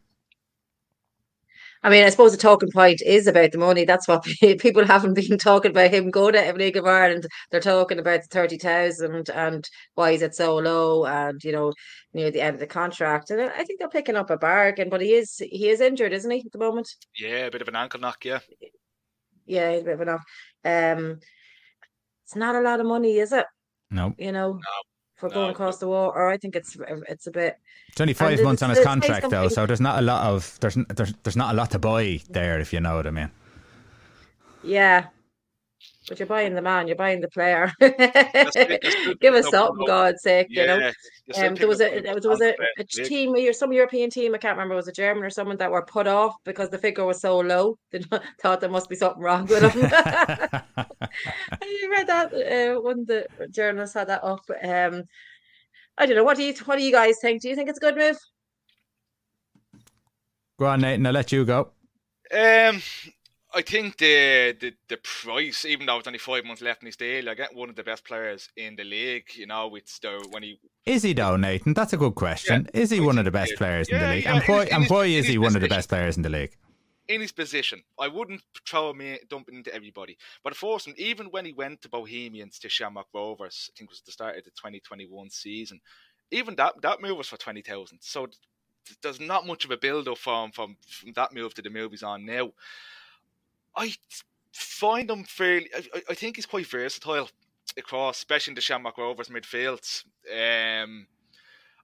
I 1.82 1.90
mean, 1.90 2.04
I 2.04 2.08
suppose 2.08 2.32
the 2.32 2.38
talking 2.38 2.70
point 2.72 3.00
is 3.02 3.26
about 3.26 3.52
the 3.52 3.58
money. 3.58 3.84
That's 3.84 4.08
what 4.08 4.24
people 4.58 4.84
haven't 4.84 5.14
been 5.14 5.38
talking 5.38 5.70
about 5.70 5.92
him 5.92 6.10
going 6.10 6.32
to 6.32 6.44
Every 6.44 6.64
League 6.64 6.76
of 6.76 6.86
Ireland. 6.86 7.26
They're 7.50 7.60
talking 7.60 7.98
about 7.98 8.22
the 8.22 8.28
thirty 8.28 8.58
thousand 8.58 9.28
and 9.30 9.68
why 9.94 10.10
is 10.12 10.22
it 10.22 10.34
so 10.34 10.56
low, 10.56 11.06
and 11.06 11.42
you 11.44 11.52
know, 11.52 11.72
near 12.12 12.30
the 12.30 12.40
end 12.40 12.54
of 12.54 12.60
the 12.60 12.66
contract. 12.66 13.30
And 13.30 13.40
I 13.40 13.64
think 13.64 13.78
they're 13.78 13.88
picking 13.88 14.16
up 14.16 14.30
a 14.30 14.36
bargain, 14.36 14.88
but 14.88 15.00
he 15.00 15.14
is 15.14 15.36
he 15.38 15.68
is 15.68 15.80
injured, 15.80 16.12
isn't 16.12 16.30
he, 16.30 16.40
at 16.40 16.52
the 16.52 16.58
moment? 16.58 16.88
Yeah, 17.18 17.46
a 17.46 17.50
bit 17.50 17.62
of 17.62 17.68
an 17.68 17.76
ankle 17.76 18.00
knock. 18.00 18.24
Yeah, 18.24 18.40
yeah, 19.46 19.72
he's 19.72 19.82
a 19.82 19.84
bit 19.84 19.94
of 19.94 20.00
a 20.00 20.04
knock. 20.04 20.22
Um, 20.64 21.20
it's 22.24 22.36
not 22.36 22.56
a 22.56 22.60
lot 22.60 22.80
of 22.80 22.86
money, 22.86 23.18
is 23.18 23.32
it? 23.32 23.46
No, 23.90 24.14
you 24.18 24.32
know. 24.32 24.54
No 24.54 24.60
for 25.16 25.28
going 25.28 25.48
no. 25.48 25.52
across 25.52 25.78
the 25.78 25.88
water. 25.88 26.28
I 26.28 26.36
think 26.36 26.54
it's 26.54 26.76
it's 27.08 27.26
a 27.26 27.30
bit. 27.30 27.58
It's 27.88 28.00
only 28.00 28.14
five 28.14 28.42
months 28.42 28.62
on 28.62 28.70
his 28.70 28.80
contract 28.80 29.30
though, 29.30 29.48
so 29.48 29.66
there's 29.66 29.80
not 29.80 29.98
a 29.98 30.02
lot 30.02 30.26
of 30.26 30.58
there's 30.60 30.76
there's 30.94 31.14
there's 31.22 31.36
not 31.36 31.54
a 31.54 31.56
lot 31.56 31.70
to 31.72 31.78
buy 31.78 32.20
there 32.30 32.60
if 32.60 32.72
you 32.72 32.80
know 32.80 32.96
what 32.96 33.06
I 33.06 33.10
mean. 33.10 33.30
Yeah, 34.62 35.06
but 36.08 36.18
you're 36.18 36.26
buying 36.26 36.54
the 36.54 36.62
man, 36.62 36.86
you're 36.86 36.96
buying 36.96 37.20
the 37.20 37.28
player. 37.28 37.72
Give 37.80 39.34
us 39.34 39.48
something, 39.50 39.86
God's 39.86 40.22
sake, 40.22 40.46
you 40.50 40.66
know. 40.66 40.92
Um, 41.36 41.54
there 41.56 41.66
was 41.66 41.80
a 41.80 42.00
there 42.00 42.14
was 42.14 42.40
a, 42.40 42.54
a 42.78 42.84
team, 42.84 43.34
some 43.52 43.72
European 43.72 44.10
team, 44.10 44.34
I 44.34 44.38
can't 44.38 44.56
remember, 44.56 44.76
was 44.76 44.88
a 44.88 44.92
German 44.92 45.24
or 45.24 45.30
someone 45.30 45.56
that 45.56 45.70
were 45.70 45.84
put 45.84 46.06
off 46.06 46.34
because 46.44 46.70
the 46.70 46.78
figure 46.78 47.04
was 47.04 47.20
so 47.20 47.38
low. 47.38 47.78
They 47.90 48.00
thought 48.40 48.60
there 48.60 48.70
must 48.70 48.88
be 48.88 48.96
something 48.96 49.22
wrong 49.22 49.46
with 49.46 49.60
them. 49.60 49.80
you 51.62 51.90
read 51.90 52.06
that 52.06 52.32
uh, 52.32 52.80
one 52.80 53.00
of 53.00 53.06
the 53.06 53.26
journalists 53.50 53.94
had 53.94 54.08
that 54.08 54.22
up. 54.22 54.44
Um, 54.62 55.04
I 55.98 56.06
don't 56.06 56.16
know. 56.16 56.24
What 56.24 56.36
do 56.36 56.44
you 56.44 56.54
what 56.66 56.76
do 56.76 56.84
you 56.84 56.92
guys 56.92 57.16
think? 57.20 57.42
Do 57.42 57.48
you 57.48 57.56
think 57.56 57.68
it's 57.68 57.78
a 57.78 57.80
good 57.80 57.96
move? 57.96 58.16
Go 60.58 60.66
on, 60.66 60.80
Nathan. 60.82 61.06
I'll 61.06 61.12
let 61.12 61.32
you 61.32 61.44
go. 61.44 61.70
Um, 62.32 62.82
I 63.56 63.62
think 63.62 63.96
the, 63.96 64.54
the 64.60 64.74
the 64.88 64.98
price, 64.98 65.64
even 65.64 65.86
though 65.86 65.96
it's 65.96 66.06
only 66.06 66.18
five 66.18 66.44
months 66.44 66.60
left 66.60 66.82
in 66.82 66.86
his 66.86 66.96
deal, 66.96 67.30
I 67.30 67.34
get 67.34 67.56
one 67.56 67.70
of 67.70 67.76
the 67.76 67.82
best 67.82 68.04
players 68.04 68.50
in 68.54 68.76
the 68.76 68.84
league. 68.84 69.30
You 69.34 69.46
know, 69.46 69.74
it's 69.76 69.98
the 69.98 70.26
when 70.30 70.42
he 70.42 70.60
is 70.84 71.02
he 71.02 71.14
though, 71.14 71.36
Nathan? 71.36 71.72
That's 71.72 71.94
a 71.94 71.96
good 71.96 72.14
question. 72.14 72.68
Yeah, 72.74 72.80
is 72.82 72.90
he 72.90 73.00
one 73.00 73.18
of 73.18 73.24
the 73.24 73.30
best 73.30 73.54
players 73.56 73.88
yeah, 73.88 73.96
in 73.96 74.02
the 74.02 74.14
league? 74.14 74.24
Yeah, 74.24 74.34
and 74.34 74.44
why 74.44 74.64
and 74.66 74.86
why 74.90 75.06
is 75.06 75.26
he 75.26 75.38
one 75.38 75.56
of 75.56 75.62
the 75.62 75.68
best 75.68 75.88
players 75.88 76.18
in 76.18 76.22
the 76.22 76.28
league? 76.28 76.54
In 77.08 77.22
his 77.22 77.32
position, 77.32 77.82
I 77.98 78.08
wouldn't 78.08 78.42
throw 78.68 78.90
him 78.90 79.00
in, 79.00 79.18
dump 79.30 79.48
into 79.48 79.74
everybody. 79.74 80.18
But 80.44 80.54
for 80.54 80.78
him, 80.78 80.92
even 80.98 81.28
when 81.28 81.46
he 81.46 81.54
went 81.54 81.80
to 81.82 81.88
Bohemians 81.88 82.58
to 82.58 82.68
Shamrock 82.68 83.06
Rovers, 83.14 83.70
I 83.72 83.78
think 83.78 83.88
it 83.88 83.92
was 83.92 84.02
the 84.02 84.12
start 84.12 84.36
of 84.36 84.44
the 84.44 84.50
2021 84.50 85.30
season, 85.30 85.80
even 86.30 86.56
that 86.56 86.74
that 86.82 87.00
move 87.00 87.16
was 87.16 87.28
for 87.28 87.38
twenty 87.38 87.62
thousand. 87.62 88.00
So 88.02 88.26
there's 89.02 89.20
not 89.20 89.46
much 89.46 89.64
of 89.64 89.70
a 89.70 89.78
build 89.78 90.08
up 90.08 90.18
from 90.18 90.52
from 90.52 90.76
from 90.86 91.12
that 91.14 91.34
move 91.34 91.54
to 91.54 91.62
the 91.62 91.70
move 91.70 91.92
he's 91.92 92.02
on 92.02 92.26
now. 92.26 92.50
I 93.76 93.94
find 94.52 95.10
him 95.10 95.24
fairly. 95.24 95.68
I, 95.74 96.02
I 96.10 96.14
think 96.14 96.36
he's 96.36 96.46
quite 96.46 96.66
versatile 96.66 97.28
across, 97.76 98.18
especially 98.18 98.52
in 98.52 98.54
the 98.54 98.60
Shamrock 98.60 98.98
Rovers 98.98 99.28
midfields. 99.28 100.04
Um, 100.32 101.06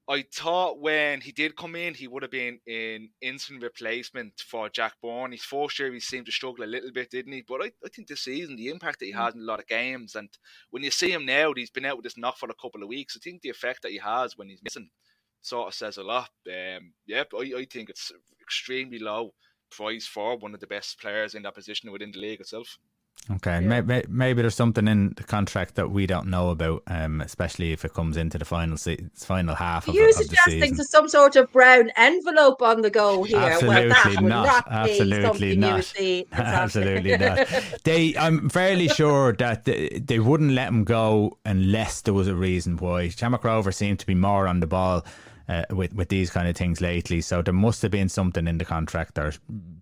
I 0.09 0.25
thought 0.33 0.81
when 0.81 1.21
he 1.21 1.31
did 1.31 1.57
come 1.57 1.77
in, 1.77 1.95
he 1.95 2.09
would 2.09 2.23
have 2.23 2.33
been 2.33 2.59
an 2.67 3.11
instant 3.21 3.63
replacement 3.63 4.41
for 4.41 4.69
Jack 4.69 4.95
Byrne. 5.01 5.31
His 5.31 5.45
first 5.45 5.79
year, 5.79 5.93
he 5.93 6.01
seemed 6.01 6.27
to 6.27 6.33
struggle 6.33 6.65
a 6.65 6.67
little 6.67 6.91
bit, 6.91 7.11
didn't 7.11 7.33
he? 7.33 7.45
But 7.47 7.63
I, 7.63 7.67
I 7.85 7.89
think 7.89 8.09
this 8.09 8.23
season, 8.23 8.57
the 8.57 8.69
impact 8.69 8.99
that 8.99 9.07
he 9.07 9.13
mm. 9.13 9.25
had 9.25 9.35
in 9.35 9.43
a 9.43 9.45
lot 9.45 9.61
of 9.61 9.69
games, 9.69 10.17
and 10.17 10.29
when 10.71 10.83
you 10.83 10.91
see 10.91 11.13
him 11.13 11.25
now, 11.25 11.53
he's 11.55 11.71
been 11.71 11.85
out 11.85 11.97
with 11.97 12.05
this 12.05 12.19
knock 12.19 12.37
for 12.37 12.51
a 12.51 12.55
couple 12.61 12.83
of 12.83 12.89
weeks. 12.89 13.17
I 13.17 13.21
think 13.23 13.43
the 13.43 13.51
effect 13.51 13.83
that 13.83 13.93
he 13.93 13.99
has 13.99 14.37
when 14.37 14.49
he's 14.49 14.63
missing 14.63 14.91
sort 15.41 15.69
of 15.69 15.75
says 15.75 15.99
a 15.99 16.03
lot. 16.03 16.31
Um, 16.49 16.95
yeah, 17.07 17.25
I, 17.33 17.53
I 17.59 17.67
think 17.71 17.89
it's 17.89 18.11
extremely 18.41 18.99
low 18.99 19.35
price 19.73 20.07
for 20.07 20.37
one 20.37 20.55
of 20.55 20.61
the 20.61 20.67
best 20.67 21.01
players 21.01 21.35
in 21.35 21.43
that 21.43 21.55
position 21.55 21.91
within 21.91 22.13
the 22.13 22.19
league 22.19 22.41
itself. 22.41 22.79
Okay, 23.31 23.61
yeah. 23.63 23.81
maybe, 23.81 24.03
maybe 24.09 24.43
there's 24.43 24.57
something 24.57 24.89
in 24.89 25.15
the 25.17 25.23
contract 25.23 25.77
that 25.77 25.93
we 25.93 26.07
don't 26.07 26.27
know 26.27 26.51
about, 26.51 26.83
um, 26.89 27.21
especially 27.21 27.73
if 27.73 27.85
it 27.85 27.95
comes 27.95 28.17
into 28.17 28.37
the 28.37 28.45
final 28.45 28.77
se- 28.77 29.11
final 29.15 29.55
half. 29.55 29.87
Of, 29.87 29.95
You're 29.95 30.09
of 30.09 30.15
suggesting 30.17 30.75
to 30.75 30.83
some 30.83 31.09
sort 31.09 31.37
of 31.37 31.53
brown 31.53 31.93
envelope 31.97 32.61
on 32.63 32.81
the 32.81 32.91
go 32.91 33.23
here. 33.23 33.39
Absolutely 33.39 33.91
well, 33.91 34.23
not. 34.23 34.47
not 34.47 34.65
absolutely 34.69 35.57
not. 35.57 35.95
Absolutely 36.33 37.17
not. 37.17 37.49
They, 37.85 38.17
I'm 38.17 38.49
fairly 38.49 38.89
sure 39.01 39.35
that 39.35 39.67
they, 39.67 40.01
they 40.05 40.19
wouldn't 40.19 40.51
let 40.51 40.67
him 40.67 40.83
go 40.83 41.39
unless 41.45 42.01
there 42.01 42.15
was 42.15 42.27
a 42.27 42.35
reason 42.35 42.77
why. 42.77 43.09
Shamrock 43.09 43.45
Rover 43.45 43.71
seemed 43.71 44.01
to 44.01 44.07
be 44.07 44.17
more 44.17 44.49
on 44.49 44.59
the 44.59 44.67
ball 44.67 45.05
uh, 45.49 45.65
with 45.71 45.95
with 45.95 46.09
these 46.09 46.31
kind 46.31 46.49
of 46.49 46.57
things 46.57 46.81
lately. 46.81 47.21
So 47.21 47.43
there 47.43 47.55
must 47.55 47.83
have 47.83 47.91
been 47.91 48.09
something 48.09 48.47
in 48.47 48.59
the 48.59 48.65
contract 48.65 49.19
or 49.19 49.33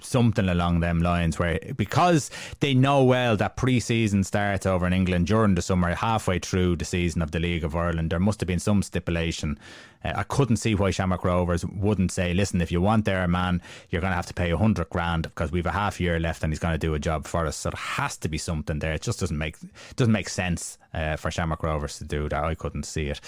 something 0.00 0.48
along 0.48 0.80
them 0.80 1.00
lines 1.00 1.38
where 1.38 1.58
because 1.76 2.30
they 2.60 2.74
know 2.74 3.04
well 3.04 3.36
that 3.36 3.56
pre-season 3.56 4.24
starts 4.24 4.66
over 4.66 4.86
in 4.86 4.92
England 4.92 5.26
during 5.26 5.54
the 5.54 5.62
summer, 5.62 5.94
halfway 5.94 6.38
through 6.38 6.76
the 6.76 6.84
season 6.84 7.22
of 7.22 7.30
the 7.30 7.38
League 7.38 7.64
of 7.64 7.76
Ireland, 7.76 8.10
there 8.10 8.20
must 8.20 8.40
have 8.40 8.46
been 8.46 8.58
some 8.58 8.82
stipulation 8.82 9.58
uh, 10.04 10.12
I 10.16 10.22
couldn't 10.24 10.56
see 10.56 10.74
why 10.74 10.90
Shamrock 10.90 11.24
Rovers 11.24 11.64
wouldn't 11.64 12.12
say, 12.12 12.34
listen, 12.34 12.60
if 12.60 12.72
you 12.72 12.80
want 12.80 13.04
their 13.04 13.26
man, 13.28 13.62
you're 13.90 14.00
going 14.00 14.12
to 14.12 14.16
have 14.16 14.26
to 14.26 14.34
pay 14.34 14.50
a 14.50 14.56
hundred 14.56 14.88
grand 14.90 15.24
because 15.24 15.52
we've 15.52 15.66
a 15.66 15.72
half 15.72 16.00
year 16.00 16.18
left 16.18 16.42
and 16.42 16.52
he's 16.52 16.58
going 16.58 16.74
to 16.74 16.78
do 16.78 16.94
a 16.94 16.98
job 16.98 17.26
for 17.26 17.46
us. 17.46 17.56
So 17.56 17.70
there 17.70 17.80
has 17.80 18.16
to 18.18 18.28
be 18.28 18.38
something 18.38 18.78
there. 18.78 18.92
It 18.92 19.02
just 19.02 19.20
doesn't 19.20 19.38
make 19.38 19.56
doesn't 19.96 20.12
make 20.12 20.28
sense 20.28 20.78
uh, 20.94 21.16
for 21.16 21.30
Shamrock 21.30 21.62
Rovers 21.62 21.98
to 21.98 22.04
do 22.04 22.28
that. 22.28 22.44
I 22.44 22.54
couldn't 22.54 22.84
see 22.84 23.08
it. 23.08 23.20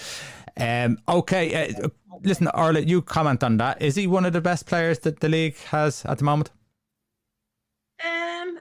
Um, 0.57 0.99
okay, 1.09 1.73
uh, 1.75 1.89
listen, 2.23 2.49
Orla, 2.49 2.81
you 2.81 3.03
comment 3.03 3.43
on 3.43 3.57
that. 3.59 3.81
Is 3.81 3.97
he 3.97 4.07
one 4.07 4.25
of 4.25 4.33
the 4.33 4.41
best 4.41 4.67
players 4.67 4.99
that 5.01 5.21
the 5.21 5.29
league 5.29 5.57
has 5.71 6.05
at 6.05 6.19
the 6.19 6.25
moment? 6.25 6.51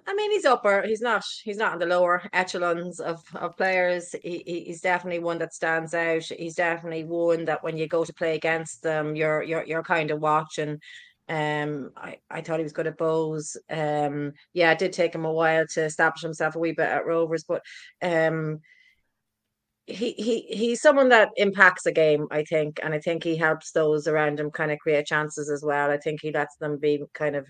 I 0.07 0.13
mean, 0.13 0.31
he's 0.31 0.45
upper. 0.45 0.81
He's 0.83 1.01
not. 1.01 1.23
He's 1.43 1.57
not 1.57 1.73
in 1.73 1.79
the 1.79 1.85
lower 1.85 2.23
echelons 2.33 2.99
of 2.99 3.23
of 3.35 3.57
players. 3.57 4.15
He, 4.23 4.43
he's 4.45 4.81
definitely 4.81 5.19
one 5.19 5.39
that 5.39 5.53
stands 5.53 5.93
out. 5.93 6.23
He's 6.23 6.55
definitely 6.55 7.03
one 7.03 7.45
that 7.45 7.63
when 7.63 7.77
you 7.77 7.87
go 7.87 8.03
to 8.03 8.13
play 8.13 8.35
against 8.35 8.83
them, 8.83 9.15
you're 9.15 9.43
you're 9.43 9.65
you're 9.65 9.83
kind 9.83 10.11
of 10.11 10.19
watching. 10.19 10.79
Um, 11.29 11.91
I, 11.95 12.17
I 12.29 12.41
thought 12.41 12.59
he 12.59 12.63
was 12.63 12.73
good 12.73 12.87
at 12.87 12.97
Bohs. 12.97 13.55
Um, 13.69 14.33
yeah, 14.53 14.71
it 14.71 14.79
did 14.79 14.93
take 14.93 15.15
him 15.15 15.25
a 15.25 15.31
while 15.31 15.65
to 15.67 15.85
establish 15.85 16.21
himself 16.21 16.55
a 16.55 16.59
wee 16.59 16.73
bit 16.73 16.89
at 16.89 17.05
Rovers, 17.05 17.45
but 17.47 17.61
um, 18.01 18.59
he 19.85 20.11
he 20.13 20.41
he's 20.49 20.81
someone 20.81 21.09
that 21.09 21.29
impacts 21.37 21.85
a 21.85 21.91
game, 21.91 22.27
I 22.31 22.43
think, 22.43 22.79
and 22.83 22.93
I 22.93 22.99
think 22.99 23.23
he 23.23 23.37
helps 23.37 23.71
those 23.71 24.07
around 24.07 24.39
him 24.39 24.51
kind 24.51 24.71
of 24.71 24.79
create 24.79 25.05
chances 25.05 25.49
as 25.49 25.63
well. 25.63 25.89
I 25.89 25.97
think 25.97 26.19
he 26.21 26.31
lets 26.31 26.55
them 26.57 26.77
be 26.77 27.03
kind 27.13 27.35
of 27.35 27.47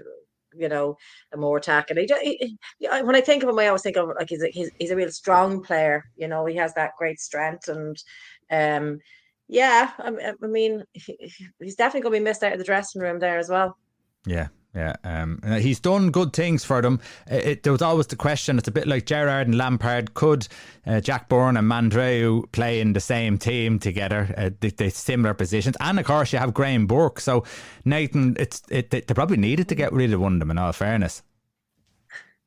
you 0.55 0.69
know 0.69 0.97
a 1.33 1.37
more 1.37 1.57
attack. 1.57 1.89
And 1.89 1.99
he, 1.99 2.09
he, 2.21 2.57
he 2.79 2.87
when 2.87 3.15
I 3.15 3.21
think 3.21 3.43
of 3.43 3.49
him, 3.49 3.59
I 3.59 3.67
always 3.67 3.81
think 3.81 3.97
of 3.97 4.09
like 4.17 4.29
he's 4.29 4.43
a, 4.43 4.49
he's 4.49 4.71
he's 4.79 4.91
a 4.91 4.95
real 4.95 5.11
strong 5.11 5.63
player. 5.63 6.03
You 6.15 6.27
know, 6.27 6.45
he 6.45 6.55
has 6.55 6.73
that 6.75 6.91
great 6.97 7.19
strength 7.19 7.67
and 7.67 7.97
um 8.51 8.99
yeah, 9.47 9.91
I, 9.99 10.33
I 10.41 10.47
mean 10.47 10.83
he, 10.93 11.33
he's 11.59 11.75
definitely 11.75 12.01
going 12.01 12.13
to 12.13 12.19
be 12.19 12.23
missed 12.23 12.43
out 12.43 12.53
of 12.53 12.59
the 12.59 12.65
dressing 12.65 13.01
room 13.01 13.19
there 13.19 13.37
as 13.37 13.49
well. 13.49 13.77
Yeah, 14.25 14.47
yeah, 14.73 14.95
um, 15.03 15.41
he's 15.59 15.81
done 15.81 16.11
good 16.11 16.31
things 16.31 16.63
for 16.63 16.81
them. 16.81 17.01
It, 17.27 17.45
it, 17.45 17.63
there 17.63 17.73
was 17.73 17.81
always 17.81 18.07
the 18.07 18.15
question. 18.15 18.57
It's 18.57 18.69
a 18.69 18.71
bit 18.71 18.87
like 18.87 19.05
Gerrard 19.05 19.47
and 19.47 19.57
Lampard. 19.57 20.13
Could 20.13 20.47
uh, 20.85 21.01
Jack 21.01 21.27
Byrne 21.27 21.57
and 21.57 21.69
Mandroiu 21.69 22.49
play 22.53 22.79
in 22.79 22.93
the 22.93 23.01
same 23.01 23.37
team 23.37 23.79
together? 23.79 24.33
Uh, 24.37 24.89
similar 24.89 25.33
positions, 25.33 25.75
and 25.81 25.99
of 25.99 26.05
course 26.05 26.31
you 26.31 26.39
have 26.39 26.53
Graham 26.53 26.87
Burke. 26.87 27.19
So 27.19 27.43
Nathan, 27.83 28.37
it's 28.39 28.61
it, 28.69 28.91
they, 28.91 29.01
they 29.01 29.13
probably 29.13 29.37
needed 29.37 29.67
to 29.69 29.75
get 29.75 29.91
rid 29.91 30.13
of 30.13 30.21
one 30.21 30.33
of 30.33 30.39
them. 30.39 30.51
In 30.51 30.57
all 30.57 30.71
fairness, 30.71 31.21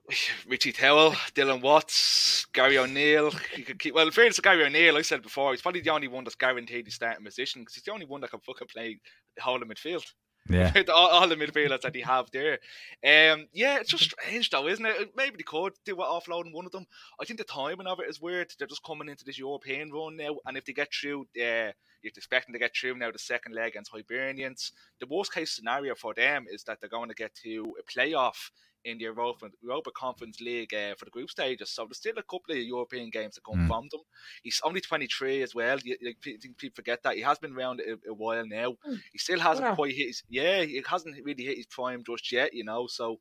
Richie 0.48 0.72
Towell, 0.72 1.12
Dylan 1.34 1.60
Watts, 1.60 2.46
Gary 2.52 2.78
O'Neill. 2.78 3.32
You 3.56 3.64
could 3.64 3.78
keep 3.78 3.94
well. 3.94 4.06
In 4.06 4.12
fairness 4.12 4.36
to 4.36 4.42
Gary 4.42 4.64
O'Neill, 4.64 4.96
I 4.96 5.02
said 5.02 5.22
before, 5.22 5.52
he's 5.52 5.62
probably 5.62 5.80
the 5.80 5.90
only 5.90 6.08
one 6.08 6.24
that's 6.24 6.36
guaranteed 6.36 6.86
to 6.86 6.90
start 6.90 7.18
in 7.18 7.24
position 7.24 7.62
because 7.62 7.74
he's 7.74 7.84
the 7.84 7.92
only 7.92 8.06
one 8.06 8.20
that 8.22 8.30
can 8.30 8.40
fucking 8.40 8.68
play 8.68 8.98
the 9.36 9.42
whole 9.42 9.60
of 9.60 9.68
midfield. 9.68 10.04
Yeah, 10.48 10.72
all, 10.94 11.08
all, 11.08 11.28
the 11.28 11.36
midfielders 11.36 11.80
that 11.82 11.92
they 11.92 12.00
have 12.00 12.30
there. 12.30 12.58
Um, 13.02 13.46
yeah, 13.52 13.78
it's 13.78 13.90
just 13.90 14.04
strange 14.04 14.50
though, 14.50 14.68
isn't 14.68 14.84
it? 14.84 15.12
Maybe 15.16 15.36
they 15.38 15.42
could 15.42 15.72
do 15.84 15.94
it 15.94 15.98
offloading 15.98 16.52
one 16.52 16.66
of 16.66 16.72
them. 16.72 16.86
I 17.20 17.24
think 17.24 17.38
the 17.38 17.44
timing 17.44 17.86
of 17.86 18.00
it 18.00 18.10
is 18.10 18.20
weird. 18.20 18.52
They're 18.58 18.68
just 18.68 18.84
coming 18.84 19.08
into 19.08 19.24
this 19.24 19.38
European 19.38 19.90
run 19.90 20.16
now, 20.16 20.36
and 20.44 20.56
if 20.56 20.66
they 20.66 20.74
get 20.74 20.92
through, 20.92 21.22
uh, 21.36 21.72
you're 22.02 22.12
expecting 22.14 22.52
to 22.52 22.58
get 22.58 22.76
through 22.76 22.98
now 22.98 23.10
the 23.10 23.18
second 23.18 23.54
leg 23.54 23.70
against 23.70 23.92
Hibernians. 23.92 24.72
The 25.00 25.06
worst 25.06 25.32
case 25.32 25.50
scenario 25.52 25.94
for 25.94 26.12
them 26.12 26.44
is 26.50 26.62
that 26.64 26.78
they're 26.80 26.90
going 26.90 27.08
to 27.08 27.14
get 27.14 27.34
to 27.44 27.74
a 27.80 27.98
playoff 27.98 28.50
in 28.84 28.98
the 28.98 29.04
Europa, 29.04 29.50
Europa 29.62 29.90
Conference 29.96 30.40
League 30.40 30.74
uh, 30.74 30.94
for 30.96 31.04
the 31.04 31.10
group 31.10 31.30
stages. 31.30 31.70
So 31.70 31.84
there's 31.84 31.98
still 31.98 32.18
a 32.18 32.22
couple 32.22 32.54
of 32.54 32.58
European 32.58 33.10
games 33.10 33.34
to 33.34 33.40
come 33.40 33.60
mm. 33.60 33.68
from 33.68 33.88
them. 33.90 34.00
He's 34.42 34.60
only 34.64 34.80
23 34.80 35.42
as 35.42 35.54
well. 35.54 35.78
You, 35.82 35.96
you, 36.00 36.14
people 36.56 36.74
forget 36.74 37.02
that 37.02 37.16
he 37.16 37.22
has 37.22 37.38
been 37.38 37.56
around 37.56 37.80
a, 37.80 38.10
a 38.10 38.14
while 38.14 38.46
now. 38.46 38.76
Mm. 38.86 39.00
He 39.12 39.18
still 39.18 39.40
hasn't 39.40 39.66
yeah. 39.68 39.74
quite 39.74 39.94
hit 39.94 40.08
his 40.08 40.22
yeah. 40.28 40.62
He 40.62 40.82
hasn't 40.86 41.16
really 41.24 41.44
hit 41.44 41.56
his 41.56 41.66
prime 41.66 42.02
just 42.04 42.30
yet. 42.30 42.52
You 42.52 42.64
know, 42.64 42.86
so 42.86 43.18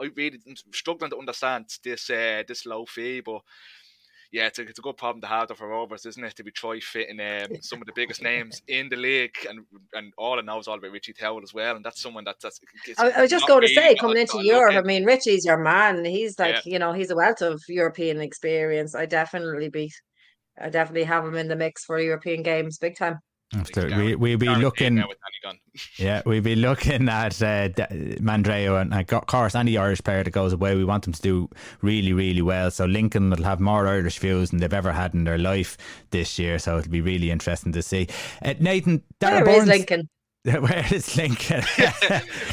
I 0.00 0.10
really 0.16 0.40
struggling 0.72 1.10
to 1.10 1.18
understand 1.18 1.66
this 1.84 2.08
uh, 2.10 2.42
this 2.48 2.66
low 2.66 2.86
fee, 2.86 3.20
but 3.20 3.42
yeah, 4.32 4.46
it's 4.46 4.58
a, 4.58 4.62
it's 4.62 4.78
a 4.78 4.82
good 4.82 4.96
problem 4.96 5.20
to 5.20 5.26
have 5.26 5.50
for 5.54 5.68
Rovers, 5.68 6.06
isn't 6.06 6.24
it? 6.24 6.34
To 6.36 6.42
be 6.42 6.50
try 6.50 6.80
fitting 6.80 7.20
um, 7.20 7.60
some 7.60 7.82
of 7.82 7.86
the 7.86 7.92
biggest 7.94 8.22
names 8.22 8.62
in 8.66 8.88
the 8.88 8.96
league, 8.96 9.36
and 9.48 9.60
and 9.92 10.12
all 10.16 10.38
I 10.38 10.42
know 10.42 10.58
is 10.58 10.66
all 10.66 10.78
about 10.78 10.90
Richie 10.90 11.12
Towell 11.12 11.42
as 11.42 11.52
well, 11.52 11.76
and 11.76 11.84
that's 11.84 12.00
someone 12.00 12.24
that, 12.24 12.36
that's. 12.42 12.58
I, 12.98 13.10
I 13.10 13.20
was 13.20 13.30
just 13.30 13.46
going 13.46 13.60
to 13.60 13.68
say, 13.68 13.94
coming 13.94 14.16
into 14.16 14.42
Europe, 14.42 14.74
I 14.74 14.80
mean, 14.80 15.04
Richie's 15.04 15.44
your 15.44 15.58
man. 15.58 16.02
He's 16.06 16.38
like, 16.38 16.64
yeah. 16.64 16.72
you 16.72 16.78
know, 16.78 16.94
he's 16.94 17.10
a 17.10 17.14
wealth 17.14 17.42
of 17.42 17.60
European 17.68 18.20
experience. 18.22 18.94
I 18.94 19.04
definitely 19.04 19.68
be, 19.68 19.92
I 20.58 20.70
definitely 20.70 21.04
have 21.04 21.26
him 21.26 21.36
in 21.36 21.48
the 21.48 21.56
mix 21.56 21.84
for 21.84 22.00
European 22.00 22.42
games, 22.42 22.78
big 22.78 22.96
time. 22.96 23.18
After 23.54 23.86
we 23.96 24.14
we 24.14 24.36
be 24.36 24.48
looking, 24.48 25.02
yeah, 25.96 26.22
we 26.24 26.40
be 26.40 26.56
looking 26.56 27.08
at 27.08 27.42
uh, 27.42 27.68
Mandroiu 27.68 28.80
and 28.80 28.94
of 29.12 29.26
course 29.26 29.54
any 29.54 29.76
Irish 29.76 30.02
player 30.02 30.24
that 30.24 30.30
goes 30.30 30.52
away. 30.52 30.74
We 30.74 30.84
want 30.84 31.04
them 31.04 31.12
to 31.12 31.22
do 31.22 31.50
really 31.82 32.12
really 32.12 32.42
well. 32.42 32.70
So 32.70 32.86
Lincoln 32.86 33.30
will 33.30 33.42
have 33.42 33.60
more 33.60 33.86
Irish 33.86 34.18
views 34.18 34.50
than 34.50 34.60
they've 34.60 34.72
ever 34.72 34.92
had 34.92 35.12
in 35.14 35.24
their 35.24 35.38
life 35.38 35.76
this 36.10 36.38
year. 36.38 36.58
So 36.58 36.78
it'll 36.78 36.90
be 36.90 37.02
really 37.02 37.30
interesting 37.30 37.72
to 37.72 37.82
see. 37.82 38.08
Uh, 38.42 38.54
Nathan, 38.58 39.02
Darragh 39.20 39.44
Where 39.44 39.56
Burns, 39.56 39.62
is 39.62 39.68
Lincoln? 39.68 40.08
Where 40.44 40.86
is 40.92 41.16
Lincoln? 41.16 41.62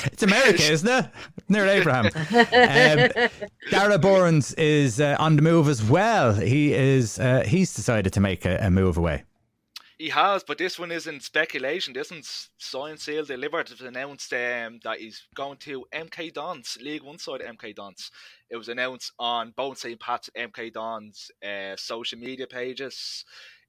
it's 0.06 0.22
America, 0.22 0.64
isn't 0.64 0.88
it? 0.88 1.10
Near 1.48 1.66
Abraham. 1.66 2.06
Um, 2.06 3.30
Darragh 3.72 4.02
Burns 4.02 4.54
is 4.56 5.00
uh, 5.00 5.16
on 5.18 5.38
the 5.38 5.42
move 5.42 5.70
as 5.70 5.84
well. 5.84 6.34
He 6.34 6.74
is. 6.74 7.20
Uh, 7.20 7.44
he's 7.48 7.74
decided 7.74 8.14
to 8.14 8.20
make 8.20 8.46
a, 8.46 8.58
a 8.58 8.70
move 8.70 8.98
away. 8.98 9.24
He 10.00 10.08
has, 10.08 10.46
but 10.46 10.58
this 10.58 10.80
one 10.80 10.94
isn't 10.94 11.24
speculation. 11.24 11.94
This 11.94 12.10
one's 12.10 12.52
signed, 12.58 13.02
sealed, 13.02 13.28
delivered. 13.28 13.70
It's 13.70 13.82
announced 13.82 14.32
um, 14.32 14.80
that 14.86 15.00
he's 15.00 15.28
going 15.36 15.58
to 15.58 15.86
MK 15.94 16.34
Dons, 16.34 16.78
League 16.80 17.04
One 17.04 17.20
side 17.20 17.42
MK 17.42 17.76
Dons. 17.76 18.10
It 18.50 18.56
was 18.56 18.70
announced 18.70 19.12
on 19.20 19.52
both 19.58 19.80
St. 19.80 20.00
Pat's 20.00 20.30
MK 20.38 20.72
Dons 20.72 21.30
uh, 21.46 21.76
social 21.76 22.18
media 22.18 22.48
pages 22.48 23.26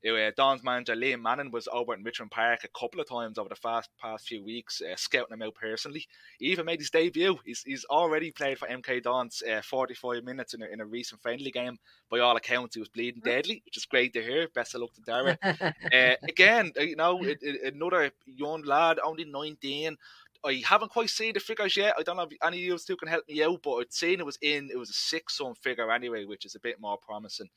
uh, 0.09 0.31
Don's 0.37 0.65
manager 0.65 0.95
Liam 0.95 1.21
Manning 1.21 1.51
was 1.51 1.69
over 1.73 1.93
at 1.93 2.03
Richmond 2.03 2.31
Park 2.31 2.65
a 2.65 2.79
couple 2.79 3.01
of 3.01 3.09
times 3.09 3.39
over 3.39 3.49
the 3.49 3.55
fast 3.55 3.91
past 4.01 4.27
few 4.27 4.43
weeks, 4.43 4.81
uh, 4.81 4.97
scouting 4.97 5.35
him 5.35 5.43
out 5.43 5.55
personally. 5.55 6.07
He 6.39 6.47
even 6.47 6.67
made 6.67 6.81
his 6.81 6.91
debut. 6.91 7.39
He's, 7.45 7.63
he's 7.63 7.85
already 7.85 8.31
played 8.31 8.59
for 8.59 8.69
MK 8.69 9.03
Dons 9.03 9.43
uh, 9.43 9.61
45 9.63 10.25
minutes 10.25 10.55
in 10.55 10.63
a, 10.63 10.67
in 10.67 10.81
a 10.81 10.87
recent 10.87 11.21
friendly 11.21 11.51
game. 11.51 11.79
By 12.11 12.21
all 12.21 12.37
accounts, 12.37 12.75
he 12.75 12.81
was 12.81 12.89
bleeding 12.89 13.23
deadly, 13.23 13.63
which 13.65 13.77
is 13.77 13.85
great 13.85 14.13
to 14.15 14.23
hear. 14.23 14.49
Best 14.49 14.75
of 14.75 14.81
luck 14.81 14.95
to 14.95 15.03
Darragh. 15.03 15.39
uh, 15.43 16.17
again, 16.29 16.73
uh, 16.79 16.83
you 16.83 16.97
know, 16.97 17.19
it, 17.23 17.39
it, 17.43 17.75
another 17.75 18.11
young 18.27 18.63
lad, 18.63 18.99
only 19.05 19.25
19. 19.25 19.97
I 20.43 20.63
haven't 20.65 20.91
quite 20.91 21.11
seen 21.11 21.35
the 21.35 21.41
figures 21.41 21.77
yet. 21.77 21.95
I 21.99 22.03
don't 22.03 22.17
know 22.17 22.23
if 22.23 22.33
any 22.43 22.57
of 22.59 22.65
you 22.65 22.79
two 22.79 22.97
can 22.97 23.09
help 23.09 23.29
me 23.29 23.43
out, 23.43 23.61
but 23.63 23.75
I'd 23.75 23.93
seen 23.93 24.21
it 24.21 24.27
was 24.27 24.39
in, 24.41 24.71
it 24.73 24.79
was 24.79 24.89
a 24.89 24.95
six 24.95 25.37
some 25.37 25.55
figure 25.55 25.93
anyway, 25.93 26.25
which 26.25 26.47
is 26.47 26.55
a 26.55 26.61
bit 26.61 26.81
more 26.81 26.97
promising. 26.97 27.51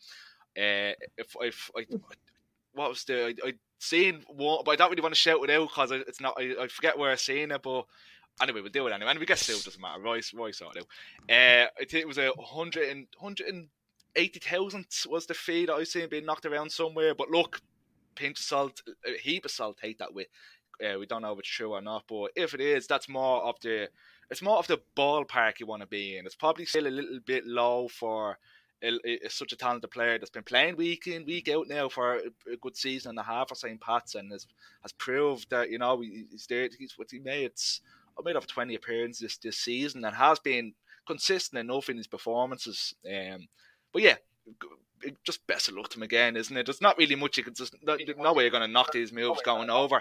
Uh, 0.57 0.91
if, 1.17 1.35
if 1.39 1.71
I, 1.77 1.85
what 2.73 2.89
was 2.89 3.03
the 3.05 3.35
I, 3.43 3.47
I 3.47 3.53
seen 3.79 4.23
one, 4.27 4.63
but 4.65 4.71
I 4.71 4.75
don't 4.75 4.89
really 4.89 5.01
want 5.01 5.13
to 5.13 5.19
shout 5.19 5.43
it 5.43 5.49
out 5.49 5.69
because 5.69 5.91
it's 5.91 6.21
not. 6.21 6.35
I, 6.37 6.55
I 6.61 6.67
forget 6.67 6.97
where 6.97 7.11
I 7.11 7.15
seen 7.15 7.51
it, 7.51 7.61
but 7.61 7.85
anyway, 8.41 8.61
we'll 8.61 8.71
do 8.71 8.87
it 8.87 8.93
anyway. 8.93 9.11
And 9.11 9.19
we 9.19 9.25
get 9.25 9.39
still 9.39 9.59
doesn't 9.59 9.81
matter. 9.81 10.01
Royce, 10.01 10.33
Royce 10.33 10.61
out. 10.61 10.77
Uh, 10.77 10.83
I 11.29 11.69
think 11.79 11.93
it 11.93 12.07
was 12.07 12.17
a 12.17 12.31
hundred 12.39 12.89
and 12.89 13.07
hundred 13.19 13.47
and 13.47 13.67
eighty 14.15 14.39
thousand 14.39 14.85
was 15.09 15.25
the 15.25 15.33
fee 15.33 15.65
that 15.65 15.73
I 15.73 15.83
seen 15.83 16.09
being 16.09 16.25
knocked 16.25 16.45
around 16.45 16.71
somewhere. 16.71 17.15
But 17.15 17.29
look, 17.29 17.61
pinch 18.15 18.39
of 18.39 18.45
salt, 18.45 18.81
a 19.05 19.17
heap 19.17 19.45
of 19.45 19.51
salt. 19.51 19.77
Take 19.81 19.99
that 19.99 20.13
with. 20.13 20.27
Uh, 20.83 20.97
we 20.99 21.05
don't 21.05 21.21
know 21.21 21.33
if 21.33 21.39
it's 21.39 21.49
true 21.49 21.73
or 21.73 21.81
not, 21.81 22.03
but 22.07 22.31
if 22.35 22.53
it 22.53 22.59
is, 22.61 22.87
that's 22.87 23.07
more 23.07 23.43
of 23.43 23.55
the 23.61 23.87
it's 24.29 24.41
more 24.41 24.57
of 24.57 24.67
the 24.67 24.81
ballpark 24.97 25.59
you 25.59 25.67
want 25.67 25.81
to 25.81 25.87
be 25.87 26.17
in. 26.17 26.25
It's 26.25 26.35
probably 26.35 26.65
still 26.65 26.87
a 26.87 26.89
little 26.89 27.19
bit 27.25 27.45
low 27.45 27.87
for 27.87 28.37
is 28.83 29.33
such 29.33 29.53
a 29.53 29.55
talented 29.55 29.91
player 29.91 30.17
that's 30.17 30.29
been 30.29 30.43
playing 30.43 30.75
week 30.75 31.07
in 31.07 31.25
week 31.25 31.49
out 31.49 31.67
now 31.67 31.87
for 31.87 32.15
a 32.51 32.57
good 32.61 32.75
season 32.75 33.11
and 33.11 33.19
a 33.19 33.23
half 33.23 33.49
for 33.49 33.55
St. 33.55 33.79
Pat's 33.79 34.15
and 34.15 34.31
has 34.31 34.45
has 34.81 34.91
proved 34.93 35.49
that 35.49 35.69
you 35.69 35.79
know 35.79 36.01
he's 36.01 36.45
there. 36.47 36.67
He's 36.77 36.97
what 36.97 37.11
he 37.11 37.19
made. 37.19 37.45
It's 37.45 37.81
made 38.23 38.35
of 38.35 38.47
twenty 38.47 38.75
appearances 38.75 39.39
this 39.41 39.57
season 39.57 40.03
and 40.03 40.15
has 40.15 40.39
been 40.39 40.73
consistent 41.07 41.59
enough 41.59 41.89
in 41.89 41.97
his 41.97 42.07
performances. 42.07 42.93
Um, 43.07 43.47
but 43.91 44.01
yeah, 44.01 44.15
just 45.25 45.45
best 45.47 45.69
of 45.69 45.75
luck 45.75 45.89
to 45.89 45.97
him 45.97 46.03
again, 46.03 46.35
isn't 46.35 46.55
it? 46.55 46.65
There's 46.65 46.81
not 46.81 46.97
really 46.97 47.15
much 47.15 47.37
you 47.37 47.43
can 47.43 47.53
just 47.53 47.75
no, 47.83 47.97
no 48.17 48.33
way 48.33 48.43
you're 48.43 48.51
going 48.51 48.67
to 48.67 48.71
knock 48.71 48.91
these 48.91 49.13
moves 49.13 49.41
going 49.41 49.69
over. 49.69 49.97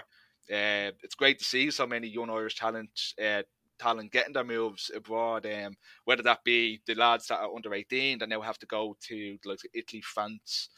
Uh, 0.51 0.91
it's 1.01 1.15
great 1.15 1.39
to 1.39 1.45
see 1.45 1.71
so 1.71 1.87
many 1.87 2.07
young 2.07 2.29
Irish 2.29 2.55
talent 2.55 3.13
uh, 3.23 3.43
talent 3.83 4.11
getting 4.11 4.33
their 4.33 4.43
moves 4.43 4.91
abroad, 4.95 5.45
um, 5.45 5.75
whether 6.05 6.23
that 6.23 6.43
be 6.43 6.81
the 6.85 6.95
lads 6.95 7.27
that 7.27 7.39
are 7.39 7.53
under 7.53 7.73
18 7.73 8.19
that 8.19 8.29
now 8.29 8.41
have 8.41 8.59
to 8.59 8.65
go 8.65 8.95
to 9.07 9.37
like 9.45 9.59
Italy, 9.73 10.01
France, 10.01 10.69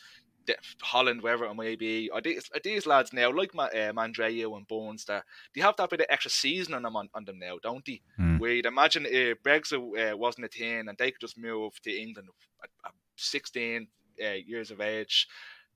Holland, 0.81 1.21
wherever 1.21 1.45
it 1.45 1.53
may 1.55 1.75
be. 1.75 2.09
Are 2.11 2.21
these, 2.21 2.49
are 2.53 2.61
these 2.63 2.85
lads 2.85 3.13
now, 3.13 3.31
like 3.31 3.55
uh, 3.55 3.93
Mandroiu 3.93 4.57
and 4.57 4.67
Burns, 4.67 5.05
that 5.05 5.23
they 5.53 5.61
have 5.61 5.75
that 5.77 5.89
bit 5.89 6.01
of 6.01 6.07
extra 6.09 6.31
season 6.31 6.73
on 6.73 6.83
them 6.83 6.95
on, 6.95 7.09
on 7.13 7.25
them 7.25 7.39
now, 7.39 7.57
don't 7.61 7.85
they? 7.85 8.01
Mm. 8.19 8.39
You'd 8.39 8.65
imagine 8.65 9.05
if 9.07 9.41
Brexit 9.43 10.13
uh, 10.13 10.17
wasn't 10.17 10.45
a 10.45 10.49
thing 10.49 10.87
and 10.87 10.97
they 10.97 11.11
could 11.11 11.21
just 11.21 11.37
move 11.37 11.79
to 11.83 11.91
England 11.91 12.29
at, 12.63 12.69
at 12.85 12.91
16 13.17 13.87
uh, 14.23 14.29
years 14.45 14.71
of 14.71 14.81
age 14.81 15.27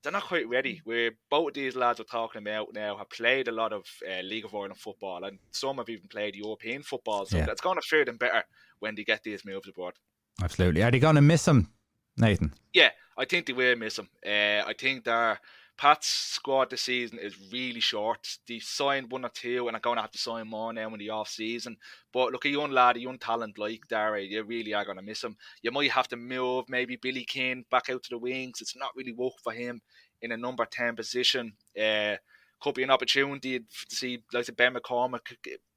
they're 0.01 0.11
not 0.11 0.23
quite 0.23 0.47
ready. 0.47 0.75
Mm. 0.75 0.81
Where 0.83 1.11
both 1.29 1.49
of 1.49 1.53
these 1.55 1.75
lads 1.75 1.99
are 1.99 2.05
talking 2.05 2.41
about 2.41 2.73
now 2.73 2.97
have 2.97 3.09
played 3.09 3.47
a 3.47 3.51
lot 3.51 3.73
of 3.73 3.85
uh, 4.07 4.21
League 4.21 4.45
of 4.45 4.55
Ireland 4.55 4.77
football, 4.77 5.23
and 5.23 5.39
some 5.51 5.77
have 5.77 5.89
even 5.89 6.07
played 6.07 6.35
European 6.35 6.83
football. 6.83 7.25
So 7.25 7.37
yeah. 7.37 7.45
that's 7.45 7.61
going 7.61 7.77
to 7.77 7.87
fare 7.87 8.05
them 8.05 8.17
better 8.17 8.43
when 8.79 8.95
they 8.95 9.03
get 9.03 9.23
these 9.23 9.45
moves 9.45 9.67
abroad. 9.67 9.93
Absolutely. 10.41 10.83
Are 10.83 10.91
they 10.91 10.99
going 10.99 11.15
to 11.15 11.21
miss 11.21 11.47
him, 11.47 11.71
Nathan? 12.17 12.53
Yeah, 12.73 12.91
I 13.17 13.25
think 13.25 13.45
they 13.45 13.53
will 13.53 13.75
miss 13.75 13.99
him. 13.99 14.09
Uh, 14.25 14.63
I 14.65 14.73
think 14.77 15.03
they're 15.03 15.39
Pat's 15.79 16.09
squad 16.09 16.69
this 16.69 16.81
season 16.81 17.19
is 17.19 17.37
really 17.53 17.79
short. 17.79 18.37
They 18.49 18.59
signed 18.59 19.09
one 19.13 19.23
or 19.23 19.29
two 19.29 19.65
and 19.65 19.77
are 19.77 19.79
going 19.79 19.95
to 19.95 20.01
have 20.01 20.11
to 20.11 20.17
sign 20.17 20.49
more 20.49 20.73
now 20.73 20.89
in 20.89 20.99
the 20.99 21.09
off 21.09 21.29
season. 21.29 21.77
But 22.11 22.33
look, 22.33 22.43
a 22.43 22.49
young 22.49 22.71
lad, 22.71 22.97
a 22.97 22.99
young 22.99 23.17
talent 23.17 23.57
like 23.57 23.87
Darragh, 23.87 24.29
you 24.29 24.43
really 24.43 24.73
are 24.73 24.83
going 24.83 24.97
to 24.97 25.01
miss 25.03 25.23
him. 25.23 25.37
You 25.61 25.71
might 25.71 25.91
have 25.91 26.09
to 26.09 26.17
move 26.17 26.65
maybe 26.67 26.97
Billy 26.97 27.23
King 27.23 27.63
back 27.71 27.89
out 27.89 28.03
to 28.03 28.09
the 28.09 28.17
wings. 28.17 28.59
It's 28.59 28.75
not 28.75 28.91
really 28.93 29.13
worked 29.13 29.39
for 29.41 29.53
him 29.53 29.79
in 30.21 30.33
a 30.33 30.37
number 30.37 30.65
10 30.65 30.97
position. 30.97 31.53
Uh, 31.81 32.17
could 32.61 32.75
be 32.75 32.83
an 32.83 32.91
opportunity 32.91 33.59
to 33.59 33.65
see 33.89 34.23
like 34.33 34.55
Ben 34.55 34.73
McCormack 34.73 35.21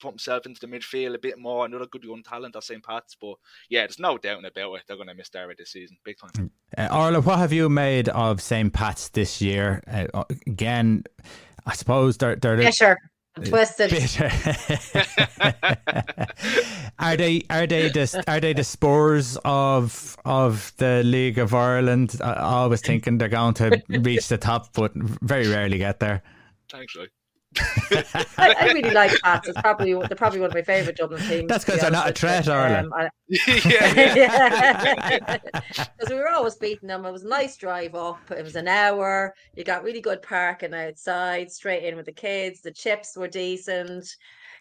put 0.00 0.10
himself 0.10 0.46
into 0.46 0.60
the 0.60 0.66
midfield 0.66 1.14
a 1.14 1.18
bit 1.18 1.38
more. 1.38 1.64
Another 1.64 1.86
good 1.86 2.04
young 2.04 2.22
talent 2.22 2.56
at 2.56 2.64
St. 2.64 2.82
Pat's, 2.82 3.16
but 3.20 3.34
yeah, 3.68 3.80
there's 3.80 3.98
no 3.98 4.18
doubt 4.18 4.44
about 4.44 4.74
it. 4.74 4.82
They're 4.86 4.96
going 4.96 5.08
to 5.08 5.14
miss 5.14 5.28
Darragh 5.28 5.58
this 5.58 5.72
season, 5.72 5.96
big 6.04 6.16
time. 6.18 6.50
Uh, 6.76 6.88
Orla, 6.92 7.20
what 7.20 7.38
have 7.38 7.52
you 7.52 7.68
made 7.68 8.08
of 8.08 8.40
St. 8.40 8.72
Pat's 8.72 9.08
this 9.10 9.40
year? 9.40 9.82
Uh, 9.86 10.24
again, 10.46 11.04
I 11.66 11.74
suppose 11.74 12.16
they're 12.16 12.36
they're 12.36 12.56
Bitter, 12.56 12.98
twisted. 13.44 13.90
bitter. 13.90 14.30
are 16.98 17.16
they 17.16 17.42
are 17.48 17.66
they 17.66 17.88
the 17.88 18.24
are 18.26 18.40
they 18.40 18.52
the 18.52 18.64
Spurs 18.64 19.38
of 19.44 20.16
of 20.24 20.72
the 20.78 21.02
League 21.04 21.38
of 21.38 21.54
Ireland? 21.54 22.18
I, 22.22 22.66
was 22.66 22.80
thinking 22.80 23.18
they're 23.18 23.28
going 23.28 23.54
to 23.54 23.82
reach 23.88 24.28
the 24.28 24.38
top, 24.38 24.72
but 24.74 24.92
very 24.94 25.48
rarely 25.48 25.78
get 25.78 26.00
there. 26.00 26.22
Thanks, 26.72 26.96
Roy. 26.96 27.06
I, 28.38 28.54
I 28.60 28.64
really 28.72 28.90
like 28.90 29.12
Pats. 29.22 29.46
It's 29.48 29.60
probably 29.60 29.92
they're 29.92 30.16
probably 30.16 30.40
one 30.40 30.48
of 30.48 30.54
my 30.54 30.62
favourite 30.62 30.96
Dublin 30.96 31.20
teams. 31.28 31.48
That's 31.48 31.64
because 31.64 31.80
be 31.80 31.80
'cause 31.80 31.82
they're 31.82 31.90
not 31.90 32.04
a 32.04 32.24
honest 32.24 32.46
with 32.46 32.46
threat, 32.46 32.46
you. 32.46 32.52
Orla. 32.52 32.80
Um, 32.80 32.92
I- 32.94 33.08
yeah, 33.68 34.14
yeah. 34.14 35.38
because 35.98 36.08
we 36.08 36.14
were 36.16 36.30
always 36.30 36.56
beating 36.56 36.88
them. 36.88 37.04
It 37.04 37.12
was 37.12 37.24
a 37.24 37.28
nice 37.28 37.56
drive 37.58 37.94
up. 37.94 38.18
It 38.30 38.42
was 38.42 38.56
an 38.56 38.68
hour. 38.68 39.34
You 39.54 39.64
got 39.64 39.84
really 39.84 40.00
good 40.00 40.22
parking 40.22 40.72
outside, 40.72 41.50
straight 41.50 41.84
in 41.84 41.96
with 41.96 42.06
the 42.06 42.12
kids. 42.12 42.62
The 42.62 42.70
chips 42.72 43.16
were 43.16 43.28
decent. 43.28 44.08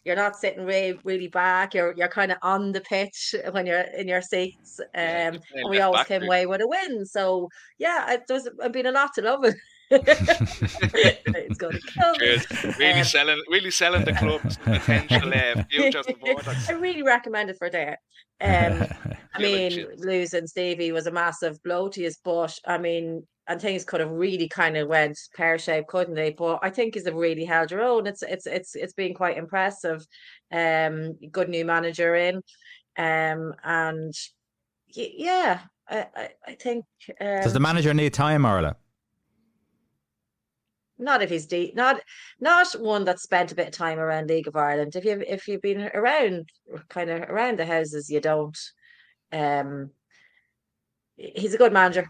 You're 0.03 0.15
not 0.15 0.35
sitting 0.35 0.65
really, 0.65 0.99
really 1.03 1.27
back. 1.27 1.73
You're 1.73 1.93
you're 1.95 2.07
kind 2.09 2.31
of 2.31 2.39
on 2.41 2.71
the 2.71 2.81
pitch 2.81 3.35
when 3.51 3.65
you're 3.67 3.85
in 3.97 4.07
your 4.07 4.21
seats. 4.21 4.79
Um, 4.79 4.87
Yeah, 4.95 5.37
and 5.55 5.69
we 5.69 5.79
always 5.79 6.07
came 6.07 6.23
away 6.23 6.45
with 6.45 6.59
a 6.61 6.67
win. 6.67 7.05
So 7.05 7.47
yeah, 7.77 8.03
I, 8.07 8.19
there's 8.27 8.49
been 8.71 8.87
a 8.87 8.91
lot 8.91 9.13
to 9.15 9.21
love 9.21 9.45
it. 9.45 9.55
It's 9.91 11.57
going 11.57 11.73
to 11.73 11.81
kill 11.81 12.11
me. 12.13 12.17
Cheers. 12.19 12.77
Really 12.77 12.99
Um, 12.99 13.05
selling, 13.05 13.41
really 13.49 13.71
selling 13.71 14.05
the 14.05 14.13
club's 14.13 14.57
potential 14.57 15.33
uh, 15.33 15.63
future 15.69 16.03
supporters. 16.03 16.69
I 16.69 16.73
really 16.73 17.03
recommend 17.03 17.49
it 17.49 17.57
for 17.57 17.69
there. 17.69 17.97
Um, 18.39 18.85
I 19.33 19.39
mean, 19.39 19.87
losing 19.97 20.47
Stevie 20.47 20.91
was 20.91 21.07
a 21.07 21.11
massive 21.11 21.61
blow 21.63 21.89
to 21.89 22.01
his 22.01 22.17
but 22.23 22.57
I 22.65 22.77
mean, 22.77 23.25
and 23.47 23.61
things 23.61 23.83
could 23.83 23.99
have 23.99 24.11
really 24.11 24.47
kind 24.47 24.77
of 24.77 24.87
went 24.87 25.17
pear 25.35 25.57
shaped, 25.57 25.87
couldn't 25.89 26.15
they? 26.15 26.31
But 26.31 26.59
I 26.61 26.69
think 26.69 26.93
he's 26.93 27.05
have 27.05 27.15
really 27.15 27.45
held 27.45 27.71
your 27.71 27.81
own. 27.81 28.07
It's 28.07 28.23
it's 28.23 28.45
it's 28.47 28.75
it's 28.75 28.93
been 28.93 29.13
quite 29.13 29.37
impressive. 29.37 30.05
Um, 30.51 31.13
good 31.31 31.49
new 31.49 31.65
manager 31.65 32.15
in, 32.15 32.35
um, 32.97 33.53
and 33.63 34.13
y- 34.95 35.13
yeah, 35.15 35.59
I 35.89 36.07
I, 36.15 36.29
I 36.47 36.53
think 36.55 36.85
um, 37.19 37.41
Does 37.41 37.53
the 37.53 37.59
manager 37.59 37.93
need 37.93 38.13
time, 38.13 38.45
Orla? 38.45 38.75
Not 41.01 41.21
if 41.21 41.29
he's 41.29 41.45
deep, 41.47 41.75
not 41.75 41.99
not 42.39 42.71
one 42.73 43.03
that 43.05 43.19
spent 43.19 43.51
a 43.51 43.55
bit 43.55 43.67
of 43.67 43.73
time 43.73 43.99
around 43.99 44.29
League 44.29 44.47
of 44.47 44.55
Ireland. 44.55 44.95
If 44.95 45.03
you 45.03 45.23
if 45.27 45.47
you've 45.47 45.61
been 45.61 45.89
around 45.93 46.49
kind 46.89 47.09
of 47.09 47.21
around 47.29 47.59
the 47.59 47.65
houses, 47.65 48.09
you 48.09 48.21
don't. 48.21 48.57
Um, 49.33 49.91
he's 51.17 51.53
a 51.53 51.57
good 51.57 51.73
manager. 51.73 52.09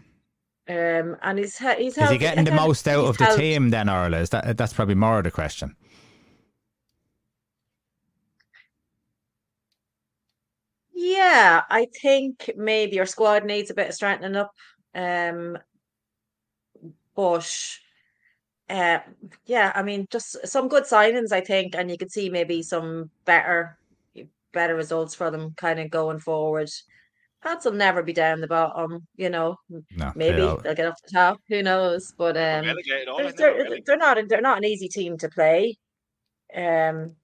Um, 0.68 1.16
and 1.22 1.38
he's 1.38 1.58
he- 1.58 1.74
he's 1.84 1.98
Is 1.98 2.10
he 2.10 2.18
getting 2.18 2.44
the 2.44 2.52
most 2.52 2.86
out 2.86 3.04
of 3.04 3.18
the 3.18 3.24
held- 3.24 3.38
team 3.38 3.70
then, 3.70 3.88
Orla? 3.88 4.18
Is 4.20 4.30
that 4.30 4.56
that's 4.56 4.72
probably 4.72 4.94
more 4.94 5.18
of 5.18 5.24
the 5.24 5.30
question. 5.30 5.74
Yeah, 10.94 11.62
I 11.68 11.86
think 12.00 12.50
maybe 12.56 12.96
your 12.96 13.06
squad 13.06 13.44
needs 13.44 13.70
a 13.70 13.74
bit 13.74 13.88
of 13.88 13.94
strengthening 13.94 14.36
up. 14.36 14.52
Um, 14.94 15.58
but 17.16 17.76
uh, 18.72 19.00
yeah, 19.44 19.70
I 19.74 19.82
mean, 19.82 20.06
just 20.10 20.46
some 20.46 20.66
good 20.68 20.84
signings, 20.84 21.30
I 21.30 21.42
think, 21.42 21.74
and 21.74 21.90
you 21.90 21.98
could 21.98 22.10
see 22.10 22.30
maybe 22.30 22.62
some 22.62 23.10
better, 23.26 23.78
better 24.52 24.74
results 24.74 25.14
for 25.14 25.30
them 25.30 25.52
kind 25.56 25.78
of 25.78 25.90
going 25.90 26.18
forward. 26.20 26.70
Pats 27.42 27.64
will 27.66 27.72
never 27.72 28.02
be 28.02 28.12
down 28.14 28.40
the 28.40 28.46
bottom, 28.46 29.06
you 29.16 29.28
know. 29.28 29.56
No, 29.68 30.12
Maybe 30.14 30.36
they 30.36 30.42
all- 30.42 30.56
they'll 30.56 30.74
get 30.74 30.86
off 30.86 31.02
the 31.04 31.10
top. 31.12 31.40
Who 31.48 31.62
knows? 31.62 32.14
But 32.16 32.36
um, 32.36 32.64
Relegated, 32.64 33.08
all 33.08 33.16
they're, 33.18 33.26
right 33.26 33.34
now, 33.34 33.44
they're, 33.44 33.54
relegated. 33.54 33.86
they're 33.86 33.96
not 33.96 34.18
they're 34.28 34.40
not 34.40 34.58
an 34.58 34.64
easy 34.64 34.88
team 34.88 35.18
to 35.18 35.28
play. 35.28 35.76
Um, 36.54 37.16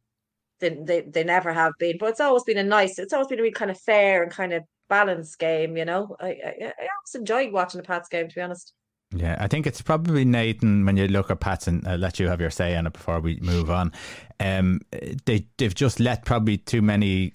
they, 0.60 0.70
they 0.70 1.00
they 1.02 1.24
never 1.24 1.52
have 1.52 1.72
been, 1.78 1.96
but 1.98 2.10
it's 2.10 2.20
always 2.20 2.42
been 2.42 2.58
a 2.58 2.64
nice. 2.64 2.98
It's 2.98 3.12
always 3.12 3.28
been 3.28 3.38
a 3.38 3.42
really 3.42 3.52
kind 3.52 3.70
of 3.70 3.80
fair 3.80 4.22
and 4.24 4.32
kind 4.32 4.52
of 4.52 4.64
balanced 4.88 5.38
game. 5.38 5.76
You 5.76 5.84
know, 5.84 6.16
I 6.20 6.26
I, 6.26 6.54
I 6.60 6.64
always 6.64 7.14
enjoyed 7.14 7.52
watching 7.52 7.80
the 7.80 7.86
Pats 7.86 8.08
game. 8.08 8.28
To 8.28 8.34
be 8.34 8.40
honest, 8.40 8.72
Yeah, 9.10 9.36
I 9.40 9.46
think 9.48 9.66
it's 9.66 9.80
probably 9.80 10.24
Nathan 10.24 10.84
when 10.84 10.96
you 10.96 11.08
look 11.08 11.30
at 11.30 11.40
Pats 11.40 11.66
and 11.66 11.86
I'll 11.88 11.98
let 11.98 12.20
you 12.20 12.28
have 12.28 12.40
your 12.40 12.50
say 12.50 12.76
on 12.76 12.86
it 12.86 12.92
before 12.92 13.20
we 13.20 13.38
move 13.40 13.70
on. 13.70 13.92
Um, 14.38 14.80
they 15.24 15.46
they've 15.56 15.74
just 15.74 15.98
let 15.98 16.24
probably 16.24 16.58
too 16.58 16.82
many 16.82 17.32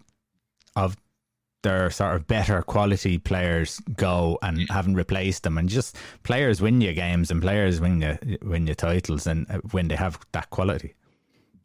of 0.76 0.96
their 1.64 1.90
sort 1.90 2.16
of 2.16 2.28
better 2.28 2.62
quality 2.62 3.18
players 3.18 3.80
go 3.96 4.38
and 4.44 4.70
haven't 4.70 4.96
replaced 4.96 5.44
them, 5.44 5.58
and 5.58 5.68
just 5.68 5.98
players 6.22 6.62
win 6.62 6.80
you 6.80 6.94
games 6.94 7.32
and 7.32 7.42
players 7.42 7.82
win 7.82 8.02
you 8.02 8.38
win 8.44 8.68
you 8.68 8.76
titles 8.76 9.26
and 9.26 9.50
uh, 9.50 9.58
when 9.72 9.88
they 9.88 9.96
have 9.96 10.20
that 10.34 10.50
quality. 10.52 10.94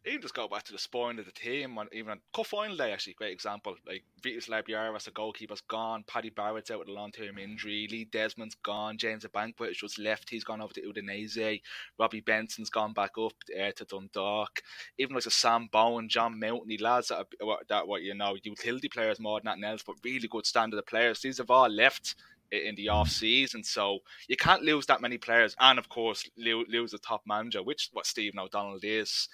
Even 0.08 0.22
just 0.22 0.34
go 0.34 0.48
back 0.48 0.64
to 0.64 0.72
the 0.72 0.78
spine 0.78 1.18
of 1.18 1.26
the 1.26 1.32
team, 1.32 1.78
even 1.92 2.12
on 2.12 2.20
cup 2.34 2.46
final 2.46 2.76
day, 2.76 2.92
actually, 2.92 3.12
great 3.12 3.32
example. 3.32 3.74
Like 3.86 4.04
Vitezslav 4.22 4.66
Jaros, 4.66 5.04
the 5.04 5.10
goalkeeper's 5.10 5.60
gone. 5.60 6.02
Paddy 6.06 6.30
Barrett's 6.30 6.70
out 6.70 6.78
with 6.78 6.88
a 6.88 6.92
long 6.92 7.12
term 7.12 7.36
injury. 7.36 7.86
Lee 7.90 8.06
Desmond's 8.10 8.54
gone. 8.62 8.96
James 8.96 9.24
Abankwah 9.24 9.66
has 9.68 9.76
just 9.76 9.98
left. 9.98 10.30
He's 10.30 10.44
gone 10.44 10.62
over 10.62 10.72
to 10.74 10.80
Udinese. 10.82 11.60
Robbie 11.98 12.22
Benson's 12.22 12.70
gone 12.70 12.94
back 12.94 13.12
up 13.18 13.34
uh, 13.60 13.70
to 13.72 13.84
Dundalk. 13.84 14.62
Even 14.96 15.14
like 15.14 15.26
a 15.26 15.30
Sam 15.30 15.68
Bone, 15.70 16.08
John 16.08 16.40
Mountney, 16.40 16.80
lads 16.80 17.08
that, 17.08 17.18
are, 17.18 17.46
what- 17.46 17.68
that 17.68 17.86
what 17.86 18.02
you 18.02 18.14
know, 18.14 18.36
utility 18.42 18.88
players 18.88 19.20
more 19.20 19.40
than 19.40 19.48
anything 19.48 19.70
else, 19.70 19.82
but 19.86 19.96
really 20.02 20.28
good 20.28 20.46
standard 20.46 20.78
of 20.78 20.86
players. 20.86 21.20
These 21.20 21.38
have 21.38 21.50
all 21.50 21.68
left 21.68 22.14
in 22.50 22.74
the 22.76 22.88
off 22.88 23.10
season, 23.10 23.62
so 23.62 23.98
you 24.26 24.36
can't 24.36 24.62
lose 24.62 24.86
that 24.86 25.02
many 25.02 25.18
players, 25.18 25.54
and 25.60 25.78
of 25.78 25.90
course 25.90 26.24
lo- 26.38 26.64
lose 26.68 26.92
the 26.92 26.98
top 26.98 27.20
manager, 27.26 27.62
which 27.62 27.90
what 27.92 28.06
Stephen 28.06 28.38
O'Donnell 28.38 28.78
is 28.82 29.28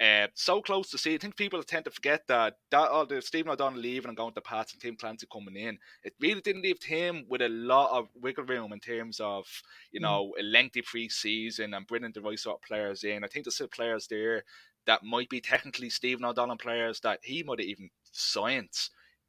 uh, 0.00 0.28
so 0.34 0.62
close 0.62 0.90
to 0.90 0.98
see. 0.98 1.14
I 1.14 1.18
think 1.18 1.36
people 1.36 1.62
tend 1.62 1.84
to 1.86 1.90
forget 1.90 2.26
that 2.28 2.58
that 2.70 2.88
all 2.88 3.04
the 3.04 3.20
Stephen 3.20 3.50
O'Donnell 3.50 3.80
leaving 3.80 4.08
and 4.08 4.16
going 4.16 4.32
to 4.34 4.40
Pats 4.40 4.72
and 4.72 4.80
Tim 4.80 4.96
Clancy 4.96 5.26
coming 5.32 5.56
in, 5.56 5.78
it 6.04 6.14
really 6.20 6.40
didn't 6.40 6.62
leave 6.62 6.82
him 6.82 7.24
with 7.28 7.42
a 7.42 7.48
lot 7.48 7.90
of 7.90 8.08
wiggle 8.14 8.44
room 8.44 8.72
in 8.72 8.78
terms 8.78 9.18
of 9.18 9.46
you 9.90 10.00
know 10.00 10.34
a 10.38 10.42
lengthy 10.42 10.82
pre-season 10.82 11.74
and 11.74 11.86
bringing 11.86 12.12
the 12.12 12.20
right 12.20 12.38
sort 12.38 12.58
of 12.58 12.62
players 12.62 13.02
in. 13.02 13.24
I 13.24 13.26
think 13.26 13.44
there's 13.44 13.56
still 13.56 13.68
players 13.68 14.06
there 14.06 14.44
that 14.86 15.02
might 15.02 15.28
be 15.28 15.40
technically 15.40 15.90
Stephen 15.90 16.24
O'Donnell 16.24 16.56
players 16.56 17.00
that 17.00 17.18
he 17.22 17.42
might 17.42 17.58
have 17.58 17.68
even 17.68 17.90
signed. 18.12 18.70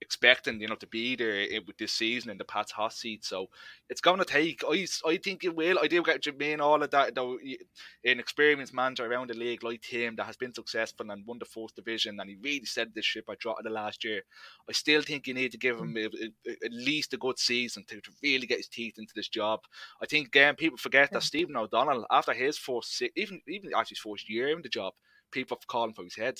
Expecting 0.02 0.62
you 0.62 0.68
know 0.68 0.76
to 0.76 0.88
be 0.88 1.18
there 1.18 1.42
eh, 1.42 1.60
with 1.68 1.78
this 1.78 1.92
season 1.92 2.32
in 2.32 2.38
the 2.38 2.46
Pats 2.46 2.72
hot 2.72 2.94
seat, 2.94 3.26
so 3.26 3.50
it's 3.90 4.00
going 4.00 4.20
to 4.20 4.26
take. 4.26 4.64
I, 4.66 4.88
I 5.06 5.18
think 5.18 5.44
it 5.44 5.54
will. 5.54 5.78
I 5.78 5.88
do 5.88 6.02
get 6.02 6.24
Jermaine 6.24 6.62
all 6.62 6.82
of 6.82 6.90
that. 6.92 7.16
Though 7.16 7.38
an 8.06 8.20
experienced 8.20 8.74
manager 8.74 9.06
around 9.06 9.30
the 9.30 9.34
league 9.34 9.62
like 9.62 9.84
him 9.84 10.16
that 10.16 10.24
has 10.24 10.38
been 10.38 10.54
successful 10.54 11.12
and 11.12 11.26
won 11.26 11.38
the 11.38 11.46
fourth 11.46 11.76
division, 11.76 12.18
and 12.20 12.30
he 12.30 12.38
really 12.42 12.66
said 12.66 12.94
this 12.96 13.04
ship 13.04 13.26
I 13.30 13.36
dropped 13.36 13.64
the 13.64 13.70
last 13.70 14.06
year. 14.06 14.22
I 14.70 14.72
still 14.72 15.02
think 15.02 15.28
you 15.28 15.34
need 15.34 15.52
to 15.52 15.58
give 15.58 15.78
him 15.78 15.94
mm. 15.94 16.32
a- 16.48 16.66
at 16.66 16.72
least 16.72 17.14
a 17.14 17.18
good 17.18 17.38
season 17.38 17.84
to, 17.90 18.00
to 18.00 18.12
really 18.24 18.48
get 18.48 18.60
his 18.60 18.70
teeth 18.70 18.96
into 19.00 19.14
this 19.16 19.28
job. 19.28 19.60
I 20.02 20.06
think 20.06 20.28
again 20.28 20.56
people 20.56 20.78
forget 20.78 21.12
that 21.12 21.24
Stephen 21.24 21.58
O'Donnell 21.58 22.06
after 22.10 22.34
his 22.34 22.58
first 22.58 22.96
si- 22.96 23.12
even 23.18 23.42
even 23.48 23.72
actually 23.76 23.96
his 23.96 24.00
first 24.00 24.30
year 24.30 24.48
in 24.50 24.62
the 24.62 24.70
job, 24.70 24.94
people 25.32 25.58
him 25.74 25.94
for 25.94 26.04
his 26.04 26.16
head 26.16 26.40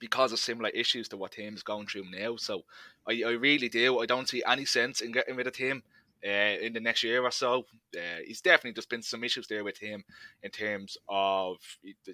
because 0.00 0.32
of 0.32 0.38
similar 0.38 0.70
issues 0.70 1.08
to 1.08 1.16
what 1.16 1.32
Tim's 1.32 1.62
going 1.62 1.86
through 1.86 2.10
now. 2.10 2.36
So 2.36 2.62
I, 3.08 3.22
I 3.26 3.30
really 3.30 3.68
do. 3.68 4.00
I 4.00 4.06
don't 4.06 4.28
see 4.28 4.42
any 4.46 4.64
sense 4.64 5.00
in 5.00 5.12
getting 5.12 5.36
rid 5.36 5.46
of 5.46 5.54
Tim 5.54 5.82
uh, 6.24 6.56
in 6.60 6.72
the 6.72 6.80
next 6.80 7.02
year 7.02 7.22
or 7.22 7.30
so. 7.30 7.66
Uh, 7.96 8.20
he's 8.26 8.40
definitely 8.40 8.74
just 8.74 8.90
been 8.90 9.02
some 9.02 9.24
issues 9.24 9.46
there 9.46 9.64
with 9.64 9.78
him 9.78 10.04
in 10.42 10.50
terms 10.50 10.96
of 11.08 11.58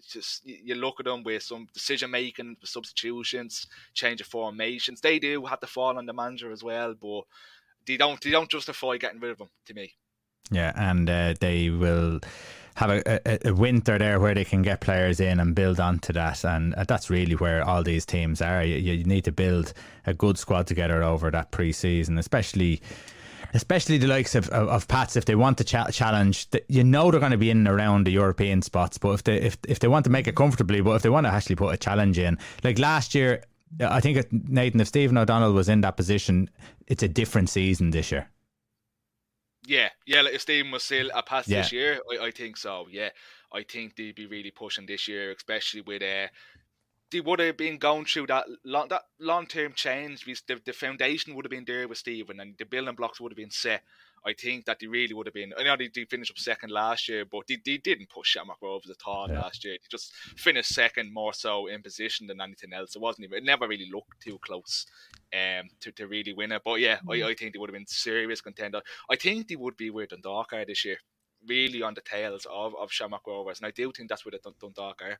just 0.08 0.44
you 0.46 0.58
you 0.62 0.74
look 0.74 1.00
at 1.00 1.06
him 1.06 1.22
with 1.22 1.42
some 1.42 1.66
decision 1.72 2.10
making, 2.10 2.56
substitutions, 2.64 3.66
change 3.94 4.20
of 4.20 4.26
formations. 4.26 5.00
They 5.00 5.18
do 5.18 5.44
have 5.46 5.60
to 5.60 5.66
fall 5.66 5.98
on 5.98 6.06
the 6.06 6.12
manager 6.12 6.52
as 6.52 6.62
well, 6.62 6.94
but 6.94 7.22
they 7.86 7.96
don't 7.96 8.20
they 8.20 8.30
don't 8.30 8.50
justify 8.50 8.96
getting 8.96 9.20
rid 9.20 9.32
of 9.32 9.40
him 9.40 9.50
to 9.66 9.74
me. 9.74 9.94
Yeah, 10.52 10.72
and 10.76 11.08
uh, 11.08 11.34
they 11.40 11.70
will 11.70 12.20
have 12.74 12.90
a, 12.90 13.20
a, 13.28 13.48
a 13.48 13.54
winter 13.54 13.98
there 13.98 14.18
where 14.20 14.34
they 14.34 14.44
can 14.44 14.62
get 14.62 14.80
players 14.80 15.20
in 15.20 15.40
and 15.40 15.54
build 15.54 15.80
onto 15.80 16.12
that, 16.12 16.44
and 16.44 16.74
uh, 16.74 16.84
that's 16.84 17.10
really 17.10 17.34
where 17.34 17.64
all 17.64 17.82
these 17.82 18.06
teams 18.06 18.40
are. 18.40 18.64
You, 18.64 18.76
you 18.76 19.04
need 19.04 19.24
to 19.24 19.32
build 19.32 19.72
a 20.06 20.14
good 20.14 20.38
squad 20.38 20.66
together 20.66 21.02
over 21.02 21.30
that 21.30 21.50
pre-season, 21.50 22.18
especially. 22.18 22.80
Especially 23.54 23.98
the 23.98 24.06
likes 24.06 24.34
of, 24.34 24.48
of, 24.48 24.66
of 24.68 24.88
Pats, 24.88 25.14
if 25.14 25.26
they 25.26 25.34
want 25.34 25.58
to 25.58 25.64
cha- 25.64 25.90
challenge, 25.90 26.46
you 26.68 26.82
know 26.82 27.10
they're 27.10 27.20
going 27.20 27.32
to 27.32 27.36
be 27.36 27.50
in 27.50 27.58
and 27.58 27.68
around 27.68 28.06
the 28.06 28.10
European 28.10 28.62
spots. 28.62 28.96
But 28.96 29.10
if 29.10 29.24
they 29.24 29.36
if, 29.42 29.58
if 29.68 29.78
they 29.78 29.88
want 29.88 30.04
to 30.04 30.10
make 30.10 30.26
it 30.26 30.34
comfortably, 30.34 30.80
but 30.80 30.92
if 30.92 31.02
they 31.02 31.10
want 31.10 31.26
to 31.26 31.30
actually 31.30 31.56
put 31.56 31.74
a 31.74 31.76
challenge 31.76 32.18
in, 32.18 32.38
like 32.64 32.78
last 32.78 33.14
year, 33.14 33.44
I 33.78 34.00
think 34.00 34.26
Nathan, 34.32 34.80
if 34.80 34.88
Stephen 34.88 35.18
O'Donnell 35.18 35.52
was 35.52 35.68
in 35.68 35.82
that 35.82 35.98
position, 35.98 36.48
it's 36.86 37.02
a 37.02 37.08
different 37.08 37.50
season 37.50 37.90
this 37.90 38.10
year. 38.10 38.26
Yeah, 39.64 39.90
yeah. 40.06 40.22
Like 40.22 40.34
if 40.34 40.42
Stephen 40.42 40.70
was 40.72 40.82
still 40.82 41.10
a 41.14 41.22
pass 41.22 41.46
Yeah. 41.46 41.58
this 41.58 41.72
year, 41.72 42.00
I, 42.10 42.26
I 42.26 42.30
think 42.30 42.56
so. 42.56 42.86
Yeah, 42.90 43.10
I 43.52 43.62
think 43.62 43.96
they'd 43.96 44.14
be 44.14 44.26
really 44.26 44.50
pushing 44.50 44.86
this 44.86 45.06
year, 45.08 45.32
especially 45.32 45.82
with 45.82 46.02
uh, 46.02 46.28
they 47.10 47.20
would 47.20 47.40
have 47.40 47.56
been 47.56 47.78
going 47.78 48.06
through 48.06 48.26
that 48.28 48.46
long 48.64 48.88
that 48.88 49.02
long 49.20 49.46
term 49.46 49.72
change. 49.74 50.24
because 50.24 50.42
The, 50.42 50.60
the 50.64 50.72
foundation 50.72 51.34
would 51.34 51.44
have 51.44 51.50
been 51.50 51.64
there 51.64 51.86
with 51.86 51.98
Stephen, 51.98 52.40
and 52.40 52.56
the 52.58 52.64
building 52.64 52.94
blocks 52.96 53.20
would 53.20 53.32
have 53.32 53.36
been 53.36 53.50
set. 53.50 53.82
I 54.24 54.34
think 54.34 54.66
that 54.66 54.78
they 54.78 54.86
really 54.86 55.14
would 55.14 55.26
have 55.26 55.34
been. 55.34 55.52
I 55.58 55.64
know 55.64 55.76
they 55.76 55.88
did 55.88 56.08
finish 56.08 56.30
up 56.30 56.38
second 56.38 56.70
last 56.70 57.08
year, 57.08 57.24
but 57.24 57.46
they, 57.48 57.58
they 57.64 57.78
didn't 57.78 58.08
push 58.08 58.28
Shamrock 58.28 58.62
Rovers 58.62 58.90
at 58.90 59.04
all 59.04 59.28
yeah. 59.28 59.40
last 59.40 59.64
year. 59.64 59.74
They 59.74 59.86
just 59.90 60.14
finished 60.36 60.74
second 60.74 61.12
more 61.12 61.32
so 61.32 61.66
in 61.66 61.82
position 61.82 62.26
than 62.26 62.40
anything 62.40 62.72
else. 62.72 62.94
It 62.94 63.02
wasn't 63.02 63.24
even. 63.24 63.38
It 63.38 63.44
never 63.44 63.66
really 63.66 63.88
looked 63.92 64.20
too 64.20 64.38
close, 64.42 64.86
um, 65.34 65.68
to, 65.80 65.92
to 65.92 66.06
really 66.06 66.32
win 66.32 66.52
it. 66.52 66.62
But 66.64 66.80
yeah, 66.80 66.98
mm. 66.98 67.24
I, 67.24 67.30
I 67.30 67.34
think 67.34 67.52
they 67.52 67.58
would 67.58 67.70
have 67.70 67.74
been 67.74 67.86
serious 67.86 68.40
contender. 68.40 68.80
I 69.10 69.16
think 69.16 69.48
they 69.48 69.56
would 69.56 69.76
be 69.76 69.90
where 69.90 70.06
Dundalk 70.06 70.52
are 70.52 70.64
this 70.64 70.84
year, 70.84 70.98
really 71.46 71.82
on 71.82 71.94
the 71.94 72.00
tails 72.00 72.46
of 72.50 72.74
of 72.76 72.92
Shamrock 72.92 73.26
Rovers, 73.26 73.58
and 73.58 73.66
I 73.66 73.72
do 73.72 73.90
think 73.92 74.08
that's 74.08 74.24
where 74.24 74.32
the 74.32 74.52
Dundalk 74.60 75.02
are. 75.02 75.18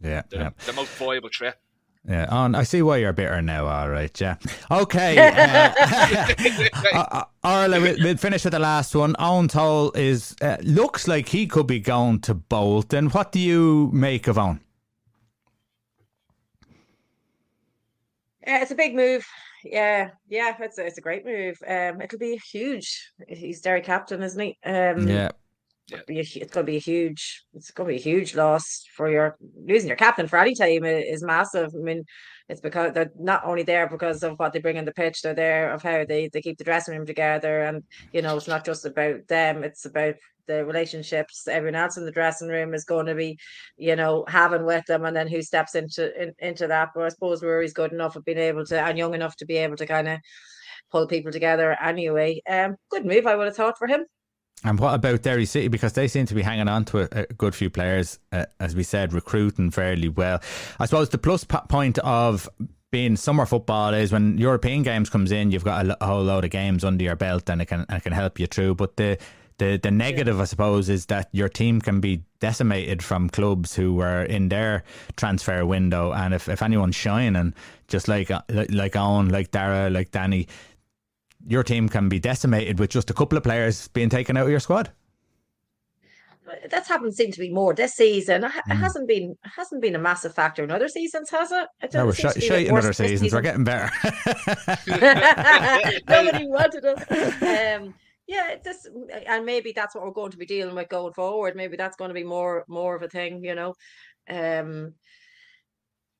Yeah, 0.00 0.22
the, 0.30 0.36
yeah. 0.36 0.50
the 0.64 0.72
most 0.72 0.90
viable 0.90 1.28
threat. 1.28 1.60
Yeah, 2.08 2.26
on. 2.30 2.54
I 2.54 2.62
see 2.62 2.80
why 2.80 2.96
you're 2.96 3.12
bitter 3.12 3.42
now. 3.42 3.66
All 3.66 3.90
right, 3.90 4.18
yeah. 4.20 4.36
Okay. 4.70 5.16
Uh, 6.94 7.24
uh, 7.44 7.68
we'll, 7.70 7.96
we'll, 8.00 8.16
finish 8.16 8.44
with 8.44 8.52
the 8.52 8.58
last 8.58 8.94
one. 8.94 9.14
Eoin 9.14 9.48
Toal 9.48 9.92
is 9.92 10.34
uh, 10.40 10.56
looks 10.62 11.06
like 11.06 11.28
he 11.28 11.46
could 11.46 11.66
be 11.66 11.80
going 11.80 12.20
to 12.20 12.34
Bolton. 12.34 13.08
What 13.10 13.32
do 13.32 13.38
you 13.38 13.90
make 13.92 14.26
of 14.26 14.38
Owen? 14.38 14.60
Yeah, 18.46 18.62
it's 18.62 18.70
a 18.70 18.74
big 18.74 18.94
move. 18.94 19.26
Yeah, 19.64 20.10
yeah, 20.28 20.56
it's 20.60 20.78
a, 20.78 20.86
it's 20.86 20.98
a 20.98 21.02
great 21.02 21.24
move. 21.24 21.56
Um, 21.66 22.00
it'll 22.00 22.18
be 22.18 22.40
huge. 22.50 23.12
He's 23.28 23.60
Derry 23.60 23.82
captain, 23.82 24.22
isn't 24.22 24.40
he? 24.40 24.58
Um, 24.64 25.06
yeah 25.06 25.30
yeah. 25.88 26.00
be 26.06 26.18
a, 26.18 26.22
it's 26.22 26.52
going 26.52 26.66
to 26.66 26.70
be 26.70 26.76
a 26.76 26.80
huge 26.80 27.44
it's 27.54 27.70
going 27.70 27.88
to 27.88 27.92
be 27.94 27.98
a 27.98 28.02
huge 28.02 28.34
loss 28.34 28.84
for 28.94 29.10
your 29.10 29.36
losing 29.66 29.88
your 29.88 29.96
captain 29.96 30.26
for 30.26 30.38
any 30.38 30.54
team 30.54 30.84
is 30.84 31.22
massive. 31.22 31.72
I 31.74 31.78
mean, 31.78 32.04
it's 32.48 32.60
because 32.60 32.92
they're 32.92 33.10
not 33.18 33.44
only 33.44 33.62
there 33.62 33.88
because 33.88 34.22
of 34.22 34.38
what 34.38 34.52
they 34.52 34.58
bring 34.58 34.76
in 34.76 34.84
the 34.84 34.92
pitch, 34.92 35.22
they're 35.22 35.34
there 35.34 35.72
of 35.72 35.82
how 35.82 36.04
they 36.04 36.28
they 36.32 36.42
keep 36.42 36.58
the 36.58 36.64
dressing 36.64 36.96
room 36.96 37.06
together, 37.06 37.62
and 37.62 37.82
you 38.12 38.22
know 38.22 38.36
it's 38.36 38.48
not 38.48 38.64
just 38.64 38.84
about 38.84 39.26
them; 39.28 39.64
it's 39.64 39.84
about 39.84 40.14
the 40.46 40.64
relationships 40.64 41.46
everyone 41.46 41.74
else 41.74 41.98
in 41.98 42.06
the 42.06 42.10
dressing 42.10 42.48
room 42.48 42.72
is 42.72 42.84
going 42.84 43.04
to 43.04 43.14
be, 43.14 43.38
you 43.76 43.94
know, 43.94 44.24
having 44.28 44.64
with 44.64 44.84
them, 44.86 45.04
and 45.04 45.16
then 45.16 45.28
who 45.28 45.42
steps 45.42 45.74
into 45.74 46.10
in, 46.20 46.32
into 46.38 46.66
that. 46.66 46.90
But 46.94 47.04
I 47.04 47.08
suppose 47.10 47.42
Rory's 47.42 47.74
good 47.74 47.92
enough 47.92 48.16
of 48.16 48.24
being 48.24 48.38
able 48.38 48.64
to 48.66 48.80
and 48.80 48.98
young 48.98 49.14
enough 49.14 49.36
to 49.36 49.46
be 49.46 49.56
able 49.58 49.76
to 49.76 49.86
kind 49.86 50.08
of 50.08 50.18
pull 50.90 51.06
people 51.06 51.32
together 51.32 51.76
anyway. 51.82 52.42
Um, 52.48 52.76
good 52.90 53.04
move, 53.06 53.26
I 53.26 53.36
would 53.36 53.46
have 53.46 53.56
thought 53.56 53.78
for 53.78 53.86
him. 53.86 54.04
And 54.64 54.78
what 54.80 54.94
about 54.94 55.22
Derry 55.22 55.46
City? 55.46 55.68
Because 55.68 55.92
they 55.92 56.08
seem 56.08 56.26
to 56.26 56.34
be 56.34 56.42
hanging 56.42 56.68
on 56.68 56.84
to 56.86 57.00
a, 57.00 57.08
a 57.12 57.26
good 57.26 57.54
few 57.54 57.70
players, 57.70 58.18
uh, 58.32 58.46
as 58.58 58.74
we 58.74 58.82
said, 58.82 59.12
recruiting 59.12 59.70
fairly 59.70 60.08
well. 60.08 60.40
I 60.80 60.86
suppose 60.86 61.08
the 61.10 61.18
plus 61.18 61.44
point 61.44 61.98
of 62.00 62.48
being 62.90 63.16
summer 63.16 63.46
football 63.46 63.94
is 63.94 64.12
when 64.12 64.38
European 64.38 64.82
games 64.82 65.10
comes 65.10 65.30
in, 65.30 65.50
you've 65.50 65.64
got 65.64 65.86
a, 65.86 65.96
a 66.02 66.06
whole 66.06 66.22
load 66.22 66.44
of 66.44 66.50
games 66.50 66.84
under 66.84 67.04
your 67.04 67.16
belt, 67.16 67.48
and 67.50 67.62
it 67.62 67.66
can 67.66 67.84
it 67.88 68.02
can 68.02 68.12
help 68.12 68.40
you 68.40 68.46
through. 68.46 68.74
But 68.74 68.96
the 68.96 69.18
the 69.58 69.78
the 69.82 69.90
negative, 69.90 70.40
I 70.40 70.44
suppose, 70.44 70.88
is 70.88 71.06
that 71.06 71.28
your 71.32 71.48
team 71.48 71.80
can 71.80 72.00
be 72.00 72.22
decimated 72.40 73.02
from 73.02 73.28
clubs 73.28 73.74
who 73.74 73.94
were 73.94 74.22
in 74.22 74.48
their 74.48 74.84
transfer 75.16 75.66
window, 75.66 76.12
and 76.12 76.32
if, 76.32 76.48
if 76.48 76.62
anyone's 76.62 76.96
shining, 76.96 77.54
just 77.88 78.08
like 78.08 78.30
like 78.30 78.92
Eoin, 78.92 79.30
like 79.30 79.50
Darragh, 79.50 79.92
like 79.92 80.10
Danny, 80.10 80.48
your 81.46 81.62
team 81.62 81.88
can 81.88 82.08
be 82.08 82.18
decimated 82.18 82.78
with 82.78 82.90
just 82.90 83.10
a 83.10 83.14
couple 83.14 83.38
of 83.38 83.44
players 83.44 83.88
being 83.88 84.08
taken 84.08 84.36
out 84.36 84.44
of 84.44 84.50
your 84.50 84.60
squad. 84.60 84.90
That's 86.70 86.88
happened 86.88 87.14
seem 87.14 87.30
to 87.32 87.38
be 87.38 87.50
more 87.50 87.74
this 87.74 87.94
season. 87.94 88.44
It 88.44 88.50
mm. 88.50 88.76
hasn't 88.76 89.06
been 89.06 89.36
hasn't 89.42 89.82
been 89.82 89.94
a 89.94 89.98
massive 89.98 90.34
factor 90.34 90.64
in 90.64 90.70
other 90.70 90.88
seasons, 90.88 91.28
has 91.30 91.52
it? 91.52 91.68
it 91.82 91.92
no, 91.92 92.06
we're 92.06 92.14
sh- 92.14 92.24
in 92.24 92.74
other 92.74 92.94
seasons. 92.94 93.20
Season. 93.20 93.36
We're 93.36 93.42
getting 93.42 93.64
better. 93.64 93.90
Nobody 96.08 96.46
wanted 96.46 96.84
us. 96.86 97.02
Um, 97.42 97.94
yeah, 98.26 98.56
this 98.62 98.86
and 99.26 99.44
maybe 99.44 99.72
that's 99.72 99.94
what 99.94 100.04
we're 100.04 100.10
going 100.10 100.30
to 100.30 100.38
be 100.38 100.46
dealing 100.46 100.74
with 100.74 100.88
going 100.88 101.12
forward. 101.12 101.54
Maybe 101.54 101.76
that's 101.76 101.96
going 101.96 102.08
to 102.10 102.14
be 102.14 102.24
more 102.24 102.64
more 102.66 102.96
of 102.96 103.02
a 103.02 103.08
thing, 103.08 103.44
you 103.44 103.54
know. 103.54 103.74
Um, 104.28 104.94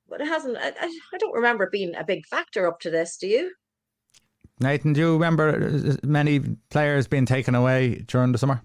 but 0.07 0.21
it 0.21 0.27
hasn't. 0.27 0.57
I, 0.57 0.73
I 0.79 1.17
don't 1.17 1.35
remember 1.35 1.65
it 1.65 1.71
being 1.71 1.95
a 1.95 2.03
big 2.03 2.25
factor 2.27 2.67
up 2.67 2.79
to 2.81 2.89
this. 2.89 3.17
Do 3.17 3.27
you? 3.27 3.51
Nathan, 4.59 4.93
do 4.93 4.99
you 4.99 5.13
remember 5.13 5.49
uh, 5.49 5.95
many 6.05 6.39
players 6.69 7.07
being 7.07 7.25
taken 7.25 7.55
away 7.55 8.03
during 8.07 8.33
the 8.33 8.37
summer? 8.37 8.61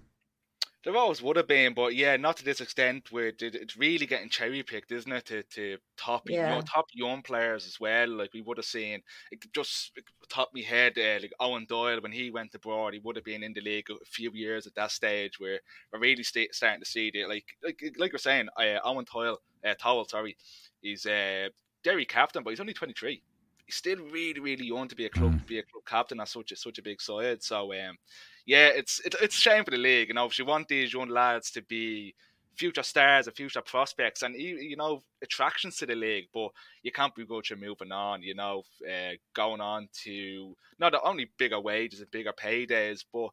There 0.83 0.95
always 0.95 1.19
would 1.23 1.37
have 1.37 1.47
been, 1.47 1.73
but 1.73 1.95
yeah, 1.95 2.15
not 2.15 2.37
to 2.37 2.45
this 2.45 2.61
extent. 2.61 3.11
Where 3.11 3.31
it's 3.39 3.75
really 3.75 4.05
getting 4.05 4.29
cherry 4.29 4.61
picked, 4.61 4.91
isn't 4.91 5.11
it? 5.11 5.25
To, 5.25 5.41
to 5.41 5.77
top, 5.97 6.29
yeah. 6.29 6.49
you 6.49 6.55
know, 6.55 6.61
top 6.61 6.85
young 6.93 7.23
players 7.23 7.65
as 7.65 7.79
well. 7.79 8.07
Like 8.07 8.33
we 8.35 8.41
would 8.41 8.57
have 8.57 8.67
seen, 8.67 9.01
it 9.31 9.51
just 9.51 9.93
top 10.29 10.53
me 10.53 10.61
head, 10.61 10.95
uh, 10.99 11.19
like 11.23 11.33
Eoin 11.41 11.67
Doyle 11.67 12.01
when 12.01 12.11
he 12.11 12.29
went 12.29 12.53
abroad, 12.53 12.93
he 12.93 12.99
would 12.99 13.15
have 13.15 13.25
been 13.25 13.41
in 13.41 13.53
the 13.53 13.61
league 13.61 13.87
a 13.89 14.05
few 14.05 14.29
years 14.33 14.67
at 14.67 14.75
that 14.75 14.91
stage. 14.91 15.39
Where 15.39 15.59
we're 15.91 15.99
really 15.99 16.23
st- 16.23 16.53
starting 16.53 16.81
to 16.81 16.85
see 16.85 17.09
it. 17.11 17.27
Like, 17.27 17.45
like, 17.63 17.81
like 17.97 18.13
we're 18.13 18.19
saying, 18.19 18.49
uh, 18.55 18.79
Eoin 18.85 19.11
Doyle, 19.11 19.41
uh, 19.65 19.73
Toal, 19.81 20.05
sorry, 20.05 20.37
he's 20.83 21.07
uh, 21.07 21.49
Derry 21.83 22.05
captain, 22.05 22.43
but 22.43 22.51
he's 22.51 22.59
only 22.59 22.73
twenty 22.73 22.93
three 22.93 23.23
he's 23.65 23.75
still 23.75 23.97
really, 24.11 24.39
really 24.39 24.65
young 24.65 24.87
to 24.87 24.95
be 24.95 25.05
a 25.05 25.09
club, 25.09 25.33
mm. 25.33 25.47
be 25.47 25.59
a 25.59 25.63
club 25.63 25.83
captain 25.85 26.19
at 26.19 26.27
such 26.27 26.51
a 26.51 26.55
such 26.55 26.77
a 26.77 26.83
big 26.83 27.01
side. 27.01 27.43
So, 27.43 27.73
um, 27.73 27.97
yeah, 28.45 28.67
it's 28.67 28.99
it, 29.05 29.15
it's 29.21 29.37
a 29.37 29.41
shame 29.41 29.63
for 29.63 29.71
the 29.71 29.77
league. 29.77 30.09
You 30.09 30.13
know, 30.13 30.25
if 30.25 30.37
you 30.37 30.45
want 30.45 30.67
these 30.67 30.93
young 30.93 31.09
lads 31.09 31.51
to 31.51 31.61
be 31.63 32.15
future 32.55 32.83
stars 32.83 33.27
and 33.27 33.35
future 33.35 33.61
prospects, 33.61 34.21
and 34.21 34.35
you 34.35 34.75
know 34.77 35.01
attractions 35.23 35.77
to 35.77 35.85
the 35.85 35.95
league, 35.95 36.27
but 36.33 36.49
you 36.83 36.91
can't 36.91 37.15
be 37.15 37.25
good 37.25 37.43
to 37.45 37.55
moving 37.55 37.91
on. 37.91 38.21
You 38.21 38.35
know, 38.35 38.63
uh, 38.87 39.13
going 39.33 39.61
on 39.61 39.89
to 40.03 40.55
not 40.79 40.93
only 41.03 41.31
bigger 41.37 41.59
wages 41.59 42.01
and 42.01 42.11
bigger 42.11 42.33
paydays, 42.33 43.03
but 43.11 43.29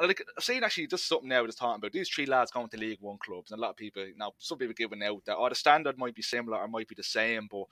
like 0.00 0.22
I've 0.36 0.44
seen 0.44 0.62
actually 0.62 0.86
just 0.86 1.08
something 1.08 1.28
now 1.28 1.44
just 1.46 1.58
talking 1.58 1.78
about 1.78 1.92
these 1.92 2.08
three 2.08 2.26
lads 2.26 2.50
going 2.50 2.68
to 2.68 2.76
League 2.76 3.00
One 3.00 3.18
clubs, 3.18 3.50
and 3.50 3.58
a 3.58 3.62
lot 3.62 3.70
of 3.70 3.76
people, 3.76 4.06
you 4.06 4.16
know, 4.16 4.32
some 4.38 4.58
people 4.58 4.74
giving 4.76 5.02
out 5.02 5.24
that 5.26 5.36
oh 5.36 5.48
the 5.48 5.54
standard 5.54 5.98
might 5.98 6.14
be 6.14 6.22
similar 6.22 6.58
or 6.58 6.68
might 6.68 6.88
be 6.88 6.94
the 6.94 7.02
same, 7.02 7.48
but 7.50 7.64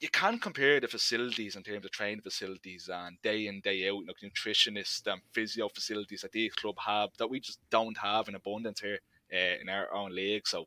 you 0.00 0.08
can 0.10 0.38
compare 0.38 0.80
the 0.80 0.88
facilities 0.88 1.56
in 1.56 1.62
terms 1.62 1.84
of 1.84 1.90
training 1.90 2.20
facilities 2.20 2.90
and 2.92 3.16
day 3.22 3.46
in 3.46 3.60
day 3.60 3.88
out, 3.88 4.00
you 4.00 4.06
know, 4.06 4.12
nutritionists 4.22 5.06
and 5.06 5.20
physio 5.32 5.68
facilities 5.68 6.22
that 6.22 6.32
these 6.32 6.52
club 6.54 6.76
have 6.84 7.10
that 7.18 7.30
we 7.30 7.40
just 7.40 7.60
don't 7.70 7.96
have 7.98 8.28
in 8.28 8.34
abundance 8.34 8.80
here 8.80 8.98
uh, 9.32 9.60
in 9.60 9.68
our 9.68 9.92
own 9.94 10.14
league. 10.14 10.46
So 10.46 10.66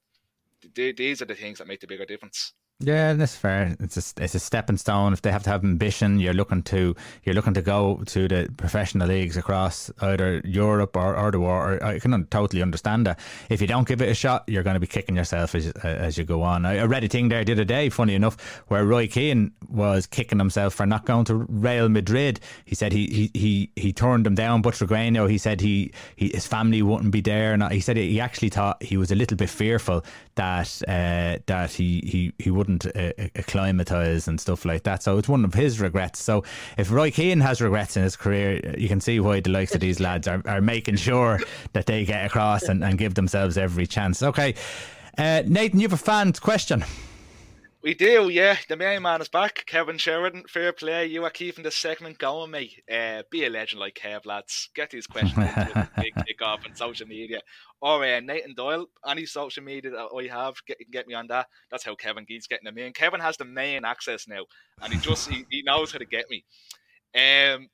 th- 0.75 0.95
these 0.95 1.21
are 1.21 1.25
the 1.25 1.36
things 1.36 1.57
that 1.57 1.67
make 1.67 1.82
the 1.82 1.88
bigger 1.88 2.05
difference. 2.05 2.53
Yeah, 2.80 3.13
that's 3.13 3.36
fair. 3.36 3.75
It's 3.80 3.97
a 3.97 4.23
it's 4.23 4.36
a 4.36 4.39
stepping 4.39 4.78
stone. 4.78 5.11
If 5.11 5.23
they 5.23 5.32
have 5.32 5.41
to 5.45 5.49
have 5.49 5.63
ambition, 5.63 6.19
you're 6.19 6.36
looking 6.36 6.61
to 6.63 6.95
you're 7.23 7.34
looking 7.34 7.55
to 7.55 7.63
go 7.63 8.03
to 8.05 8.28
the 8.28 8.53
professional 8.55 9.07
leagues 9.07 9.36
across 9.36 9.89
either 9.99 10.43
Europe 10.45 10.95
or, 10.95 11.17
or 11.17 11.32
the 11.32 11.39
world. 11.39 11.82
I 11.82 11.97
can 11.97 12.28
totally 12.28 12.61
understand 12.61 13.07
that. 13.07 13.19
If 13.49 13.61
you 13.61 13.67
don't 13.67 13.88
give 13.88 13.99
it 14.03 14.09
a 14.09 14.13
shot, 14.13 14.43
you're 14.45 14.61
going 14.61 14.75
to 14.75 14.80
be 14.80 14.86
kicking 14.86 15.15
yourself 15.15 15.55
as 15.55 15.69
as 15.84 16.19
you 16.19 16.23
go 16.23 16.43
on. 16.43 16.67
I, 16.67 16.84
read 16.84 17.03
a 17.03 17.07
thing 17.07 17.30
there 17.30 17.43
the 17.43 17.53
other 17.53 17.65
day, 17.65 17.89
funny 17.89 18.13
enough, 18.13 18.38
where 18.67 18.86
Roy 18.86 19.07
Keane 19.07 19.53
was 19.67 20.05
kicking 20.05 20.38
himself 20.38 20.75
for 20.75 20.86
not 20.86 21.03
going 21.05 21.25
to 21.25 21.36
Real 21.36 21.89
Madrid. 21.89 22.39
He 22.65 22.75
said 22.75 22.91
he 22.91 23.07
he 23.07 23.32
he, 23.34 23.71
he 23.75 23.91
turned 23.91 24.28
him 24.28 24.36
down, 24.36 24.61
but 24.61 24.75
Regueno, 24.75 25.28
he 25.28 25.39
said 25.39 25.61
he, 25.61 25.91
he 26.15 26.30
his 26.30 26.45
family 26.45 26.84
wouldn't 26.84 27.09
be 27.11 27.21
there, 27.21 27.53
and 27.53 27.63
he 27.71 27.80
said 27.80 27.97
he 27.97 28.21
actually 28.21 28.49
thought 28.49 28.84
he 28.84 28.97
was 28.97 29.09
a 29.09 29.15
little 29.15 29.36
bit 29.36 29.49
fearful 29.49 30.05
that 30.36 30.80
uh, 30.88 31.39
that 31.47 31.71
he 31.71 32.01
he 32.05 32.34
he 32.38 32.51
would 32.51 32.66
wouldn't 32.68 32.86
uh, 32.95 33.13
acclimatise 33.36 34.28
and 34.28 34.39
stuff 34.39 34.65
like 34.65 34.84
that. 34.84 35.03
So 35.03 35.18
it's 35.18 35.30
one 35.30 35.45
of 35.45 35.53
his 35.53 35.80
regrets. 35.80 36.22
So 36.22 36.43
if 36.78 36.91
Roy 36.91 37.11
Keane 37.11 37.39
has 37.39 37.61
regrets 37.61 37.97
in 37.97 38.03
his 38.03 38.15
career, 38.15 38.76
you 38.78 38.88
can 38.88 39.01
see 39.01 39.20
why 39.20 39.39
the 39.39 39.49
likes 39.49 39.74
of 39.74 39.82
these 39.82 39.99
lads 39.99 40.28
are, 40.28 40.41
are 40.45 40.61
making 40.61 40.97
sure 40.97 41.39
that 41.74 41.86
they 41.86 42.05
get 42.05 42.26
across 42.26 42.63
and, 42.63 42.84
and 42.84 42.97
give 42.97 43.15
themselves 43.15 43.57
every 43.57 43.88
chance. 43.88 44.22
Okay. 44.22 44.55
Uh, 45.18 45.43
Nathan, 45.47 45.80
you 45.80 45.86
have 45.86 45.93
a 45.93 45.97
fan 45.97 46.34
question. 46.34 46.84
We 47.88 47.94
do, 47.94 48.28
yeah. 48.28 48.58
The 48.68 48.76
main 48.76 49.04
man 49.04 49.22
is 49.22 49.30
back. 49.30 49.64
Kevin 49.66 49.98
Sheridan, 49.98 50.44
fair 50.50 50.74
play. 50.74 51.06
You 51.06 51.24
are 51.24 51.30
keeping 51.30 51.64
the 51.64 51.72
segment 51.72 52.18
going, 52.18 52.52
mate. 52.52 52.84
Uh, 52.92 53.24
be 53.32 53.46
a 53.46 53.50
legend 53.50 53.80
like 53.80 53.96
Kev, 53.96 54.26
lads. 54.26 54.70
Get 54.76 54.90
these 54.90 55.08
questions 55.08 55.38
big 55.96 56.14
kick 56.26 56.42
off 56.42 56.66
on 56.66 56.76
social 56.76 57.08
media. 57.08 57.40
Or 57.80 58.04
uh, 58.04 58.20
Nathan 58.20 58.56
Doyle, 58.56 58.88
any 59.08 59.26
social 59.26 59.64
media 59.64 59.92
that 59.92 60.10
I 60.14 60.28
have, 60.28 60.56
get, 60.68 60.80
get 60.92 61.08
me 61.08 61.14
on 61.14 61.28
that. 61.28 61.48
That's 61.72 61.86
how 61.86 61.96
Kevin 61.96 62.26
Geet's 62.28 62.48
getting 62.48 62.66
them 62.66 62.78
in. 62.78 62.92
Kevin 62.92 63.22
has 63.22 63.38
the 63.38 63.46
main 63.46 63.86
access 63.86 64.28
now, 64.28 64.44
and 64.82 64.92
he 64.92 65.00
just 65.00 65.30
he, 65.30 65.46
he 65.50 65.62
knows 65.62 65.94
how 65.94 66.00
to 66.00 66.06
get 66.06 66.30
me. 66.30 66.44
Um, 67.16 67.70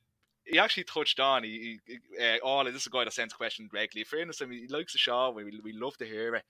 he 0.45 0.59
actually 0.59 0.83
touched 0.83 1.19
on 1.19 1.43
he, 1.43 1.79
he 1.85 2.23
uh, 2.23 2.37
all 2.43 2.63
this 2.65 2.75
is 2.75 2.87
a 2.87 2.89
guy 2.89 3.03
that 3.03 3.13
sends 3.13 3.33
questions 3.33 3.71
regularly. 3.73 4.05
Fairness, 4.05 4.41
I 4.41 4.45
mean, 4.45 4.59
he 4.59 4.67
likes 4.67 4.93
the 4.93 4.99
show. 4.99 5.31
We, 5.31 5.59
we 5.63 5.73
love 5.73 5.97
to 5.97 6.05
hear 6.05 6.35
it. 6.35 6.43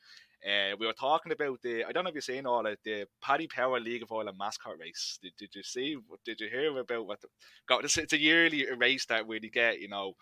Uh, 0.45 0.75
we 0.77 0.85
were 0.85 0.93
talking 0.93 1.31
about 1.31 1.61
the 1.61 1.85
I 1.85 1.91
don't 1.91 2.03
know 2.03 2.09
if 2.09 2.15
you've 2.15 2.23
seen 2.23 2.45
all 2.45 2.65
of 2.65 2.77
the 2.83 3.05
Paddy 3.21 3.47
Power 3.47 3.79
League 3.79 4.03
of 4.03 4.11
Ireland 4.11 4.37
mascot 4.37 4.77
race. 4.77 5.17
Did, 5.21 5.33
did 5.37 5.55
you 5.55 5.63
see? 5.63 5.97
Did 6.25 6.41
you 6.41 6.49
hear 6.49 6.77
about 6.77 7.07
what? 7.07 7.21
The, 7.21 7.29
God, 7.67 7.85
it's, 7.85 7.97
it's 7.97 8.11
a 8.11 8.19
yearly 8.19 8.65
race 8.75 9.05
that 9.05 9.25
where 9.25 9.39
you 9.41 9.49
get 9.49 9.79
you 9.79 9.87
know 9.87 10.13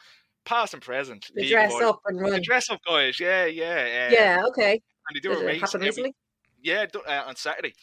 past 0.46 0.74
and 0.74 0.84
present. 0.84 1.28
The 1.34 1.50
dress 1.50 1.74
up 1.82 2.02
and 2.06 2.20
run. 2.20 2.32
The 2.32 2.40
dress 2.40 2.70
up 2.70 2.82
guys, 2.88 3.20
yeah, 3.20 3.46
yeah, 3.46 4.10
uh, 4.10 4.14
yeah. 4.14 4.44
Okay. 4.50 4.74
And 4.74 5.16
they 5.16 5.20
do 5.20 5.30
Did 5.30 5.42
a 5.42 5.46
race. 5.46 5.76
Every, 5.76 6.16
yeah, 6.62 6.86
uh, 7.08 7.24
on 7.26 7.36
Saturday. 7.36 7.74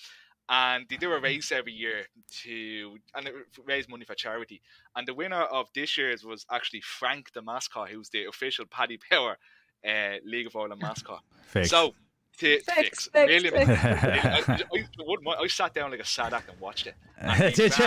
and 0.49 0.87
they 0.89 0.97
do 0.97 1.13
a 1.13 1.21
race 1.21 1.51
every 1.51 1.73
year 1.73 2.07
to 2.45 2.97
and 3.15 3.27
it 3.29 3.35
raise 3.67 3.89
money 3.89 4.05
for 4.05 4.15
charity. 4.15 4.63
And 4.95 5.09
the 5.09 5.15
winner 5.15 5.43
of 5.43 5.69
this 5.75 5.99
year's 5.99 6.25
was 6.25 6.47
actually 6.51 6.83
Frank 6.83 7.33
the 7.33 7.43
mascot, 7.43 7.89
who's 7.89 8.11
the 8.11 8.27
official 8.27 8.65
Paddy 8.71 8.99
Power 9.11 9.39
uh, 9.85 10.17
League 10.25 10.47
of 10.47 10.57
Ireland 10.57 10.81
mascot. 10.83 11.23
Fix. 11.43 11.71
So 11.71 11.95
to 12.39 12.61
Fix, 12.61 12.75
fix, 12.75 13.09
fix, 13.09 13.43
million, 13.43 13.67
fix. 13.67 13.85
I, 13.85 14.43
I, 14.47 14.65
I 14.75 14.85
wouldn't 15.07 15.29
I 15.29 15.47
sat 15.49 15.75
down 15.75 15.91
like 15.91 16.01
a 16.01 16.05
sadak 16.05 16.49
and 16.49 16.59
watched 16.61 16.87
it. 16.87 16.95
And 17.21 17.53
Did 17.55 17.77
you? 17.77 17.85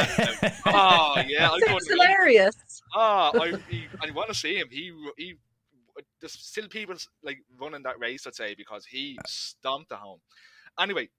oh 0.65 1.21
yeah, 1.25 1.49
I 1.51 1.59
Sounds 1.59 1.85
couldn't 1.85 1.89
hilarious. 1.89 2.55
Oh, 2.93 3.31
I, 3.33 3.57
he, 3.69 3.85
I 4.01 4.11
want 4.11 4.27
to 4.27 4.35
see 4.35 4.55
him. 4.55 4.67
He 4.69 4.91
he. 5.17 5.35
There's 6.19 6.33
still 6.33 6.67
people 6.67 6.95
like 7.23 7.39
running 7.59 7.83
that 7.83 7.99
race, 7.99 8.27
I'd 8.27 8.35
say, 8.35 8.55
because 8.55 8.85
he 8.85 9.17
stomped 9.25 9.89
the 9.89 9.95
home. 9.95 10.19
Anyway, 10.79 11.09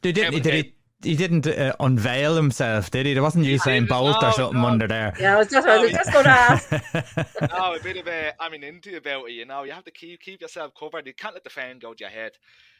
Did, 0.00 0.14
did, 0.14 0.42
did 0.42 0.54
he? 0.54 0.74
He 1.02 1.16
didn't 1.16 1.48
uh, 1.48 1.74
unveil 1.80 2.36
himself, 2.36 2.90
did 2.92 3.06
he? 3.06 3.14
There 3.14 3.22
wasn't 3.22 3.44
Usain 3.44 3.64
didn't. 3.64 3.88
Bolt 3.88 4.22
or 4.22 4.32
something 4.32 4.60
no. 4.60 4.68
under 4.68 4.86
there. 4.86 5.12
Yeah, 5.18 5.34
I 5.34 5.38
was 5.38 5.48
just, 5.48 5.66
I 5.66 5.78
was 5.78 5.90
just 5.90 6.12
going 6.12 6.24
to 6.24 6.30
ask. 6.30 6.70
now 7.40 7.74
a 7.74 7.80
bit 7.80 7.96
of 7.96 8.06
a, 8.06 8.32
I 8.40 8.48
mean, 8.48 8.62
into 8.62 8.96
about 8.96 9.28
it. 9.28 9.32
You 9.32 9.44
know, 9.44 9.64
you 9.64 9.72
have 9.72 9.84
to 9.84 9.90
keep 9.90 10.20
keep 10.20 10.40
yourself 10.40 10.72
covered. 10.78 11.06
You 11.08 11.14
can't 11.14 11.34
let 11.34 11.42
the 11.42 11.50
fan 11.50 11.80
go 11.80 11.92
to 11.92 12.04
your 12.04 12.10
head. 12.10 12.32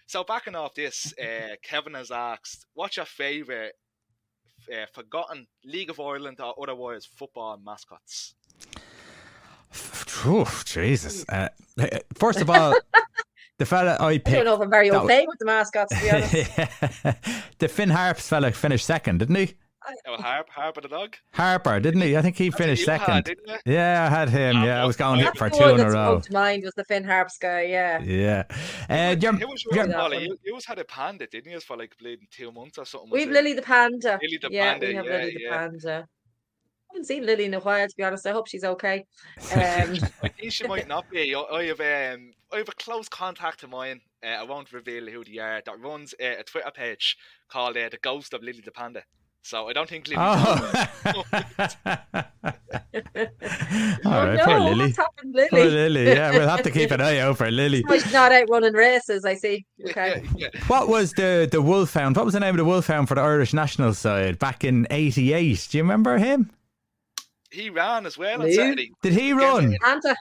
So 0.06 0.24
backing 0.24 0.54
off 0.54 0.74
this, 0.74 1.14
uh, 1.18 1.56
Kevin 1.62 1.94
has 1.94 2.10
asked, 2.10 2.66
"What's 2.74 2.96
your 2.96 3.06
favourite 3.06 3.72
uh, 4.72 4.86
forgotten 4.92 5.46
League 5.64 5.90
of 5.90 6.00
Ireland 6.00 6.38
or 6.40 6.54
otherwise 6.62 7.06
football 7.06 7.58
mascots?" 7.64 8.34
Phew, 9.70 10.46
Jesus. 10.64 11.24
Uh, 11.28 11.48
first 12.14 12.40
of 12.40 12.50
all, 12.50 12.74
the 13.58 13.66
fella 13.66 13.96
I 13.98 14.10
I 14.10 14.18
don't 14.18 14.44
know 14.44 14.54
if 14.54 14.60
I'm 14.60 14.70
very 14.70 14.90
that 14.90 15.02
au 15.02 15.06
fait 15.06 15.26
with 15.26 15.38
the 15.38 15.46
mascots, 15.46 15.96
to 15.96 16.02
be 16.02 16.10
honest. 16.10 16.50
the 17.58 17.68
Finn 17.68 17.90
Harps 17.90 18.28
fella 18.28 18.52
finished 18.52 18.84
second, 18.84 19.18
didn't 19.18 19.36
he? 19.36 19.54
Oh, 20.06 20.16
Harp, 20.22 20.48
Harp 20.50 20.76
of 20.76 20.82
the 20.84 20.88
dog. 20.88 21.16
Harper, 21.32 21.80
didn't 21.80 22.02
he? 22.02 22.16
I 22.16 22.22
think 22.22 22.36
he 22.36 22.50
finished 22.50 22.86
You 22.86 22.92
had, 22.92 23.00
second. 23.00 23.24
didn't 23.24 23.48
you? 23.66 23.72
Yeah, 23.74 24.08
I 24.10 24.14
had 24.14 24.28
him. 24.28 24.62
Yeah, 24.62 24.82
I 24.82 24.86
was 24.86 24.96
going 24.96 25.20
that's 25.20 25.36
for 25.38 25.50
two 25.50 25.62
in 25.64 25.80
a 25.80 25.90
row. 25.90 26.20
spoke 26.20 26.24
to 26.26 26.32
mind 26.32 26.62
was 26.64 26.74
the 26.74 26.84
Finn 26.84 27.04
Harps 27.04 27.38
guy, 27.38 27.62
yeah. 27.62 28.00
Yeah. 28.00 28.44
Uh, 28.88 29.16
you're- 29.20 29.38
who 29.38 29.48
was 29.48 29.64
you're- 29.64 29.76
your 29.78 29.86
That 29.88 29.96
Molly? 29.96 30.24
You, 30.24 30.38
you 30.44 30.52
always 30.52 30.66
had 30.66 30.78
a 30.78 30.84
panda, 30.84 31.26
didn't 31.26 31.50
you? 31.52 31.60
For 31.60 31.76
like 31.76 31.96
bleeding 31.98 32.28
two 32.30 32.52
months 32.52 32.78
or 32.78 32.84
something. 32.84 33.10
We've? 33.10 33.28
Lily 33.30 33.54
the 33.54 33.62
Panda. 33.62 34.18
Lily 34.22 34.38
the 34.40 34.48
yeah, 34.50 34.72
Panda, 34.72 34.86
we 34.86 34.94
have 34.94 35.04
yeah, 35.06 35.12
Lily 35.18 35.34
the 35.34 35.40
yeah. 35.42 35.50
Panda. 35.58 36.08
I 36.08 36.94
haven't 36.94 37.06
seen 37.06 37.24
Lily 37.24 37.44
in 37.46 37.54
a 37.54 37.60
while, 37.60 37.88
to 37.88 37.94
be 37.96 38.02
honest. 38.04 38.26
I 38.26 38.32
hope 38.32 38.46
she's 38.48 38.64
okay. 38.64 39.04
Um, 39.54 39.96
I 40.22 40.28
think 40.28 40.52
she 40.52 40.66
might 40.66 40.86
not 40.88 41.08
be. 41.10 41.34
I, 41.34 41.40
I 41.40 41.64
have 41.64 41.80
um, 41.80 42.32
I 42.52 42.58
have 42.58 42.68
a 42.68 42.72
close 42.72 43.08
contact 43.08 43.62
of 43.62 43.70
mine. 43.70 44.00
Uh, 44.22 44.28
I 44.28 44.42
won't 44.44 44.72
reveal 44.72 45.06
who 45.06 45.24
they 45.24 45.38
are. 45.38 45.62
That 45.64 45.80
runs 45.80 46.14
uh, 46.22 46.34
a 46.40 46.44
Twitter 46.44 46.70
page 46.70 47.16
called 47.48 47.76
uh, 47.78 47.88
"The 47.88 47.96
Ghost 47.96 48.34
of 48.34 48.42
Lily 48.42 48.60
the 48.64 48.70
Panda." 48.70 49.02
So 49.44 49.68
I 49.68 49.72
don't 49.72 49.88
think 49.88 50.06
Lily. 50.08 50.18
Oh. 50.20 50.84
All 51.04 51.12
oh 54.04 54.26
right, 54.26 54.36
no, 54.36 54.44
poor 54.44 54.60
Lily. 54.60 54.86
what's 54.86 54.96
happened, 54.96 55.34
Poor 55.50 55.60
Lily? 55.60 55.88
Lily. 55.88 56.06
Yeah, 56.12 56.30
we'll 56.30 56.48
have 56.48 56.62
to 56.62 56.70
keep 56.70 56.92
an 56.92 57.00
eye 57.00 57.18
out 57.18 57.38
for 57.38 57.50
Lily. 57.50 57.84
She's 57.90 58.12
not 58.12 58.30
out 58.30 58.48
running 58.48 58.72
races, 58.72 59.24
I 59.24 59.34
see. 59.34 59.64
Okay. 59.88 60.22
yeah, 60.36 60.48
What 60.68 60.88
was 60.88 61.12
the 61.12 61.48
the 61.50 61.60
Wolfhound? 61.60 62.16
What 62.16 62.24
was 62.24 62.34
the 62.34 62.40
name 62.40 62.54
of 62.54 62.58
the 62.58 62.64
Wolfhound 62.64 63.08
for 63.08 63.16
the 63.16 63.20
Irish 63.20 63.52
national 63.52 63.94
side 63.94 64.38
back 64.38 64.62
in 64.64 64.86
'88? 64.90 65.68
Do 65.70 65.78
you 65.78 65.82
remember 65.84 66.18
him? 66.18 66.50
he 67.52 67.68
ran 67.70 68.06
as 68.06 68.16
well 68.16 68.42
on 68.42 68.50
Saturday. 68.52 68.92
Did 69.02 69.12
he 69.12 69.32
run? 69.32 69.76
Panda. 69.82 70.16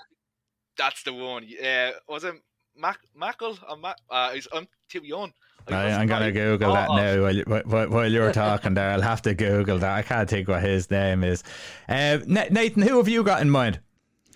That's 0.77 1.03
the 1.03 1.13
one. 1.13 1.47
Uh, 1.63 1.91
was 2.07 2.23
it 2.23 2.35
Mac 2.75 2.99
Mackle 3.15 3.57
or 3.69 3.77
Mac? 3.77 3.97
Uh, 4.09 4.31
he's, 4.31 4.47
I'm 4.53 4.67
too 4.89 5.01
young. 5.03 5.31
I 5.67 5.91
I'm 5.91 6.07
gonna. 6.07 6.31
Google 6.31 6.73
that 6.73 6.89
now 6.89 7.21
while, 7.21 7.61
while, 7.65 7.89
while 7.89 8.11
you're 8.11 8.31
talking 8.31 8.73
there. 8.73 8.91
I'll 8.91 9.01
have 9.01 9.21
to 9.23 9.33
Google 9.33 9.79
that. 9.79 9.97
I 9.97 10.01
can't 10.01 10.29
think 10.29 10.47
what 10.47 10.61
his 10.61 10.89
name 10.89 11.23
is. 11.23 11.43
Uh, 11.89 12.19
Nathan, 12.25 12.81
who 12.83 12.97
have 12.97 13.07
you 13.07 13.23
got 13.23 13.41
in 13.41 13.49
mind? 13.49 13.79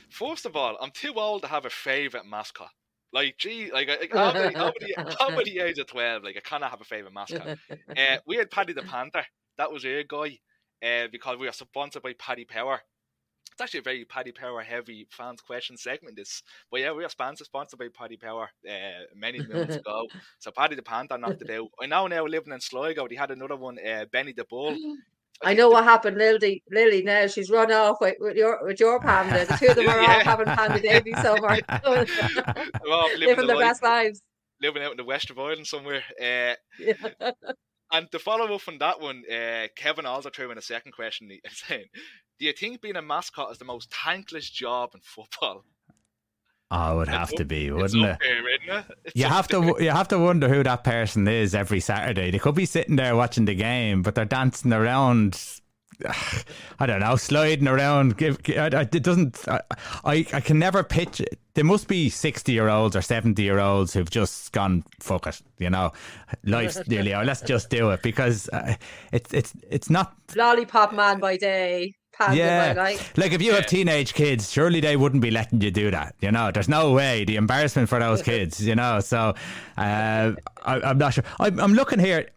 First 0.10 0.46
of 0.46 0.56
all, 0.56 0.78
I'm 0.82 0.92
too 0.92 1.14
old 1.16 1.42
to 1.42 1.48
have 1.48 1.66
a 1.66 1.70
favorite 1.70 2.26
mascot. 2.26 2.70
Like, 3.12 3.38
gee, 3.38 3.72
like, 3.72 3.88
like 3.88 4.14
I'm, 4.14 4.34
the, 4.34 5.60
age 5.62 5.78
of 5.80 5.88
12. 5.88 6.24
Like, 6.24 6.36
I 6.38 6.42
cannot 6.42 6.70
have 6.72 6.82
a 6.82 6.86
favorite 6.86 7.14
mascot. 7.14 7.58
Uh, 7.98 8.18
we 8.26 8.36
had 8.36 8.52
Paddy 8.52 8.74
the 8.74 8.82
Panther. 8.82 9.26
That 9.58 9.72
was 9.72 9.86
our 9.86 10.04
guy 10.04 10.40
uh, 10.84 11.08
because 11.12 11.38
we 11.38 11.48
are 11.48 11.54
sponsored 11.54 12.04
by 12.04 12.14
Paddy 12.14 12.44
Power. 12.46 12.82
It's 13.56 13.62
actually 13.62 13.80
a 13.80 13.84
very 13.84 14.04
Paddy 14.04 14.34
Power 14.34 14.62
heavy 14.62 15.08
fans 15.12 15.40
question 15.40 15.78
segment. 15.78 16.18
This, 16.18 16.44
but 16.70 16.82
yeah, 16.82 16.92
we 16.92 17.06
are 17.06 17.10
sponsored 17.10 17.48
sponsored 17.48 17.80
by 17.80 17.88
Paddy 17.94 18.18
Power 18.18 18.50
uh, 18.70 19.04
many 19.16 19.40
moons 19.48 19.76
ago. 19.78 20.08
So 20.40 20.52
Paddy 20.52 20.76
the 20.76 20.84
Panther 20.84 21.18
knocked 21.18 21.42
it 21.42 21.50
out. 21.52 21.70
I 21.82 21.86
know 21.86 22.08
now 22.08 22.26
living 22.26 22.52
in 22.52 22.60
Sligo. 22.60 23.08
They 23.08 23.16
had 23.16 23.32
another 23.32 23.56
one, 23.56 23.78
uh, 23.80 24.06
Benny 24.12 24.34
the 24.34 24.44
Bull. 24.44 24.76
I 25.44 25.54
know 25.54 25.70
what 25.70 25.86
happened, 25.86 26.18
Lily. 26.18 26.64
Lily 26.70 27.02
now 27.04 27.28
she's 27.28 27.50
run 27.50 27.72
off 27.72 27.98
with, 28.02 28.16
with 28.20 28.36
your 28.36 28.60
with 28.66 28.80
your 28.82 29.00
panda. 29.00 29.46
The 29.46 29.58
two 29.58 29.68
of 29.68 29.76
them 29.78 29.88
are 29.88 30.02
Yeah. 30.02 30.16
off 30.18 30.22
having 30.24 30.46
panda 30.48 30.82
babies 30.82 31.22
somewhere, 31.22 31.60
Well, 32.86 33.08
living, 33.18 33.20
living 33.20 33.38
the 33.38 33.48
their 33.48 33.56
life, 33.56 33.66
best 33.70 33.84
lives. 33.84 34.22
living 34.62 34.84
out 34.84 34.92
in 34.92 34.98
the 34.98 35.04
west 35.06 35.30
of 35.30 35.40
Ireland 35.40 35.68
somewhere. 35.68 36.04
Uh, 36.22 36.56
And 37.92 38.12
to 38.12 38.20
follow 38.20 38.54
up 38.54 38.68
on 38.68 38.80
that 38.80 39.00
one, 39.00 39.24
uh, 39.32 39.68
Kevin 39.78 40.06
also 40.08 40.30
threw 40.30 40.52
in 40.52 40.58
a 40.58 40.62
second 40.62 40.92
question 40.92 41.30
he- 41.30 41.42
saying, 41.50 41.86
Do 42.40 42.46
you 42.46 42.54
think 42.54 42.82
being 42.82 42.96
a 42.98 43.02
mascot 43.02 43.52
is 43.52 43.58
the 43.58 43.66
most 43.66 43.94
thankless 43.94 44.50
job 44.50 44.92
in 44.94 45.00
football? 45.02 45.64
Oh, 46.72 46.94
it 46.94 46.98
would 46.98 47.08
have 47.08 47.30
to 47.34 47.46
be, 47.46 47.70
wouldn't 47.72 47.94
it's 47.94 47.94
it? 47.96 48.10
up 48.10 48.20
there, 48.20 48.50
isn't 48.56 48.78
it? 48.92 48.98
It's 49.06 49.16
You 49.16 49.26
up 49.28 49.32
have 49.32 49.48
there. 49.48 49.74
to 49.76 49.84
you 49.84 49.90
have 49.92 50.08
to 50.10 50.18
wonder 50.20 50.50
who 50.50 50.64
that 50.64 50.84
person 50.84 51.28
is 51.28 51.54
every 51.56 51.80
Saturday. 51.80 52.32
They 52.32 52.40
could 52.40 52.56
be 52.56 52.66
sitting 52.66 52.96
there 52.96 53.16
watching 53.16 53.46
the 53.46 53.56
game, 53.56 54.02
but 54.02 54.16
they're 54.16 54.26
dancing 54.26 54.74
around. 54.74 55.40
I 56.80 56.86
don't 56.88 57.00
know, 57.00 57.16
sliding 57.16 57.68
around. 57.70 58.18
Give, 58.18 58.42
gi- 58.44 58.58
I- 58.58 58.66
I- 58.68 58.82
it 58.82 59.04
doesn't. 59.04 59.48
I, 59.48 59.62
I 60.04 60.26
I 60.34 60.42
can 60.42 60.60
never 60.60 60.84
pitch. 60.84 61.22
it. 61.22 61.40
There 61.54 61.64
must 61.64 61.88
be 61.88 62.10
sixty 62.10 62.52
year 62.52 62.68
olds 62.68 62.96
or 62.98 63.02
seventy 63.02 63.44
year 63.44 63.60
olds 63.60 63.94
who've 63.94 64.10
just 64.10 64.52
gone 64.52 64.84
fuck 65.00 65.28
it. 65.28 65.40
You 65.60 65.70
know, 65.70 65.94
life's 66.44 66.86
nearly. 66.88 67.14
out. 67.14 67.26
Let's 67.28 67.42
just 67.42 67.70
do 67.70 67.92
it 67.92 68.02
because 68.02 68.50
uh, 68.50 68.76
it's 69.14 69.34
it's 69.34 69.54
it's 69.70 69.90
not 69.90 70.14
Lollipop 70.36 70.94
man 70.94 71.20
by 71.22 71.38
day, 71.38 71.94
panda 72.18 72.38
yeah. 72.38 72.74
by 72.74 72.82
night. 72.82 73.12
Like 73.18 73.32
if 73.32 73.42
you 73.42 73.54
have 73.54 73.66
teenage 73.66 74.14
kids, 74.14 74.52
surely 74.52 74.80
they 74.80 74.96
wouldn't 74.96 75.22
be 75.22 75.32
letting 75.32 75.62
you 75.62 75.72
do 75.72 75.92
that. 75.92 76.16
You 76.22 76.32
know, 76.32 76.52
there's 76.52 76.70
no 76.70 76.92
way. 76.94 77.26
The 77.26 77.36
embarrassment 77.36 77.90
for 77.90 78.00
those 78.00 78.22
kids, 78.32 78.66
you 78.66 78.76
know. 78.76 79.00
So 79.00 79.34
uh, 79.78 80.34
I, 80.66 80.82
I'm 80.82 80.98
not 80.98 81.14
sure. 81.14 81.24
I'm, 81.40 81.60
I'm 81.60 81.74
looking 81.74 82.00
here. 82.00 82.30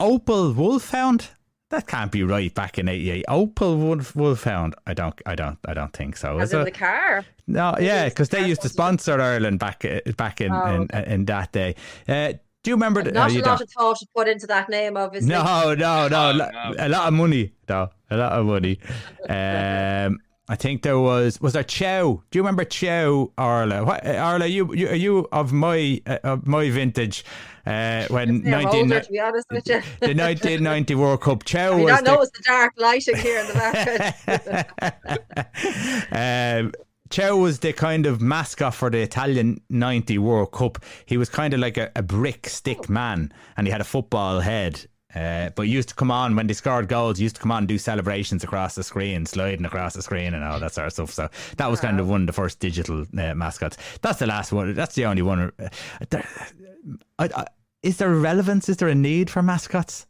Opel 0.00 0.54
Wolfhound. 0.54 1.28
That 1.70 1.86
can't 1.86 2.10
be 2.10 2.22
right. 2.22 2.54
Back 2.54 2.78
in 2.78 2.88
'88, 2.88 3.26
Opel 3.28 3.76
Wolf, 3.78 4.16
Wolfhound. 4.16 4.74
I 4.86 4.94
don't. 4.94 5.20
I 5.26 5.34
don't. 5.34 5.58
I 5.66 5.74
don't 5.74 5.92
think 5.92 6.16
so. 6.16 6.38
As 6.38 6.48
Is 6.48 6.54
in 6.54 6.60
it? 6.60 6.64
the 6.64 6.70
car. 6.70 7.24
No, 7.46 7.74
yeah, 7.78 8.04
it's 8.06 8.14
because 8.14 8.30
they 8.30 8.46
used 8.46 8.62
to 8.62 8.68
sponsor. 8.68 9.12
sponsor 9.12 9.22
Ireland 9.22 9.58
back 9.58 9.84
uh, 9.84 10.00
back 10.16 10.40
in 10.40 10.52
Oh, 10.52 10.86
in, 10.90 11.04
in 11.04 11.24
that 11.26 11.52
day. 11.52 11.74
Uh, 12.08 12.34
do 12.62 12.70
you 12.70 12.74
remember? 12.76 13.02
the- 13.02 13.12
Not 13.12 13.32
you 13.32 13.40
a 13.40 13.42
lot 13.42 13.58
don't. 13.58 13.62
of 13.62 13.70
thought 13.70 13.98
put 14.14 14.28
into 14.28 14.46
that 14.48 14.68
name, 14.68 14.96
obviously. 14.96 15.30
No, 15.30 15.74
no, 15.74 16.08
no. 16.08 16.30
Oh, 16.30 16.32
no. 16.32 16.74
A 16.78 16.88
lot 16.88 17.08
of 17.08 17.14
money, 17.14 17.52
though. 17.66 17.88
A 18.10 18.16
lot 18.16 18.32
of 18.32 18.46
money. 18.46 18.78
Um, 19.28 20.18
I 20.50 20.56
think 20.56 20.82
there 20.82 20.98
was 20.98 21.40
was 21.42 21.52
there 21.52 21.62
Ciao. 21.62 22.22
Do 22.30 22.38
you 22.38 22.42
remember 22.42 22.64
Ciao 22.64 23.30
Orla? 23.36 23.84
What, 23.84 24.06
uh, 24.06 24.30
Orla, 24.32 24.46
you, 24.46 24.74
you 24.74 24.88
are 24.88 24.94
you 24.94 25.28
of 25.30 25.52
my 25.52 26.00
uh, 26.06 26.18
of 26.24 26.46
my 26.46 26.70
vintage 26.70 27.22
uh, 27.66 28.06
when 28.08 28.42
Yeah, 28.42 28.50
nineteen 28.52 28.84
older, 28.90 29.00
to 29.00 29.12
be 29.12 29.20
honest 29.20 29.46
with 29.50 29.68
you. 29.68 29.82
the 30.00 30.14
nineteen 30.14 30.62
ninety 30.62 30.94
World 31.02 31.20
Cup. 31.20 31.44
Ciao 31.44 31.76
You 31.76 31.84
was 31.84 31.96
don't 31.96 32.04
the 32.04 32.12
know 32.12 32.22
it's 32.22 32.30
the 32.30 32.42
dark 32.46 32.72
lighting 32.78 33.16
here 33.16 33.40
in 33.40 33.46
the 33.46 33.54
background. 36.10 36.64
um, 36.66 36.72
Ciao 37.10 37.36
was 37.36 37.60
the 37.60 37.72
kind 37.72 38.06
of 38.06 38.20
mascot 38.20 38.74
for 38.74 38.90
the 38.90 38.98
Italian 38.98 39.60
90 39.70 40.18
World 40.18 40.52
Cup. 40.52 40.78
He 41.06 41.16
was 41.16 41.28
kind 41.28 41.54
of 41.54 41.60
like 41.60 41.76
a, 41.76 41.90
a 41.96 42.02
brick 42.02 42.48
stick 42.48 42.88
man 42.88 43.32
and 43.56 43.66
he 43.66 43.70
had 43.70 43.80
a 43.80 43.84
football 43.84 44.40
head. 44.40 44.86
Uh, 45.14 45.48
but 45.56 45.66
he 45.66 45.72
used 45.72 45.88
to 45.88 45.94
come 45.94 46.10
on 46.10 46.36
when 46.36 46.46
they 46.46 46.52
scored 46.52 46.86
goals. 46.86 47.16
He 47.16 47.24
used 47.24 47.36
to 47.36 47.40
come 47.40 47.50
on 47.50 47.58
and 47.58 47.68
do 47.68 47.78
celebrations 47.78 48.44
across 48.44 48.74
the 48.74 48.82
screen, 48.82 49.24
sliding 49.24 49.64
across 49.64 49.94
the 49.94 50.02
screen, 50.02 50.34
and 50.34 50.44
all 50.44 50.60
that 50.60 50.74
sort 50.74 50.86
of 50.86 50.92
stuff. 50.92 51.12
So 51.12 51.28
that 51.56 51.70
was 51.70 51.80
kind 51.80 51.98
of 51.98 52.08
one 52.10 52.22
of 52.22 52.26
the 52.26 52.34
first 52.34 52.60
digital 52.60 53.06
uh, 53.16 53.34
mascots. 53.34 53.78
That's 54.02 54.18
the 54.18 54.26
last 54.26 54.52
one. 54.52 54.74
That's 54.74 54.94
the 54.94 55.06
only 55.06 55.22
one. 55.22 55.50
Uh, 55.58 55.68
there, 56.10 56.28
I, 57.18 57.30
I, 57.34 57.46
is 57.82 57.96
there 57.96 58.10
relevance? 58.10 58.68
Is 58.68 58.76
there 58.76 58.88
a 58.88 58.94
need 58.94 59.30
for 59.30 59.42
mascots? 59.42 60.06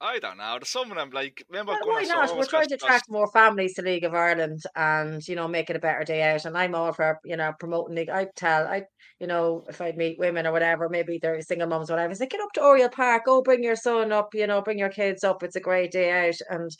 I 0.00 0.20
don't 0.20 0.38
know. 0.38 0.56
There's 0.58 0.68
some 0.68 0.92
of 0.92 0.96
them, 0.96 1.10
like, 1.12 1.44
remember 1.48 1.72
Well, 1.72 1.88
why 1.88 2.02
not? 2.02 2.36
We're 2.36 2.46
trying 2.46 2.68
to 2.68 2.76
attract 2.76 3.10
more 3.10 3.26
families 3.32 3.74
to 3.74 3.82
League 3.82 4.04
of 4.04 4.14
Ireland 4.14 4.62
and, 4.76 5.26
you 5.26 5.34
know, 5.34 5.48
make 5.48 5.70
it 5.70 5.76
a 5.76 5.80
better 5.80 6.04
day 6.04 6.22
out. 6.22 6.44
And 6.44 6.56
I'm 6.56 6.76
all 6.76 6.92
for, 6.92 7.18
you 7.24 7.36
know, 7.36 7.52
promoting 7.58 7.96
League. 7.96 8.08
I 8.08 8.28
tell, 8.36 8.66
I, 8.68 8.82
you 9.18 9.26
know, 9.26 9.64
if 9.68 9.80
I'd 9.80 9.96
meet 9.96 10.18
women 10.18 10.46
or 10.46 10.52
whatever, 10.52 10.88
maybe 10.88 11.18
they're 11.20 11.40
single 11.42 11.66
moms, 11.66 11.90
whatever, 11.90 12.10
I 12.10 12.14
say, 12.14 12.26
get 12.26 12.40
up 12.40 12.52
to 12.54 12.62
Oriel 12.62 12.90
Park, 12.90 13.24
go 13.26 13.42
bring 13.42 13.64
your 13.64 13.74
son 13.74 14.12
up, 14.12 14.28
you 14.34 14.46
know, 14.46 14.62
bring 14.62 14.78
your 14.78 14.88
kids 14.88 15.24
up. 15.24 15.42
It's 15.42 15.56
a 15.56 15.60
great 15.60 15.90
day 15.90 16.28
out. 16.28 16.36
And 16.48 16.70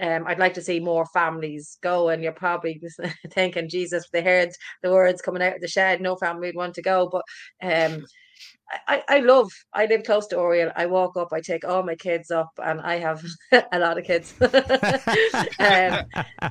um, 0.00 0.26
I'd 0.26 0.38
like 0.38 0.54
to 0.54 0.62
see 0.62 0.78
more 0.78 1.06
families 1.06 1.78
go. 1.82 2.10
And 2.10 2.22
you're 2.22 2.32
probably 2.32 2.82
thinking, 3.32 3.70
Jesus, 3.70 4.04
they 4.12 4.22
heard 4.22 4.50
the 4.82 4.90
words 4.90 5.22
coming 5.22 5.42
out 5.42 5.56
of 5.56 5.62
the 5.62 5.68
shed, 5.68 6.02
no 6.02 6.16
family 6.16 6.48
would 6.48 6.56
want 6.56 6.74
to 6.74 6.82
go. 6.82 7.08
But 7.10 7.22
um, 7.62 8.04
I, 8.86 9.02
I 9.08 9.20
love 9.20 9.50
I 9.72 9.86
live 9.86 10.02
close 10.04 10.26
to 10.28 10.36
Oriel. 10.36 10.72
I 10.76 10.86
walk 10.86 11.16
up, 11.16 11.32
I 11.32 11.40
take 11.40 11.64
all 11.64 11.82
my 11.82 11.94
kids 11.94 12.30
up 12.30 12.50
and 12.62 12.80
I 12.80 12.98
have 12.98 13.24
a 13.72 13.78
lot 13.78 13.98
of 13.98 14.04
kids. 14.04 14.34
um, 14.40 16.04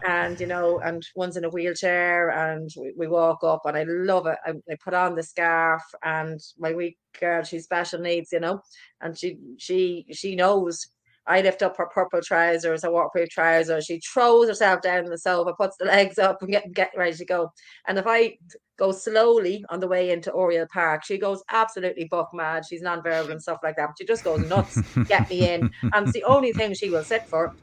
and 0.07 0.39
you 0.39 0.47
know, 0.47 0.79
and 0.79 1.05
one's 1.15 1.38
in 1.38 1.45
a 1.45 1.49
wheelchair 1.49 2.29
and 2.29 2.69
we, 2.75 2.93
we 2.97 3.07
walk 3.07 3.43
up 3.43 3.61
and 3.65 3.77
I 3.77 3.83
love 3.83 4.25
it. 4.25 4.38
I, 4.45 4.51
I 4.71 4.75
put 4.83 4.93
on 4.93 5.15
the 5.15 5.23
scarf 5.23 5.83
and 6.03 6.39
my 6.57 6.73
wee 6.73 6.97
girl, 7.19 7.43
she's 7.43 7.65
special 7.65 7.99
needs, 7.99 8.31
you 8.31 8.39
know, 8.39 8.61
and 9.01 9.17
she 9.17 9.38
she 9.57 10.05
she 10.11 10.35
knows 10.35 10.88
I 11.28 11.41
lift 11.41 11.61
up 11.61 11.78
her 11.78 11.88
purple 11.88 12.21
trousers, 12.21 12.84
her 12.84 12.91
waterproof 12.91 13.30
trousers. 13.30 13.86
She 13.86 13.99
throws 13.99 14.47
herself 14.47 14.82
down 14.82 15.05
on 15.05 15.09
the 15.09 15.17
sofa, 15.17 15.53
puts 15.53 15.78
the 15.78 15.86
legs 15.86 16.17
up, 16.17 16.41
and 16.41 16.51
get 16.51 16.71
get 16.73 16.91
ready 16.95 17.15
to 17.17 17.25
go. 17.25 17.51
And 17.88 17.97
if 17.97 18.05
I 18.07 18.38
go 18.78 18.91
slowly 18.91 19.65
on 19.69 19.80
the 19.80 19.88
way 19.88 20.11
into 20.11 20.32
Oriel 20.32 20.67
Park, 20.71 21.03
she 21.03 21.17
goes 21.17 21.43
absolutely 21.51 22.05
buck 22.05 22.30
mad. 22.34 22.63
She's 22.67 22.82
non-verbal 22.82 23.32
and 23.32 23.41
stuff 23.41 23.59
like 23.63 23.75
that. 23.75 23.89
She 23.99 24.05
just 24.05 24.23
goes 24.23 24.47
nuts. 24.47 24.80
get 25.07 25.30
me 25.30 25.49
in, 25.49 25.71
and 25.93 26.07
it's 26.07 26.13
the 26.13 26.23
only 26.23 26.53
thing 26.53 26.73
she 26.73 26.89
will 26.89 27.03
sit 27.03 27.28
for 27.28 27.53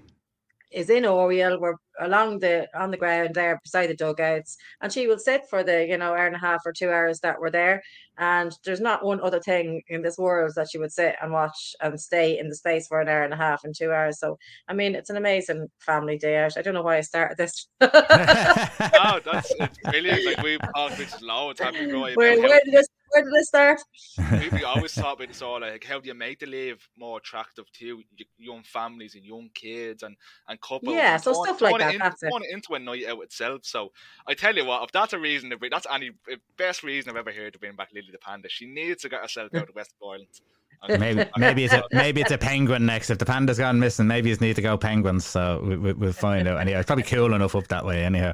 is 0.75 0.91
in 0.91 1.05
Oriel. 1.05 1.61
We're 1.61 1.77
along 2.01 2.41
the 2.41 2.69
on 2.75 2.91
the 2.91 2.97
ground 2.97 3.35
there 3.35 3.61
beside 3.63 3.89
the 3.89 3.95
dugouts, 3.95 4.57
and 4.81 4.93
she 4.93 5.07
will 5.07 5.19
sit 5.19 5.43
for 5.49 5.63
the 5.63 5.87
you 5.87 5.97
know 5.97 6.11
hour 6.11 6.27
and 6.27 6.37
a 6.37 6.39
half 6.39 6.63
or 6.67 6.73
two 6.73 6.91
hours 6.91 7.21
that 7.21 7.41
we're 7.41 7.51
there. 7.51 7.83
And 8.19 8.53
there's 8.65 8.81
not 8.81 9.05
one 9.05 9.21
other 9.21 9.41
thing 9.41 9.83
in 9.89 10.03
this 10.03 10.19
world 10.19 10.53
that 10.55 10.71
she 10.71 10.79
would 10.79 10.93
sit 10.93 11.17
and 11.21 11.33
watch 11.33 11.75
and 11.81 12.01
stay 12.01 12.39
in 12.39 12.49
the 12.49 12.55
space 12.55 12.87
for 12.87 13.01
an 13.01 13.09
hour 13.09 13.25
and 13.25 13.35
a 13.35 13.37
half 13.37 13.65
and 13.65 13.75
two 13.75 13.93
hours. 13.93 14.19
So 14.19 14.39
I 14.69 14.75
mean, 14.75 14.95
it's 14.95 15.11
an 15.11 15.17
amazing 15.17 15.69
family 15.79 16.19
day 16.19 16.37
out. 16.37 16.57
I 16.57 16.63
don't 16.63 16.75
know 16.75 16.83
why 16.83 16.99
I 16.99 17.03
started 17.03 17.39
this. 17.39 17.69
oh, 17.81 19.21
that's 19.25 19.53
it's 19.59 19.79
brilliant. 19.79 20.25
Like 20.25 20.43
we've 20.43 20.61
talked 20.75 20.99
this 20.99 21.23
loads, 21.23 21.61
haven't 21.61 21.89
we? 21.89 22.15
Where, 22.15 22.41
where 22.41 22.61
did 22.65 22.75
this 22.75 22.89
where 23.15 23.25
did 23.25 23.33
this 23.33 23.49
start? 23.49 23.81
we, 24.33 24.49
we 24.59 24.65
always 24.65 24.95
talk 24.95 25.17
about 25.17 25.29
this 25.29 25.43
all 25.43 25.61
like 25.61 25.85
how 25.85 26.01
do 26.01 26.09
you 26.09 26.15
make 26.15 26.41
the 26.41 26.47
live 26.47 26.87
more 26.99 27.19
attractive 27.19 27.71
to 27.73 28.03
young 28.39 28.63
families 28.65 29.15
and 29.15 29.25
young 29.25 29.49
kids 29.55 30.03
and 30.03 30.17
and 30.49 30.61
couples. 30.61 30.95
Yeah, 30.95 31.15
and 31.15 31.23
so 31.23 31.33
turn- 31.33 31.57
stuff 31.57 31.61
like 31.61 31.79
that, 31.79 31.95
in- 31.95 32.01
that's 32.01 32.23
it. 32.23 32.33
it 32.33 32.53
into 32.53 32.75
a 32.75 32.79
night 32.79 33.07
out 33.07 33.23
itself. 33.23 33.61
So 33.65 33.93
I 34.27 34.35
tell 34.35 34.55
you 34.55 34.65
what, 34.65 34.83
if 34.83 34.93
that's 34.93 35.13
a 35.13 35.19
reason 35.19 35.51
to 35.51 35.57
bring, 35.57 35.71
that's 35.71 35.87
any 35.93 36.11
eh, 36.31 36.37
best 36.57 36.83
reason 36.83 37.11
I've 37.11 37.17
ever 37.17 37.33
heard 37.33 37.53
to 37.53 37.59
bring 37.59 37.77
back 37.77 37.91
Lily 37.95 38.09
the 38.11 38.19
Panda. 38.19 38.49
She 38.49 38.67
needs 38.67 39.03
to 39.03 39.09
get 39.09 39.23
herself 39.23 39.51
hmm. 39.51 39.59
out 39.59 39.69
of 39.69 39.75
West 39.75 39.95
Ireland. 40.03 40.29
Maybe 40.89 41.25
maybe 41.37 41.65
it's 41.65 41.75
a 41.75 41.83
maybe 41.93 42.21
it's 42.21 42.31
a 42.31 42.39
penguin 42.39 42.87
next. 42.87 43.11
If 43.11 43.19
the 43.19 43.25
panda's 43.25 43.59
gone 43.59 43.79
missing, 43.79 44.07
maybe 44.07 44.31
it's 44.31 44.41
need 44.41 44.57
to 44.57 44.63
go 44.63 44.77
penguins. 44.77 45.25
So 45.25 45.63
we, 45.65 45.77
we, 45.77 45.93
we'll 45.93 46.13
find 46.13 46.49
out. 46.49 46.61
Anyhow, 46.61 46.79
it's 46.79 46.87
probably 46.87 47.05
cool 47.05 47.35
enough 47.35 47.55
up 47.55 47.69
that 47.69 47.85
way. 47.85 48.05
Anyhow, 48.05 48.33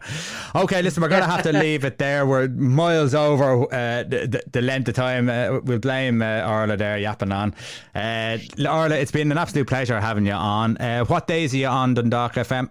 okay. 0.54 0.82
Listen, 0.82 1.02
we're 1.02 1.08
gonna 1.08 1.26
have 1.26 1.42
to 1.42 1.52
leave 1.52 1.84
it 1.84 1.98
there. 1.98 2.26
We're 2.26 2.48
miles 2.48 3.14
over 3.14 3.62
uh, 3.64 4.02
the, 4.04 4.42
the, 4.50 4.62
length 4.62 4.88
of 4.88 4.94
time. 4.94 5.28
Uh, 5.28 5.60
we'll 5.62 5.78
blame 5.78 6.22
uh, 6.22 6.46
Orla 6.46 6.76
there 6.76 6.98
yapping 6.98 7.32
on. 7.32 7.54
Uh, 7.94 8.38
it's 8.58 9.12
been 9.12 9.30
an 9.32 9.38
absolute 9.38 9.68
pleasure 9.68 10.00
having 10.00 10.26
you 10.26 10.32
on. 10.32 10.76
Uh, 10.78 11.04
what 11.04 11.26
days 11.26 11.54
are 11.54 11.58
you 11.58 11.66
on 11.66 11.94
Dundalk 11.94 12.34
FM? 12.34 12.70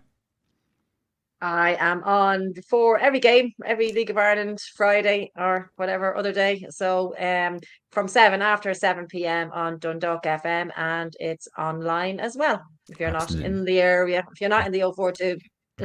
I 1.41 1.77
am 1.79 2.03
on 2.03 2.51
before 2.53 2.99
every 2.99 3.19
game, 3.19 3.53
every 3.65 3.91
League 3.91 4.09
of 4.09 4.17
Ireland 4.17 4.59
Friday 4.75 5.31
or 5.37 5.71
whatever 5.77 6.15
other 6.15 6.33
day. 6.33 6.65
So 6.69 7.15
um 7.19 7.59
from 7.91 8.07
seven 8.07 8.41
after 8.41 8.73
seven 8.73 9.07
PM 9.07 9.51
on 9.51 9.79
Dundalk 9.79 10.23
FM 10.23 10.71
and 10.75 11.13
it's 11.19 11.47
online 11.57 12.19
as 12.19 12.35
well. 12.37 12.61
If 12.89 12.99
you're 12.99 13.15
Absolutely. 13.15 13.49
not 13.49 13.57
in 13.57 13.65
the 13.65 13.79
area, 13.79 14.23
if 14.31 14.41
you're 14.41 14.49
not 14.49 14.65
in 14.65 14.71
the 14.71 14.91
042. 14.95 15.37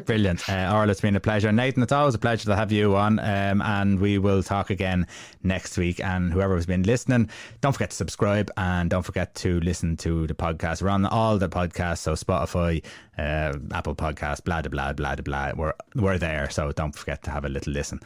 Brilliant. 0.02 0.48
Uh, 0.48 0.86
it's 0.88 1.00
been 1.00 1.16
a 1.16 1.20
pleasure. 1.20 1.52
Nathan, 1.52 1.82
it's 1.82 1.92
always 1.92 2.14
a 2.14 2.18
pleasure 2.18 2.46
to 2.46 2.56
have 2.56 2.72
you 2.72 2.96
on. 2.96 3.18
Um, 3.18 3.62
and 3.62 4.00
we 4.00 4.18
will 4.18 4.42
talk 4.42 4.70
again 4.70 5.06
next 5.42 5.78
week. 5.78 6.00
And 6.00 6.32
whoever 6.32 6.54
has 6.56 6.66
been 6.66 6.82
listening, 6.82 7.30
don't 7.60 7.72
forget 7.72 7.90
to 7.90 7.96
subscribe 7.96 8.50
and 8.56 8.90
don't 8.90 9.04
forget 9.04 9.34
to 9.36 9.60
listen 9.60 9.96
to 9.98 10.26
the 10.26 10.34
podcast. 10.34 10.82
We're 10.82 10.90
on 10.90 11.06
all 11.06 11.38
the 11.38 11.48
podcasts, 11.48 11.98
so 11.98 12.12
Spotify, 12.14 12.84
uh, 13.18 13.54
Apple 13.72 13.94
Podcast, 13.94 14.44
blah, 14.44 14.62
blah, 14.62 14.92
blah, 14.92 15.14
blah, 15.14 15.14
blah. 15.16 15.52
We're, 15.56 15.74
we're 15.94 16.18
there. 16.18 16.50
So 16.50 16.72
don't 16.72 16.94
forget 16.94 17.22
to 17.24 17.30
have 17.30 17.44
a 17.44 17.48
little 17.48 17.72
listen. 17.72 18.00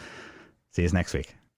See 0.72 0.82
you 0.82 0.90
next 0.90 1.14
week. 1.14 1.37